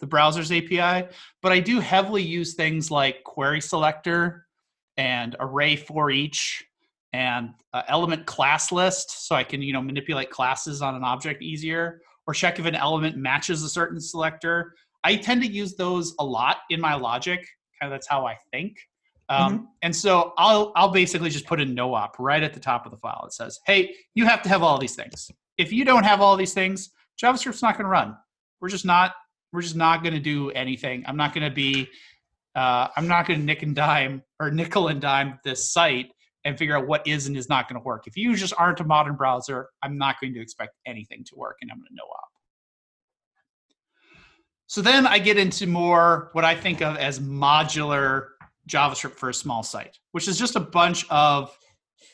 the 0.00 0.06
browser's 0.06 0.52
API, 0.52 1.08
but 1.42 1.52
I 1.52 1.60
do 1.60 1.80
heavily 1.80 2.22
use 2.22 2.54
things 2.54 2.90
like 2.90 3.24
query 3.24 3.60
selector 3.60 4.46
and 4.96 5.34
array 5.40 5.76
for 5.76 6.10
each 6.10 6.64
and 7.12 7.54
uh, 7.72 7.82
element 7.88 8.26
class 8.26 8.70
list 8.70 9.26
so 9.26 9.34
I 9.34 9.44
can 9.44 9.62
you 9.62 9.72
know 9.72 9.82
manipulate 9.82 10.30
classes 10.30 10.82
on 10.82 10.94
an 10.94 11.04
object 11.04 11.42
easier 11.42 12.00
or 12.26 12.34
check 12.34 12.58
if 12.58 12.66
an 12.66 12.74
element 12.74 13.16
matches 13.16 13.62
a 13.62 13.68
certain 13.68 14.00
selector. 14.00 14.74
I 15.02 15.16
tend 15.16 15.42
to 15.42 15.48
use 15.48 15.74
those 15.74 16.14
a 16.18 16.24
lot 16.24 16.58
in 16.70 16.80
my 16.80 16.94
logic. 16.94 17.46
Kind 17.80 17.92
of 17.92 17.96
that's 17.96 18.08
how 18.08 18.26
I 18.26 18.36
think. 18.52 18.76
Um, 19.28 19.54
mm-hmm. 19.54 19.64
And 19.82 19.94
so 19.96 20.32
I'll 20.36 20.72
I'll 20.76 20.90
basically 20.90 21.30
just 21.30 21.46
put 21.46 21.60
a 21.60 21.64
no 21.64 21.94
op 21.94 22.16
right 22.18 22.42
at 22.42 22.54
the 22.54 22.60
top 22.60 22.84
of 22.84 22.92
the 22.92 22.98
file. 22.98 23.24
It 23.26 23.32
says, 23.32 23.58
"Hey, 23.66 23.94
you 24.14 24.26
have 24.26 24.42
to 24.42 24.48
have 24.48 24.62
all 24.62 24.78
these 24.78 24.94
things. 24.94 25.30
If 25.56 25.72
you 25.72 25.84
don't 25.84 26.04
have 26.04 26.20
all 26.20 26.36
these 26.36 26.52
things, 26.52 26.90
JavaScript's 27.22 27.62
not 27.62 27.76
going 27.76 27.84
to 27.84 27.90
run. 27.90 28.16
We're 28.60 28.68
just 28.68 28.84
not 28.84 29.12
we're 29.52 29.62
just 29.62 29.76
not 29.76 30.02
going 30.02 30.14
to 30.14 30.20
do 30.20 30.50
anything. 30.50 31.04
I'm 31.06 31.16
not 31.16 31.32
going 31.32 31.48
to 31.48 31.54
be 31.54 31.88
uh, 32.54 32.88
I'm 32.96 33.06
not 33.06 33.26
going 33.26 33.40
to 33.40 33.44
nick 33.44 33.62
and 33.62 33.74
dime 33.74 34.22
or 34.40 34.50
nickel 34.50 34.88
and 34.88 35.00
dime 35.00 35.38
this 35.44 35.72
site 35.72 36.10
and 36.44 36.58
figure 36.58 36.76
out 36.76 36.86
what 36.86 37.06
is 37.06 37.26
and 37.26 37.36
is 37.36 37.48
not 37.48 37.68
going 37.68 37.80
to 37.80 37.84
work. 37.84 38.06
If 38.06 38.16
you 38.16 38.34
just 38.36 38.54
aren't 38.58 38.80
a 38.80 38.84
modern 38.84 39.16
browser, 39.16 39.68
I'm 39.82 39.96
not 39.96 40.20
going 40.20 40.34
to 40.34 40.40
expect 40.40 40.76
anything 40.86 41.24
to 41.24 41.36
work, 41.36 41.56
and 41.62 41.70
I'm 41.70 41.78
going 41.78 41.88
to 41.88 41.94
no 41.94 42.04
op. 42.04 42.28
So 44.66 44.82
then 44.82 45.06
I 45.06 45.18
get 45.18 45.38
into 45.38 45.66
more 45.66 46.30
what 46.32 46.44
I 46.44 46.54
think 46.54 46.82
of 46.82 46.96
as 46.96 47.20
modular 47.20 48.28
JavaScript 48.68 49.12
for 49.12 49.28
a 49.28 49.34
small 49.34 49.62
site, 49.62 49.98
which 50.12 50.26
is 50.26 50.38
just 50.38 50.56
a 50.56 50.60
bunch 50.60 51.08
of 51.10 51.56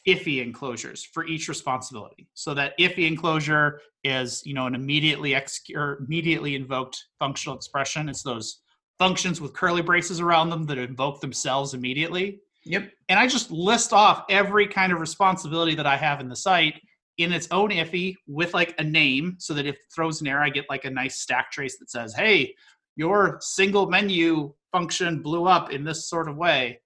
IIFE 0.07 0.43
enclosures 0.43 1.05
for 1.05 1.27
each 1.27 1.49
responsibility. 1.49 2.29
So 2.35 2.55
that 2.55 2.79
IIFE 2.79 3.07
enclosure 3.07 3.81
is, 4.05 4.43
you 4.45 4.55
know, 4.55 4.67
an 4.67 4.75
immediately 4.75 5.35
ex- 5.35 5.61
immediately 6.01 6.55
invoked 6.55 7.05
functional 7.19 7.57
expression. 7.57 8.09
It's 8.09 8.23
those 8.23 8.61
functions 8.99 9.41
with 9.41 9.55
curly 9.55 9.83
braces 9.83 10.21
around 10.21 10.51
them 10.51 10.67
that 10.67 10.79
invoke 10.79 11.21
themselves 11.21 11.75
immediately. 11.75 12.41
Yep. 12.65 12.93
And 13.09 13.19
I 13.19 13.27
just 13.27 13.51
list 13.51 13.93
off 13.93 14.25
every 14.29 14.67
kind 14.67 14.93
of 14.93 15.01
responsibility 15.01 15.75
that 15.75 15.87
I 15.87 15.97
have 15.97 16.21
in 16.21 16.29
the 16.29 16.37
site 16.37 16.81
in 17.19 17.33
its 17.33 17.49
own 17.51 17.71
IIFE 17.71 18.17
with 18.27 18.55
like 18.55 18.75
a 18.79 18.85
name 18.85 19.37
so 19.39 19.55
that 19.55 19.67
if 19.67 19.77
it 19.77 19.81
throws 19.95 20.21
an 20.21 20.27
error, 20.27 20.43
I 20.43 20.51
get 20.51 20.67
like 20.69 20.85
a 20.85 20.91
nice 20.91 21.21
stack 21.21 21.51
trace 21.51 21.79
that 21.79 21.91
says, 21.91 22.15
hey, 22.15 22.55
your 22.97 23.39
single 23.41 23.89
menu 23.89 24.53
function 24.73 25.23
blew 25.23 25.47
up 25.47 25.71
in 25.71 25.85
this 25.85 26.09
sort 26.09 26.29
of 26.29 26.37
way. 26.37 26.81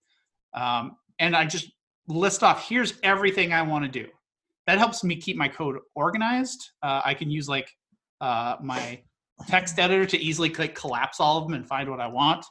Um, 0.54 0.96
and 1.18 1.36
I 1.36 1.44
just 1.44 1.70
list 2.08 2.42
off 2.42 2.68
here's 2.68 2.94
everything 3.02 3.52
I 3.52 3.62
want 3.62 3.84
to 3.84 3.90
do. 3.90 4.08
That 4.66 4.78
helps 4.78 5.04
me 5.04 5.16
keep 5.16 5.36
my 5.36 5.48
code 5.48 5.76
organized. 5.94 6.70
Uh, 6.82 7.02
I 7.04 7.14
can 7.14 7.30
use 7.30 7.48
like 7.48 7.70
uh, 8.20 8.56
my 8.62 9.00
text 9.48 9.78
editor 9.78 10.06
to 10.06 10.18
easily 10.18 10.52
like 10.54 10.74
collapse 10.74 11.20
all 11.20 11.38
of 11.38 11.44
them 11.44 11.54
and 11.54 11.66
find 11.66 11.90
what 11.90 12.00
I 12.00 12.06
want. 12.06 12.44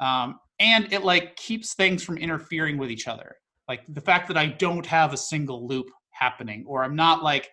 Um, 0.00 0.38
and 0.60 0.92
it 0.92 1.02
like 1.02 1.34
keeps 1.36 1.74
things 1.74 2.04
from 2.04 2.18
interfering 2.18 2.78
with 2.78 2.90
each 2.90 3.08
other. 3.08 3.34
Like 3.66 3.80
the 3.88 4.00
fact 4.00 4.28
that 4.28 4.36
I 4.36 4.46
don't 4.46 4.86
have 4.86 5.12
a 5.12 5.16
single 5.16 5.66
loop 5.66 5.86
happening, 6.10 6.64
or 6.66 6.84
I'm 6.84 6.94
not 6.94 7.22
like 7.22 7.50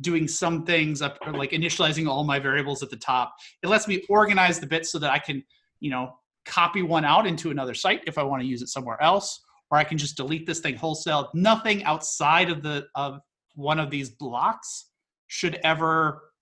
doing 0.00 0.28
some 0.28 0.64
things 0.64 1.00
up 1.02 1.18
or 1.26 1.32
like 1.32 1.50
initializing 1.52 2.08
all 2.08 2.24
my 2.24 2.38
variables 2.38 2.82
at 2.82 2.90
the 2.90 2.96
top. 2.96 3.34
It 3.62 3.68
lets 3.68 3.88
me 3.88 4.04
organize 4.08 4.60
the 4.60 4.66
bits 4.66 4.92
so 4.92 4.98
that 4.98 5.10
I 5.10 5.18
can, 5.18 5.42
you 5.80 5.90
know, 5.90 6.12
copy 6.44 6.82
one 6.82 7.04
out 7.04 7.26
into 7.26 7.50
another 7.50 7.74
site 7.74 8.02
if 8.06 8.18
I 8.18 8.22
want 8.22 8.42
to 8.42 8.48
use 8.48 8.62
it 8.62 8.68
somewhere 8.68 9.00
else, 9.02 9.40
or 9.70 9.78
I 9.78 9.84
can 9.84 9.98
just 9.98 10.16
delete 10.16 10.46
this 10.46 10.60
thing 10.60 10.76
wholesale. 10.76 11.30
Nothing 11.34 11.84
outside 11.84 12.50
of 12.50 12.62
the 12.62 12.86
of 12.94 13.20
one 13.54 13.78
of 13.78 13.90
these 13.90 14.10
blocks 14.10 14.90
should 15.26 15.58
ever 15.64 16.32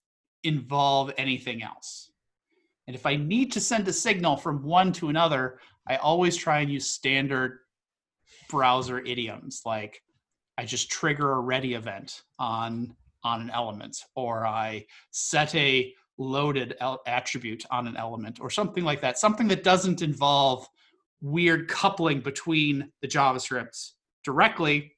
involve 0.45 1.13
anything 1.19 1.63
else. 1.63 2.11
And 2.87 2.95
if 2.95 3.05
I 3.05 3.17
need 3.17 3.51
to 3.53 3.61
send 3.61 3.89
a 3.89 3.93
signal 3.93 4.37
from 4.37 4.63
one 4.63 4.93
to 4.93 5.09
another, 5.09 5.59
I 5.87 5.97
always 5.97 6.37
try 6.37 6.61
and 6.61 6.71
use 6.71 6.87
standard 6.87 7.61
browser 8.49 9.01
idioms 9.01 9.63
like 9.65 10.03
I 10.59 10.65
just 10.65 10.91
trigger 10.91 11.33
a 11.33 11.41
ready 11.41 11.75
event 11.75 12.23
on 12.39 12.95
on 13.25 13.41
an 13.41 13.51
element 13.51 13.97
or 14.15 14.47
I 14.47 14.87
set 15.11 15.55
a 15.55 15.93
loaded 16.19 16.77
attribute 17.07 17.65
on 17.71 17.87
an 17.87 17.97
element 17.97 18.41
or 18.41 18.51
something 18.51 18.85
like 18.85 19.01
that 19.01 19.19
something 19.19 19.49
that 19.49 19.65
doesn't 19.65 20.01
involve 20.01 20.67
weird 21.21 21.69
coupling 21.69 22.21
between 22.21 22.91
the 23.03 23.09
JavaScripts 23.09 23.93
directly. 24.25 24.93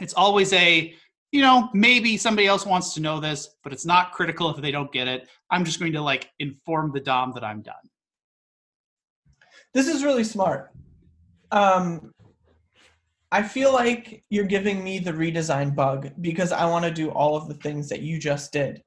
It's 0.00 0.14
always 0.14 0.52
a, 0.52 0.94
you 1.30 1.40
know, 1.40 1.70
maybe 1.72 2.16
somebody 2.16 2.46
else 2.46 2.66
wants 2.66 2.94
to 2.94 3.00
know 3.00 3.20
this, 3.20 3.56
but 3.62 3.72
it's 3.72 3.86
not 3.86 4.12
critical 4.12 4.50
if 4.50 4.60
they 4.60 4.70
don't 4.70 4.92
get 4.92 5.08
it. 5.08 5.28
I'm 5.50 5.64
just 5.64 5.78
going 5.78 5.92
to 5.92 6.02
like 6.02 6.30
inform 6.38 6.92
the 6.92 7.00
DOM 7.00 7.32
that 7.34 7.44
I'm 7.44 7.62
done. 7.62 7.74
This 9.74 9.88
is 9.88 10.04
really 10.04 10.24
smart. 10.24 10.70
Um, 11.50 12.12
I 13.30 13.42
feel 13.42 13.72
like 13.72 14.22
you're 14.28 14.44
giving 14.44 14.84
me 14.84 14.98
the 14.98 15.12
redesign 15.12 15.74
bug 15.74 16.10
because 16.20 16.52
I 16.52 16.66
want 16.66 16.84
to 16.84 16.90
do 16.90 17.10
all 17.10 17.36
of 17.36 17.48
the 17.48 17.54
things 17.54 17.88
that 17.88 18.02
you 18.02 18.18
just 18.18 18.52
did. 18.52 18.82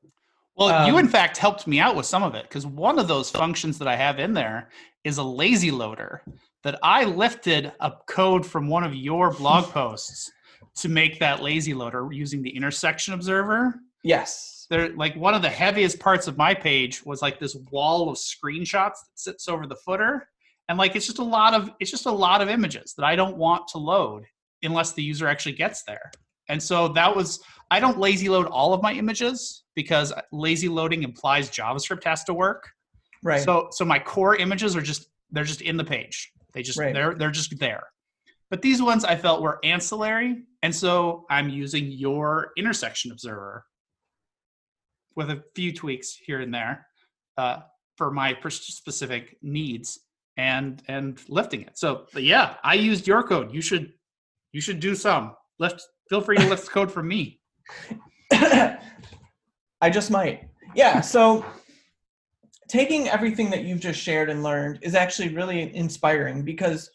Well, 0.55 0.69
um, 0.69 0.87
you 0.87 0.97
in 0.99 1.07
fact 1.07 1.37
helped 1.37 1.67
me 1.67 1.79
out 1.79 1.95
with 1.95 2.05
some 2.05 2.23
of 2.23 2.35
it 2.35 2.43
because 2.43 2.65
one 2.65 2.99
of 2.99 3.07
those 3.07 3.29
functions 3.29 3.77
that 3.79 3.87
I 3.87 3.95
have 3.95 4.19
in 4.19 4.33
there 4.33 4.69
is 5.03 5.17
a 5.17 5.23
lazy 5.23 5.71
loader 5.71 6.21
that 6.63 6.79
I 6.81 7.03
lifted 7.03 7.71
a 7.79 7.93
code 8.07 8.45
from 8.45 8.67
one 8.67 8.83
of 8.83 8.95
your 8.95 9.31
blog 9.31 9.65
posts 9.71 10.31
to 10.75 10.89
make 10.89 11.19
that 11.19 11.41
lazy 11.41 11.73
loader 11.73 12.07
using 12.11 12.41
the 12.41 12.55
intersection 12.55 13.13
observer. 13.13 13.79
Yes. 14.03 14.67
There, 14.69 14.89
like 14.95 15.15
one 15.15 15.33
of 15.33 15.41
the 15.41 15.49
heaviest 15.49 15.99
parts 15.99 16.27
of 16.27 16.37
my 16.37 16.53
page 16.53 17.05
was 17.05 17.21
like 17.21 17.39
this 17.39 17.55
wall 17.71 18.09
of 18.09 18.17
screenshots 18.17 19.01
that 19.05 19.15
sits 19.15 19.47
over 19.47 19.67
the 19.67 19.75
footer, 19.75 20.27
and 20.69 20.77
like 20.77 20.95
it's 20.95 21.05
just 21.05 21.19
a 21.19 21.23
lot 21.23 21.53
of 21.53 21.69
it's 21.79 21.91
just 21.91 22.05
a 22.05 22.11
lot 22.11 22.41
of 22.41 22.49
images 22.49 22.93
that 22.97 23.05
I 23.05 23.15
don't 23.15 23.37
want 23.37 23.67
to 23.69 23.77
load 23.77 24.23
unless 24.63 24.93
the 24.93 25.03
user 25.03 25.27
actually 25.27 25.53
gets 25.53 25.83
there. 25.83 26.11
And 26.49 26.61
so 26.61 26.87
that 26.89 27.15
was 27.15 27.39
I 27.71 27.79
don't 27.79 27.99
lazy 27.99 28.29
load 28.29 28.47
all 28.47 28.73
of 28.73 28.81
my 28.81 28.93
images 28.93 29.63
because 29.75 30.13
lazy 30.31 30.69
loading 30.69 31.03
implies 31.03 31.49
JavaScript 31.49 32.03
has 32.03 32.23
to 32.25 32.33
work. 32.33 32.69
Right. 33.23 33.43
So 33.43 33.69
so 33.71 33.85
my 33.85 33.99
core 33.99 34.35
images 34.35 34.75
are 34.75 34.81
just 34.81 35.07
they're 35.31 35.43
just 35.43 35.61
in 35.61 35.77
the 35.77 35.83
page. 35.83 36.31
They 36.53 36.61
just 36.61 36.79
Right. 36.79 36.93
they're 36.93 37.15
they're 37.15 37.31
just 37.31 37.57
there. 37.59 37.83
But 38.51 38.61
these 38.61 38.81
ones 38.81 39.03
I 39.03 39.15
felt 39.15 39.41
were 39.41 39.59
ancillary, 39.63 40.43
and 40.61 40.73
so 40.73 41.25
I'm 41.31 41.49
using 41.49 41.91
your 41.91 42.51
intersection 42.55 43.11
observer 43.11 43.65
with 45.15 45.31
a 45.31 45.43
few 45.55 45.73
tweaks 45.73 46.15
here 46.15 46.41
and 46.41 46.53
there 46.53 46.85
uh, 47.37 47.61
for 47.97 48.11
my 48.11 48.37
specific 48.49 49.37
needs 49.41 49.99
and 50.37 50.83
and 50.87 51.19
lifting 51.29 51.61
it. 51.61 51.77
So 51.77 52.07
yeah, 52.15 52.55
I 52.63 52.75
used 52.75 53.07
your 53.07 53.23
code. 53.23 53.53
You 53.53 53.61
should 53.61 53.93
you 54.51 54.61
should 54.61 54.79
do 54.79 54.95
some. 54.95 55.35
Lift 55.59 55.81
feel 56.09 56.21
free 56.21 56.37
to 56.37 56.47
lift 56.47 56.69
code 56.69 56.91
from 56.91 57.07
me. 57.07 57.39
I 58.31 59.89
just 59.91 60.11
might. 60.11 60.49
Yeah. 60.75 61.01
So 61.01 61.45
taking 62.67 63.07
everything 63.07 63.49
that 63.51 63.63
you've 63.63 63.79
just 63.79 63.99
shared 63.99 64.29
and 64.29 64.43
learned 64.43 64.79
is 64.81 64.95
actually 64.95 65.29
really 65.29 65.75
inspiring 65.75 66.43
because, 66.43 66.89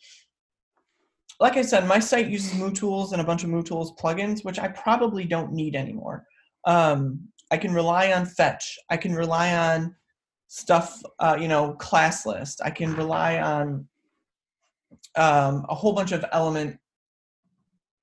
like 1.38 1.56
I 1.56 1.62
said, 1.62 1.86
my 1.86 1.98
site 1.98 2.28
uses 2.28 2.52
MooTools 2.52 3.12
and 3.12 3.20
a 3.20 3.24
bunch 3.24 3.44
of 3.44 3.50
MooTools 3.50 3.96
plugins, 3.96 4.44
which 4.44 4.58
I 4.58 4.68
probably 4.68 5.24
don't 5.24 5.52
need 5.52 5.76
anymore. 5.76 6.26
Um, 6.66 7.20
I 7.50 7.56
can 7.56 7.72
rely 7.72 8.12
on 8.12 8.26
Fetch. 8.26 8.78
I 8.90 8.96
can 8.96 9.14
rely 9.14 9.56
on 9.56 9.94
stuff, 10.52 11.00
uh, 11.20 11.36
you 11.40 11.46
know, 11.46 11.74
class 11.74 12.26
list. 12.26 12.60
I 12.64 12.70
can 12.70 12.96
rely 12.96 13.38
on 13.38 13.86
um, 15.14 15.64
a 15.68 15.76
whole 15.76 15.92
bunch 15.92 16.10
of 16.10 16.24
element 16.32 16.76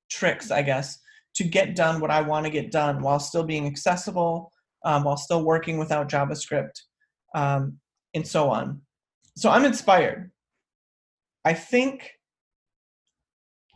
tricks, 0.09 0.49
I 0.49 0.61
guess, 0.61 0.97
to 1.35 1.43
get 1.43 1.75
done 1.75 1.99
what 1.99 2.09
I 2.09 2.21
want 2.21 2.45
to 2.45 2.49
get 2.49 2.71
done 2.71 3.01
while 3.01 3.19
still 3.19 3.43
being 3.43 3.67
accessible, 3.67 4.53
um, 4.85 5.03
while 5.03 5.17
still 5.17 5.43
working 5.43 5.77
without 5.77 6.07
JavaScript, 6.09 6.83
um, 7.35 7.79
and 8.13 8.25
so 8.25 8.49
on. 8.49 8.81
So 9.35 9.49
I'm 9.49 9.65
inspired. 9.65 10.31
I 11.43 11.53
think 11.53 12.11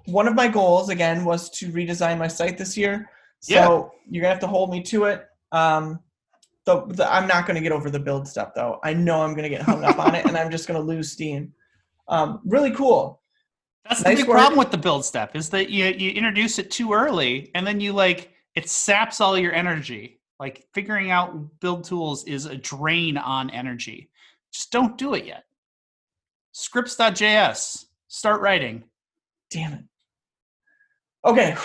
one 0.05 0.29
of 0.29 0.33
my 0.33 0.47
goals, 0.47 0.87
again, 0.87 1.25
was 1.25 1.49
to 1.59 1.73
redesign 1.73 2.17
my 2.17 2.29
site 2.29 2.57
this 2.57 2.77
year. 2.77 3.09
So 3.41 3.53
Yeah. 3.53 3.65
you're 4.09 4.21
going 4.21 4.29
to 4.29 4.29
have 4.29 4.39
to 4.39 4.47
hold 4.47 4.71
me 4.71 4.81
to 4.83 5.05
it. 5.05 5.27
Um, 5.51 5.99
the, 6.65 6.85
the, 6.87 7.13
I'm 7.13 7.27
not 7.27 7.47
going 7.47 7.55
to 7.55 7.61
get 7.61 7.71
over 7.71 7.89
the 7.89 7.99
build 7.99 8.27
step, 8.27 8.53
though. 8.53 8.79
I 8.83 8.93
know 8.93 9.21
I'm 9.21 9.33
going 9.33 9.43
to 9.43 9.49
get 9.49 9.61
hung 9.61 9.83
up 9.83 9.99
on 9.99 10.15
it, 10.15 10.25
and 10.25 10.37
I'm 10.37 10.51
just 10.51 10.67
going 10.67 10.79
to 10.79 10.85
lose 10.85 11.11
steam. 11.11 11.53
Um, 12.07 12.41
really 12.45 12.71
cool. 12.71 13.21
That's 13.87 14.03
the 14.03 14.15
big 14.15 14.27
work. 14.27 14.37
problem 14.37 14.59
with 14.59 14.71
the 14.71 14.77
build 14.77 15.05
step 15.05 15.35
is 15.35 15.49
that 15.49 15.69
you 15.69 15.85
you 15.85 16.11
introduce 16.11 16.59
it 16.59 16.69
too 16.69 16.93
early 16.93 17.49
and 17.55 17.65
then 17.65 17.79
you 17.79 17.93
like 17.93 18.31
it 18.55 18.69
saps 18.69 19.21
all 19.21 19.37
your 19.37 19.53
energy. 19.53 20.19
Like 20.39 20.65
figuring 20.73 21.11
out 21.11 21.59
build 21.59 21.83
tools 21.83 22.23
is 22.25 22.45
a 22.45 22.55
drain 22.55 23.17
on 23.17 23.49
energy. 23.49 24.09
Just 24.51 24.71
don't 24.71 24.97
do 24.97 25.13
it 25.13 25.25
yet. 25.25 25.45
Scripts.js. 26.51 27.85
Start 28.07 28.41
writing. 28.41 28.83
Damn 29.49 29.73
it. 29.73 29.83
Okay. 31.25 31.55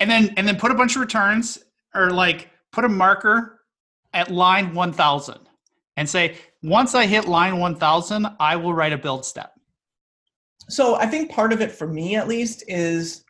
And 0.00 0.10
then 0.10 0.34
and 0.36 0.46
then 0.46 0.56
put 0.56 0.70
a 0.70 0.74
bunch 0.74 0.96
of 0.96 1.00
returns 1.00 1.58
or 1.94 2.10
like 2.10 2.50
put 2.72 2.84
a 2.84 2.88
marker 2.88 3.55
at 4.16 4.30
line 4.30 4.74
1000 4.74 5.38
and 5.98 6.08
say 6.08 6.36
once 6.62 6.94
I 6.94 7.04
hit 7.06 7.28
line 7.28 7.58
1000 7.58 8.26
I 8.40 8.56
will 8.56 8.74
write 8.74 8.92
a 8.94 8.98
build 8.98 9.24
step. 9.24 9.52
So 10.68 10.96
I 10.96 11.06
think 11.06 11.30
part 11.30 11.52
of 11.52 11.60
it 11.60 11.70
for 11.70 11.86
me 11.86 12.16
at 12.16 12.26
least 12.26 12.64
is 12.66 13.24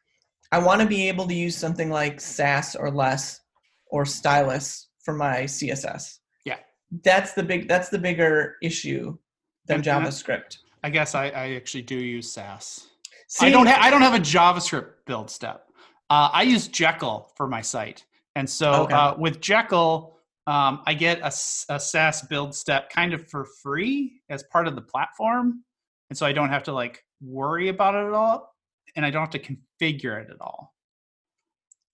I 0.53 0.59
want 0.59 0.81
to 0.81 0.87
be 0.87 1.09
able 1.09 1.27
to 1.27 1.35
use 1.35 1.57
something 1.57 1.91
like 1.91 2.21
Sass 2.21 2.75
or 2.77 2.91
less 2.91 3.41
or 3.89 4.05
Stylus 4.07 4.89
for 5.05 5.13
my 5.15 5.39
CSS. 5.43 6.19
Yeah. 6.45 6.59
That's 7.05 7.33
the 7.33 7.43
big 7.43 7.69
that's 7.69 7.89
the 7.89 7.99
bigger 7.99 8.57
issue 8.63 9.19
than 9.67 9.77
And- 9.77 9.85
JavaScript. 9.85 10.59
I 10.85 10.91
guess 10.91 11.17
I, 11.17 11.27
I 11.31 11.55
actually 11.55 11.83
do 11.83 11.97
use 11.97 12.33
Sass. 12.33 12.87
See, 13.29 13.47
I 13.47 13.51
don't. 13.51 13.67
Ha- 13.67 13.79
I 13.81 13.91
don't 13.91 14.03
have 14.03 14.15
a 14.15 14.21
JavaScript 14.21 14.91
build 15.05 15.29
step. 15.31 15.65
Uh, 16.11 16.29
I 16.33 16.43
use 16.43 16.69
Jekyll 16.69 17.33
for 17.37 17.49
my 17.49 17.61
site, 17.61 18.05
and 18.37 18.49
so 18.49 18.83
Okay. 18.85 18.95
uh, 18.95 19.17
with 19.17 19.41
Jekyll, 19.41 20.16
um, 20.47 20.83
I 20.87 20.95
get 20.95 21.21
a 21.23 21.31
Sass 21.31 22.23
build 22.29 22.55
step 22.55 22.91
kind 22.91 23.13
of 23.13 23.29
for 23.29 23.47
free 23.63 24.21
as 24.31 24.43
part 24.45 24.69
of 24.69 24.75
the 24.77 24.83
platform, 24.83 25.65
and 26.11 26.17
so 26.19 26.25
I 26.27 26.33
don't 26.33 26.51
have 26.51 26.63
to 26.65 26.73
like 26.73 27.03
worry 27.21 27.69
about 27.69 27.95
it 27.95 28.07
at 28.07 28.13
all, 28.13 28.55
and 28.95 29.05
I 29.05 29.11
don't 29.11 29.23
have 29.23 29.31
to 29.31 29.55
configure 29.81 30.23
it 30.23 30.31
at 30.31 30.41
all. 30.41 30.73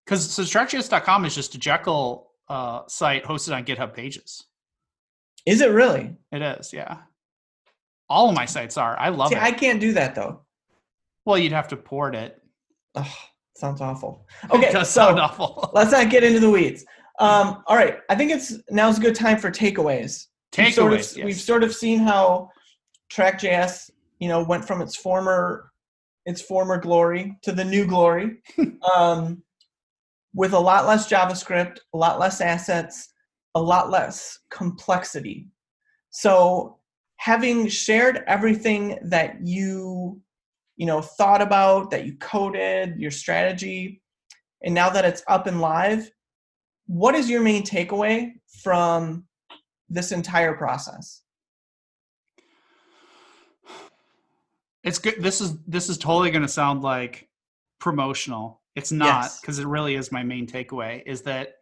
Because 0.05 0.28
so 0.30 0.42
TrackJS.com 0.42 1.24
is 1.24 1.34
just 1.34 1.55
a 1.55 1.59
Jekyll 1.59 2.30
uh, 2.48 2.82
site 2.88 3.24
hosted 3.24 3.55
on 3.55 3.64
GitHub 3.64 3.94
Pages. 3.94 4.44
Is 5.46 5.61
it 5.61 5.70
really? 5.70 6.16
It 6.32 6.42
is, 6.42 6.72
yeah. 6.72 6.98
All 8.11 8.28
of 8.28 8.34
my 8.34 8.44
sites 8.44 8.76
are. 8.76 8.98
I 8.98 9.09
love 9.09 9.30
See, 9.30 9.36
it. 9.36 9.42
I 9.42 9.53
can't 9.53 9.80
do 9.80 9.92
that 9.94 10.14
though. 10.14 10.42
well, 11.24 11.38
you'd 11.38 11.53
have 11.53 11.68
to 11.68 11.76
port 11.76 12.14
it. 12.14 12.38
Ugh, 12.96 13.07
sounds 13.57 13.80
awful. 13.80 14.26
it 14.44 14.50
Okay, 14.53 14.72
does 14.72 14.90
so 14.90 15.07
sound 15.07 15.20
awful. 15.20 15.70
let's 15.72 15.92
not 15.92 16.11
get 16.11 16.22
into 16.22 16.40
the 16.40 16.50
weeds. 16.50 16.84
Um, 17.18 17.62
all 17.66 17.76
right, 17.76 17.98
I 18.08 18.14
think 18.14 18.30
it's 18.30 18.58
now's 18.70 18.98
a 18.98 19.00
good 19.00 19.14
time 19.14 19.38
for 19.38 19.50
takeaways. 19.50 20.26
we've 20.56 20.74
sort 20.74 20.92
of, 20.92 21.00
Takeaways. 21.00 21.24
we've 21.24 21.40
sort 21.40 21.62
of 21.62 21.74
seen 21.74 22.00
how 22.00 22.50
TrackJS, 23.12 23.90
you 24.18 24.28
know, 24.28 24.42
went 24.42 24.64
from 24.64 24.80
its 24.80 24.96
former 24.96 25.72
its 26.24 26.40
former 26.40 26.78
glory 26.78 27.36
to 27.42 27.52
the 27.52 27.64
new 27.64 27.86
glory, 27.86 28.42
um, 28.94 29.42
with 30.34 30.52
a 30.52 30.58
lot 30.58 30.86
less 30.86 31.08
JavaScript, 31.10 31.78
a 31.94 31.98
lot 31.98 32.18
less 32.18 32.40
assets, 32.40 33.12
a 33.54 33.60
lot 33.60 33.90
less 33.90 34.38
complexity. 34.50 35.48
So, 36.10 36.78
having 37.16 37.68
shared 37.68 38.24
everything 38.26 38.98
that 39.02 39.46
you, 39.46 40.20
you 40.76 40.86
know, 40.86 41.00
thought 41.00 41.42
about, 41.42 41.90
that 41.90 42.06
you 42.06 42.14
coded, 42.14 42.98
your 42.98 43.10
strategy, 43.10 44.02
and 44.62 44.74
now 44.74 44.90
that 44.90 45.04
it's 45.04 45.22
up 45.28 45.46
and 45.46 45.60
live, 45.60 46.10
what 46.86 47.14
is 47.14 47.28
your 47.30 47.40
main 47.40 47.62
takeaway 47.62 48.32
from 48.62 49.24
this 49.88 50.12
entire 50.12 50.54
process? 50.54 51.22
It's 54.84 54.98
good. 54.98 55.16
This 55.18 55.40
is 55.40 55.56
this 55.66 55.88
is 55.88 55.96
totally 55.98 56.30
going 56.30 56.42
to 56.42 56.48
sound 56.48 56.82
like 56.82 57.28
promotional. 57.78 58.60
It's 58.74 58.90
not 58.90 59.22
Yes. 59.22 59.40
because 59.40 59.58
it 59.58 59.66
really 59.66 59.94
is 59.94 60.10
my 60.10 60.22
main 60.22 60.46
takeaway. 60.46 61.02
Is 61.06 61.22
that 61.22 61.54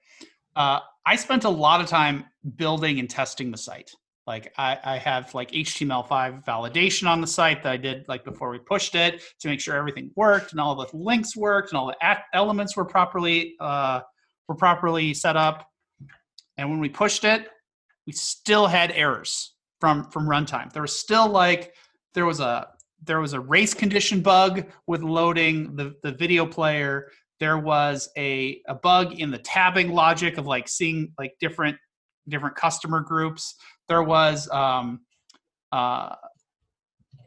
uh, 0.56 0.80
I 1.04 1.16
spent 1.16 1.44
a 1.44 1.50
lot 1.50 1.80
of 1.80 1.86
time 1.86 2.24
building 2.56 2.98
and 2.98 3.10
testing 3.10 3.50
the 3.50 3.58
site. 3.58 3.90
Like 4.26 4.52
I, 4.56 4.78
I 4.84 4.98
have 4.98 5.34
like 5.34 5.50
HTML5 5.50 6.44
validation 6.44 7.08
on 7.08 7.20
the 7.20 7.26
site 7.26 7.62
that 7.62 7.72
I 7.72 7.76
did 7.76 8.04
like 8.08 8.24
before 8.24 8.50
we 8.50 8.58
pushed 8.58 8.94
it 8.94 9.22
to 9.40 9.48
make 9.48 9.60
sure 9.60 9.74
everything 9.74 10.12
worked 10.14 10.52
and 10.52 10.60
all 10.60 10.74
the 10.74 10.86
links 10.92 11.36
worked 11.36 11.72
and 11.72 11.78
all 11.78 11.86
the 11.88 12.18
elements 12.32 12.76
were 12.76 12.84
properly 12.84 13.56
uh, 13.60 14.00
were 14.50 14.56
properly 14.56 15.14
set 15.14 15.36
up. 15.36 15.68
And 16.58 16.68
when 16.68 16.80
we 16.80 16.88
pushed 16.88 17.22
it, 17.22 17.46
we 18.04 18.12
still 18.12 18.66
had 18.66 18.90
errors 18.90 19.54
from 19.80 20.10
from 20.10 20.26
runtime. 20.26 20.72
There 20.72 20.82
was 20.82 20.98
still 20.98 21.28
like 21.28 21.72
there 22.14 22.26
was 22.26 22.40
a 22.40 22.66
there 23.06 23.20
was 23.20 23.32
a 23.32 23.40
race 23.40 23.72
condition 23.72 24.20
bug 24.20 24.66
with 24.88 25.02
loading 25.02 25.76
the, 25.76 25.94
the 26.02 26.10
video 26.10 26.44
player. 26.44 27.10
There 27.38 27.58
was 27.58 28.10
a, 28.18 28.60
a 28.66 28.74
bug 28.74 29.18
in 29.18 29.30
the 29.30 29.38
tabbing 29.38 29.90
logic 29.92 30.36
of 30.36 30.46
like 30.46 30.68
seeing 30.68 31.12
like 31.16 31.32
different 31.40 31.76
different 32.28 32.56
customer 32.56 33.00
groups. 33.00 33.54
There 33.88 34.02
was 34.02 34.50
um, 34.50 35.00
uh, 35.70 36.16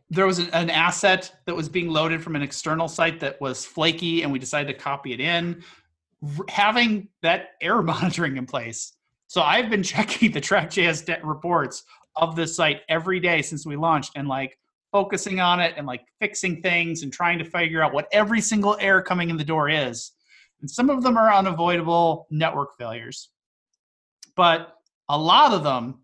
there 0.10 0.28
was 0.28 0.40
an, 0.40 0.50
an 0.52 0.70
asset 0.70 1.32
that 1.46 1.56
was 1.56 1.70
being 1.70 1.88
loaded 1.88 2.22
from 2.22 2.36
an 2.36 2.42
external 2.42 2.90
site 2.90 3.22
that 3.22 3.40
was 3.40 3.66
flaky, 3.66 4.24
and 4.24 4.32
we 4.32 4.40
decided 4.40 4.68
to 4.68 4.78
copy 4.78 5.14
it 5.14 5.22
in. 5.22 5.64
Having 6.50 7.10
that 7.22 7.50
error 7.62 7.84
monitoring 7.94 8.38
in 8.38 8.46
place. 8.46 8.94
So 9.28 9.42
I've 9.42 9.70
been 9.70 9.84
checking 9.84 10.32
the 10.32 10.42
Track.js 10.42 11.06
de- 11.06 11.20
reports 11.24 11.84
of 12.16 12.36
the 12.36 12.46
site 12.46 12.82
every 12.90 13.20
day 13.20 13.42
since 13.42 13.66
we 13.66 13.76
launched, 13.76 14.12
and 14.16 14.28
like 14.28 14.58
focusing 14.94 15.40
on 15.40 15.60
it 15.60 15.74
and 15.76 15.88
like 15.88 16.06
fixing 16.20 16.62
things 16.62 17.02
and 17.02 17.12
trying 17.12 17.40
to 17.40 17.44
figure 17.44 17.82
out 17.82 17.94
what 17.94 18.08
every 18.12 18.40
single 18.40 18.78
error 18.80 19.02
coming 19.02 19.32
in 19.32 19.38
the 19.38 19.44
door 19.44 19.68
is. 19.68 20.12
And 20.62 20.70
some 20.70 20.90
of 20.90 21.02
them 21.02 21.18
are 21.18 21.34
unavoidable 21.34 22.28
network 22.30 22.78
failures. 22.78 23.30
But 24.36 24.76
a 25.10 25.18
lot 25.18 25.52
of 25.52 25.64
them, 25.64 26.02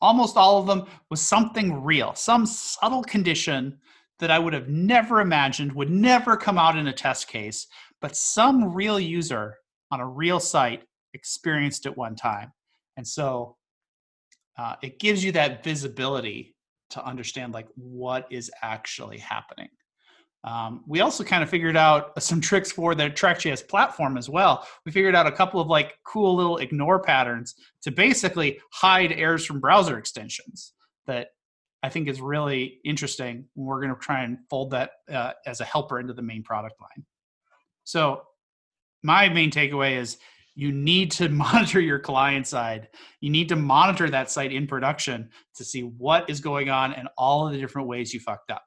almost 0.00 0.36
all 0.36 0.58
of 0.58 0.66
them, 0.66 0.86
was 1.08 1.22
something 1.22 1.82
real, 1.82 2.14
some 2.14 2.44
subtle 2.44 3.04
condition 3.04 3.78
that 4.18 4.30
I 4.30 4.40
would 4.40 4.52
have 4.52 4.68
never 4.68 5.20
imagined 5.20 5.72
would 5.72 5.90
never 5.90 6.36
come 6.36 6.58
out 6.58 6.76
in 6.76 6.88
a 6.88 6.92
test 6.92 7.28
case, 7.28 7.68
but 8.00 8.16
some 8.16 8.74
real 8.74 9.00
user 9.00 9.56
on 9.92 10.00
a 10.00 10.06
real 10.06 10.40
site 10.40 10.82
experienced 11.14 11.86
at 11.86 11.96
one 11.96 12.16
time. 12.16 12.50
And 12.96 13.06
so 13.06 13.56
uh, 14.58 14.74
it 14.82 14.98
gives 14.98 15.22
you 15.22 15.30
that 15.32 15.62
visibility 15.62 16.56
to 16.90 17.04
understand 17.04 17.54
like 17.54 17.68
what 17.76 18.26
is 18.30 18.50
actually 18.62 19.18
happening. 19.18 19.68
Um, 20.44 20.82
we 20.88 21.00
also 21.00 21.22
kind 21.22 21.42
of 21.42 21.50
figured 21.50 21.76
out 21.76 22.20
some 22.22 22.40
tricks 22.40 22.72
for 22.72 22.94
the 22.94 23.10
Track.js 23.10 23.68
platform 23.68 24.16
as 24.16 24.28
well. 24.28 24.66
We 24.84 24.92
figured 24.92 25.14
out 25.14 25.26
a 25.26 25.32
couple 25.32 25.60
of 25.60 25.68
like 25.68 25.94
cool 26.04 26.34
little 26.34 26.58
ignore 26.58 27.00
patterns 27.00 27.54
to 27.82 27.90
basically 27.90 28.58
hide 28.72 29.12
errors 29.12 29.44
from 29.44 29.60
browser 29.60 29.98
extensions 29.98 30.72
that 31.06 31.28
I 31.82 31.88
think 31.88 32.08
is 32.08 32.20
really 32.20 32.80
interesting. 32.84 33.46
We're 33.54 33.80
going 33.80 33.94
to 33.94 34.00
try 34.00 34.22
and 34.22 34.38
fold 34.48 34.70
that 34.70 34.90
uh, 35.12 35.32
as 35.46 35.60
a 35.60 35.64
helper 35.64 36.00
into 36.00 36.12
the 36.12 36.22
main 36.22 36.42
product 36.42 36.76
line. 36.80 37.04
So, 37.84 38.22
my 39.02 39.28
main 39.28 39.50
takeaway 39.50 39.98
is 39.98 40.18
you 40.54 40.72
need 40.72 41.10
to 41.12 41.28
monitor 41.30 41.80
your 41.80 41.98
client 41.98 42.46
side. 42.46 42.88
You 43.20 43.30
need 43.30 43.48
to 43.48 43.56
monitor 43.56 44.08
that 44.10 44.30
site 44.30 44.52
in 44.52 44.66
production 44.66 45.30
to 45.56 45.64
see 45.64 45.82
what 45.82 46.28
is 46.28 46.40
going 46.40 46.70
on 46.70 46.92
and 46.92 47.08
all 47.16 47.46
of 47.46 47.52
the 47.52 47.58
different 47.58 47.88
ways 47.88 48.12
you 48.12 48.20
fucked 48.20 48.50
up. 48.50 48.62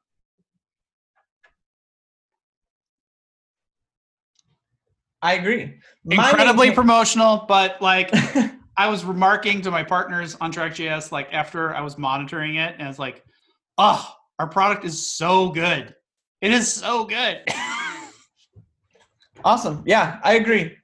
I 5.21 5.33
agree. 5.33 5.79
Incredibly 6.07 6.71
promotional, 6.71 7.45
but 7.47 7.81
like 7.81 8.11
I 8.77 8.89
was 8.89 9.03
remarking 9.03 9.61
to 9.63 9.71
my 9.71 9.83
partners 9.83 10.37
on 10.39 10.51
Track.js, 10.51 11.11
like 11.11 11.33
after 11.33 11.73
I 11.73 11.81
was 11.81 11.97
monitoring 11.97 12.57
it, 12.57 12.75
and 12.77 12.87
it's 12.87 12.99
like, 12.99 13.23
oh, 13.79 14.07
our 14.37 14.47
product 14.47 14.85
is 14.85 15.07
so 15.07 15.49
good. 15.49 15.95
It 16.41 16.51
is 16.51 16.71
so 16.71 17.05
good. 17.05 17.41
awesome. 19.45 19.83
Yeah, 19.85 20.19
I 20.23 20.33
agree. 20.33 20.75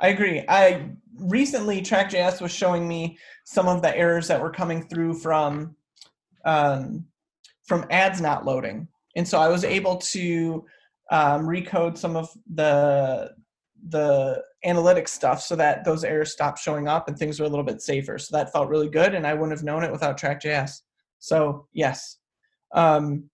I 0.00 0.08
agree. 0.08 0.44
I 0.48 0.90
recently 1.18 1.80
Track.js 1.82 2.40
was 2.40 2.52
showing 2.52 2.88
me 2.88 3.18
some 3.44 3.68
of 3.68 3.82
the 3.82 3.96
errors 3.96 4.26
that 4.28 4.40
were 4.40 4.50
coming 4.50 4.82
through 4.82 5.14
from 5.14 5.76
um, 6.44 7.04
from 7.64 7.86
ads 7.90 8.20
not 8.20 8.44
loading, 8.44 8.88
and 9.14 9.26
so 9.26 9.38
I 9.38 9.48
was 9.48 9.64
able 9.64 9.96
to 9.96 10.64
um, 11.10 11.46
recode 11.46 11.96
some 11.96 12.16
of 12.16 12.28
the 12.52 13.32
the 13.88 14.42
analytics 14.64 15.08
stuff 15.08 15.40
so 15.40 15.54
that 15.54 15.84
those 15.84 16.02
errors 16.02 16.32
stopped 16.32 16.58
showing 16.58 16.88
up 16.88 17.06
and 17.06 17.16
things 17.16 17.38
were 17.38 17.46
a 17.46 17.48
little 17.48 17.64
bit 17.64 17.80
safer. 17.80 18.18
So 18.18 18.36
that 18.36 18.52
felt 18.52 18.68
really 18.68 18.88
good, 18.88 19.14
and 19.14 19.26
I 19.26 19.34
wouldn't 19.34 19.56
have 19.56 19.64
known 19.64 19.84
it 19.84 19.92
without 19.92 20.18
Track.js. 20.18 20.80
So 21.18 21.68
yes. 21.72 22.18
Um, 22.72 23.30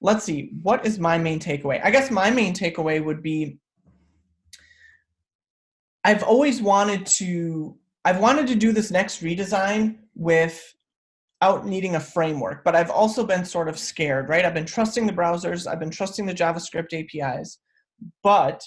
let's 0.00 0.24
see. 0.24 0.52
What 0.62 0.86
is 0.86 0.98
my 0.98 1.18
main 1.18 1.40
takeaway? 1.40 1.80
I 1.82 1.90
guess 1.90 2.10
my 2.10 2.30
main 2.30 2.54
takeaway 2.54 3.04
would 3.04 3.22
be 3.22 3.58
I've 6.04 6.22
always 6.22 6.60
wanted 6.60 7.06
to. 7.06 7.76
I've 8.04 8.20
wanted 8.20 8.46
to 8.48 8.54
do 8.54 8.72
this 8.72 8.90
next 8.90 9.22
redesign 9.22 9.96
without 10.14 11.66
needing 11.66 11.96
a 11.96 12.00
framework, 12.00 12.62
but 12.62 12.76
I've 12.76 12.90
also 12.90 13.24
been 13.26 13.46
sort 13.46 13.68
of 13.68 13.78
scared, 13.78 14.28
right? 14.28 14.44
I've 14.44 14.52
been 14.52 14.66
trusting 14.66 15.06
the 15.06 15.12
browsers, 15.12 15.66
I've 15.66 15.80
been 15.80 15.90
trusting 15.90 16.26
the 16.26 16.34
JavaScript 16.34 16.92
APIs, 16.92 17.58
but 18.22 18.62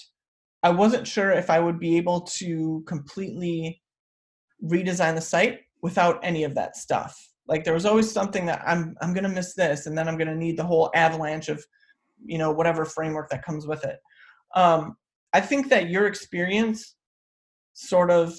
I 0.64 0.70
wasn't 0.70 1.06
sure 1.06 1.30
if 1.30 1.50
I 1.50 1.60
would 1.60 1.78
be 1.78 1.96
able 1.96 2.22
to 2.22 2.82
completely 2.88 3.80
redesign 4.64 5.14
the 5.14 5.20
site 5.20 5.60
without 5.82 6.18
any 6.24 6.42
of 6.42 6.56
that 6.56 6.76
stuff. 6.76 7.16
Like 7.46 7.62
there 7.62 7.74
was 7.74 7.86
always 7.86 8.10
something 8.10 8.44
that 8.46 8.62
I'm 8.66 8.96
I'm 9.00 9.14
gonna 9.14 9.28
miss 9.28 9.54
this, 9.54 9.86
and 9.86 9.96
then 9.96 10.08
I'm 10.08 10.18
gonna 10.18 10.34
need 10.34 10.56
the 10.56 10.66
whole 10.66 10.90
avalanche 10.96 11.48
of, 11.48 11.64
you 12.24 12.38
know, 12.38 12.50
whatever 12.50 12.84
framework 12.84 13.30
that 13.30 13.44
comes 13.44 13.68
with 13.68 13.84
it. 13.84 14.00
Um, 14.56 14.96
I 15.32 15.40
think 15.40 15.68
that 15.68 15.90
your 15.90 16.06
experience 16.06 16.96
sort 17.78 18.10
of 18.10 18.34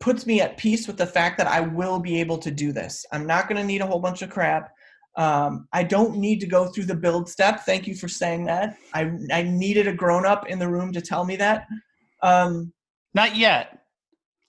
puts 0.00 0.26
me 0.26 0.40
at 0.40 0.58
peace 0.58 0.86
with 0.86 0.96
the 0.96 1.06
fact 1.06 1.38
that 1.38 1.46
I 1.46 1.60
will 1.60 1.98
be 1.98 2.20
able 2.20 2.38
to 2.38 2.50
do 2.50 2.72
this. 2.72 3.04
I'm 3.12 3.26
not 3.26 3.48
gonna 3.48 3.64
need 3.64 3.80
a 3.80 3.86
whole 3.86 4.00
bunch 4.00 4.22
of 4.22 4.30
crap. 4.30 4.70
Um, 5.16 5.66
I 5.72 5.82
don't 5.82 6.18
need 6.18 6.40
to 6.40 6.46
go 6.46 6.66
through 6.66 6.84
the 6.84 6.94
build 6.94 7.28
step. 7.28 7.64
Thank 7.64 7.88
you 7.88 7.96
for 7.96 8.06
saying 8.06 8.44
that. 8.44 8.76
I, 8.94 9.10
I 9.32 9.42
needed 9.42 9.88
a 9.88 9.92
grown 9.92 10.24
up 10.24 10.46
in 10.48 10.58
the 10.58 10.68
room 10.68 10.92
to 10.92 11.00
tell 11.00 11.24
me 11.24 11.34
that. 11.36 11.66
Um, 12.22 12.72
not 13.14 13.34
yet. 13.34 13.80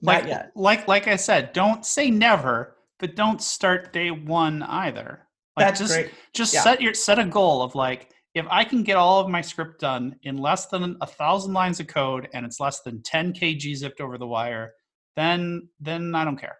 Not 0.01 0.23
like, 0.23 0.27
yet. 0.27 0.51
Like 0.55 0.87
like 0.87 1.07
I 1.07 1.15
said, 1.15 1.53
don't 1.53 1.85
say 1.85 2.11
never, 2.11 2.75
but 2.99 3.15
don't 3.15 3.41
start 3.41 3.93
day 3.93 4.11
one 4.11 4.61
either. 4.63 5.25
Like 5.57 5.67
That's 5.67 5.79
just, 5.79 5.93
great. 5.93 6.11
Just 6.33 6.53
Yeah. 6.53 6.61
set 6.61 6.81
your 6.81 6.93
set 6.93 7.17
a 7.17 7.25
goal 7.25 7.63
of 7.63 7.73
like 7.75 8.11
if 8.35 8.45
I 8.49 8.63
can 8.63 8.83
get 8.83 8.97
all 8.97 9.19
of 9.19 9.29
my 9.29 9.41
script 9.41 9.81
done 9.81 10.15
in 10.23 10.37
less 10.37 10.67
than 10.67 10.97
a 11.01 11.07
thousand 11.07 11.53
lines 11.53 11.79
of 11.79 11.87
code 11.87 12.29
and 12.33 12.45
it's 12.45 12.59
less 12.59 12.81
than 12.81 13.01
10 13.01 13.33
k 13.33 13.55
gzipped 13.55 13.99
over 13.99 14.17
the 14.17 14.27
wire, 14.27 14.73
then 15.15 15.69
then 15.79 16.13
I 16.13 16.23
don't 16.23 16.39
care. 16.39 16.57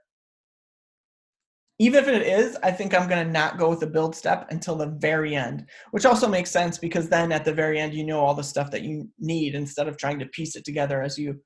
Even 1.82 2.04
if 2.04 2.10
it 2.10 2.24
is, 2.24 2.58
I 2.62 2.72
think 2.72 2.94
I'm 2.94 3.08
going 3.08 3.26
to 3.26 3.32
not 3.32 3.58
go 3.58 3.70
with 3.70 3.80
the 3.80 3.88
build 3.88 4.14
step 4.14 4.48
until 4.50 4.76
the 4.76 4.88
very 4.88 5.34
end, 5.34 5.66
which 5.92 6.06
also 6.06 6.28
makes 6.28 6.52
sense 6.52 6.78
because 6.78 7.08
then 7.08 7.32
at 7.32 7.46
the 7.46 7.54
very 7.54 7.80
end, 7.80 7.94
you 7.94 8.04
know 8.04 8.20
all 8.20 8.34
the 8.34 8.44
stuff 8.44 8.70
that 8.72 8.82
you 8.82 9.08
need 9.18 9.56
instead 9.56 9.88
of 9.88 9.98
trying 9.98 10.20
to 10.20 10.26
piece 10.26 10.58
it 10.58 10.66
together 10.66 11.02
as 11.02 11.18
you, 11.18 11.40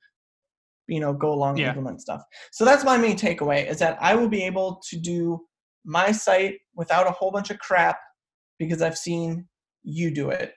you 0.88 1.00
know, 1.00 1.14
go 1.14 1.32
along 1.32 1.60
and 1.60 1.68
implement 1.68 2.02
stuff. 2.02 2.24
So 2.52 2.66
that's 2.66 2.84
my 2.84 2.98
main 2.98 3.16
takeaway 3.16 3.70
is 3.70 3.78
that 3.78 3.96
I 4.02 4.16
will 4.16 4.30
be 4.30 4.42
able 4.44 4.82
to 4.90 4.98
do 4.98 5.40
my 5.86 6.12
site 6.12 6.56
without 6.74 7.06
a 7.06 7.12
whole 7.12 7.30
bunch 7.30 7.52
of 7.52 7.60
crap 7.60 8.00
because 8.58 8.82
I've 8.82 8.98
seen 8.98 9.48
you 9.84 10.12
do 10.12 10.30
it. 10.30 10.54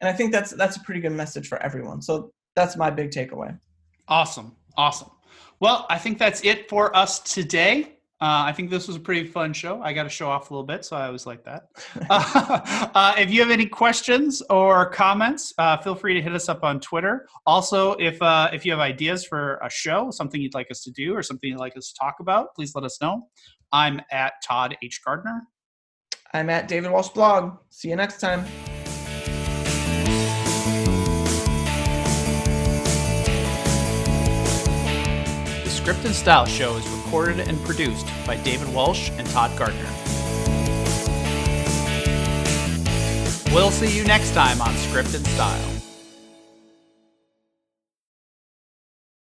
And 0.00 0.08
I 0.08 0.12
think 0.12 0.32
that's 0.32 0.50
that's 0.52 0.76
a 0.76 0.80
pretty 0.80 1.00
good 1.00 1.12
message 1.12 1.48
for 1.48 1.60
everyone. 1.62 2.02
So 2.02 2.30
that's 2.54 2.76
my 2.76 2.90
big 2.90 3.10
takeaway. 3.10 3.58
Awesome. 4.06 4.56
Awesome. 4.76 5.10
Well, 5.60 5.86
I 5.90 5.98
think 5.98 6.18
that's 6.18 6.42
it 6.44 6.68
for 6.68 6.94
us 6.96 7.20
today. 7.20 7.98
Uh, 8.20 8.42
I 8.46 8.52
think 8.52 8.70
this 8.70 8.88
was 8.88 8.96
a 8.96 9.00
pretty 9.00 9.28
fun 9.28 9.52
show. 9.52 9.80
I 9.80 9.92
got 9.92 10.02
to 10.02 10.08
show 10.08 10.28
off 10.28 10.50
a 10.50 10.54
little 10.54 10.66
bit, 10.66 10.84
so 10.84 10.96
I 10.96 11.06
always 11.06 11.24
like 11.24 11.44
that. 11.44 11.68
uh, 12.10 12.88
uh, 12.92 13.14
if 13.16 13.30
you 13.30 13.40
have 13.40 13.50
any 13.50 13.66
questions 13.66 14.42
or 14.50 14.90
comments, 14.90 15.52
uh, 15.58 15.76
feel 15.76 15.94
free 15.94 16.14
to 16.14 16.22
hit 16.22 16.32
us 16.32 16.48
up 16.48 16.64
on 16.64 16.80
Twitter. 16.80 17.28
Also, 17.46 17.92
if 17.92 18.20
uh, 18.20 18.50
if 18.52 18.64
you 18.66 18.72
have 18.72 18.80
ideas 18.80 19.24
for 19.24 19.58
a 19.58 19.70
show, 19.70 20.10
something 20.10 20.40
you'd 20.40 20.54
like 20.54 20.68
us 20.70 20.82
to 20.82 20.90
do, 20.90 21.14
or 21.14 21.22
something 21.22 21.50
you'd 21.50 21.60
like 21.60 21.76
us 21.76 21.92
to 21.92 21.94
talk 21.98 22.16
about, 22.18 22.54
please 22.56 22.74
let 22.74 22.82
us 22.82 23.00
know. 23.00 23.28
I'm 23.72 24.00
at 24.10 24.32
Todd 24.44 24.76
H 24.82 25.00
Gardner. 25.04 25.42
I'm 26.32 26.50
at 26.50 26.68
David 26.68 26.90
Walsh 26.90 27.08
blog. 27.08 27.56
See 27.70 27.88
you 27.88 27.96
next 27.96 28.20
time. 28.20 28.44
The 35.64 35.70
Script 35.70 36.04
and 36.04 36.14
Style 36.14 36.44
Show 36.44 36.76
is 36.76 36.86
recorded 36.88 37.40
and 37.40 37.58
produced 37.64 38.06
by 38.26 38.36
David 38.36 38.72
Walsh 38.74 39.10
and 39.16 39.26
Todd 39.28 39.56
Gardner. 39.58 39.88
We'll 43.54 43.70
see 43.70 43.96
you 43.96 44.04
next 44.04 44.34
time 44.34 44.60
on 44.60 44.74
Script 44.74 45.14
and 45.14 45.26
Style. 45.28 45.77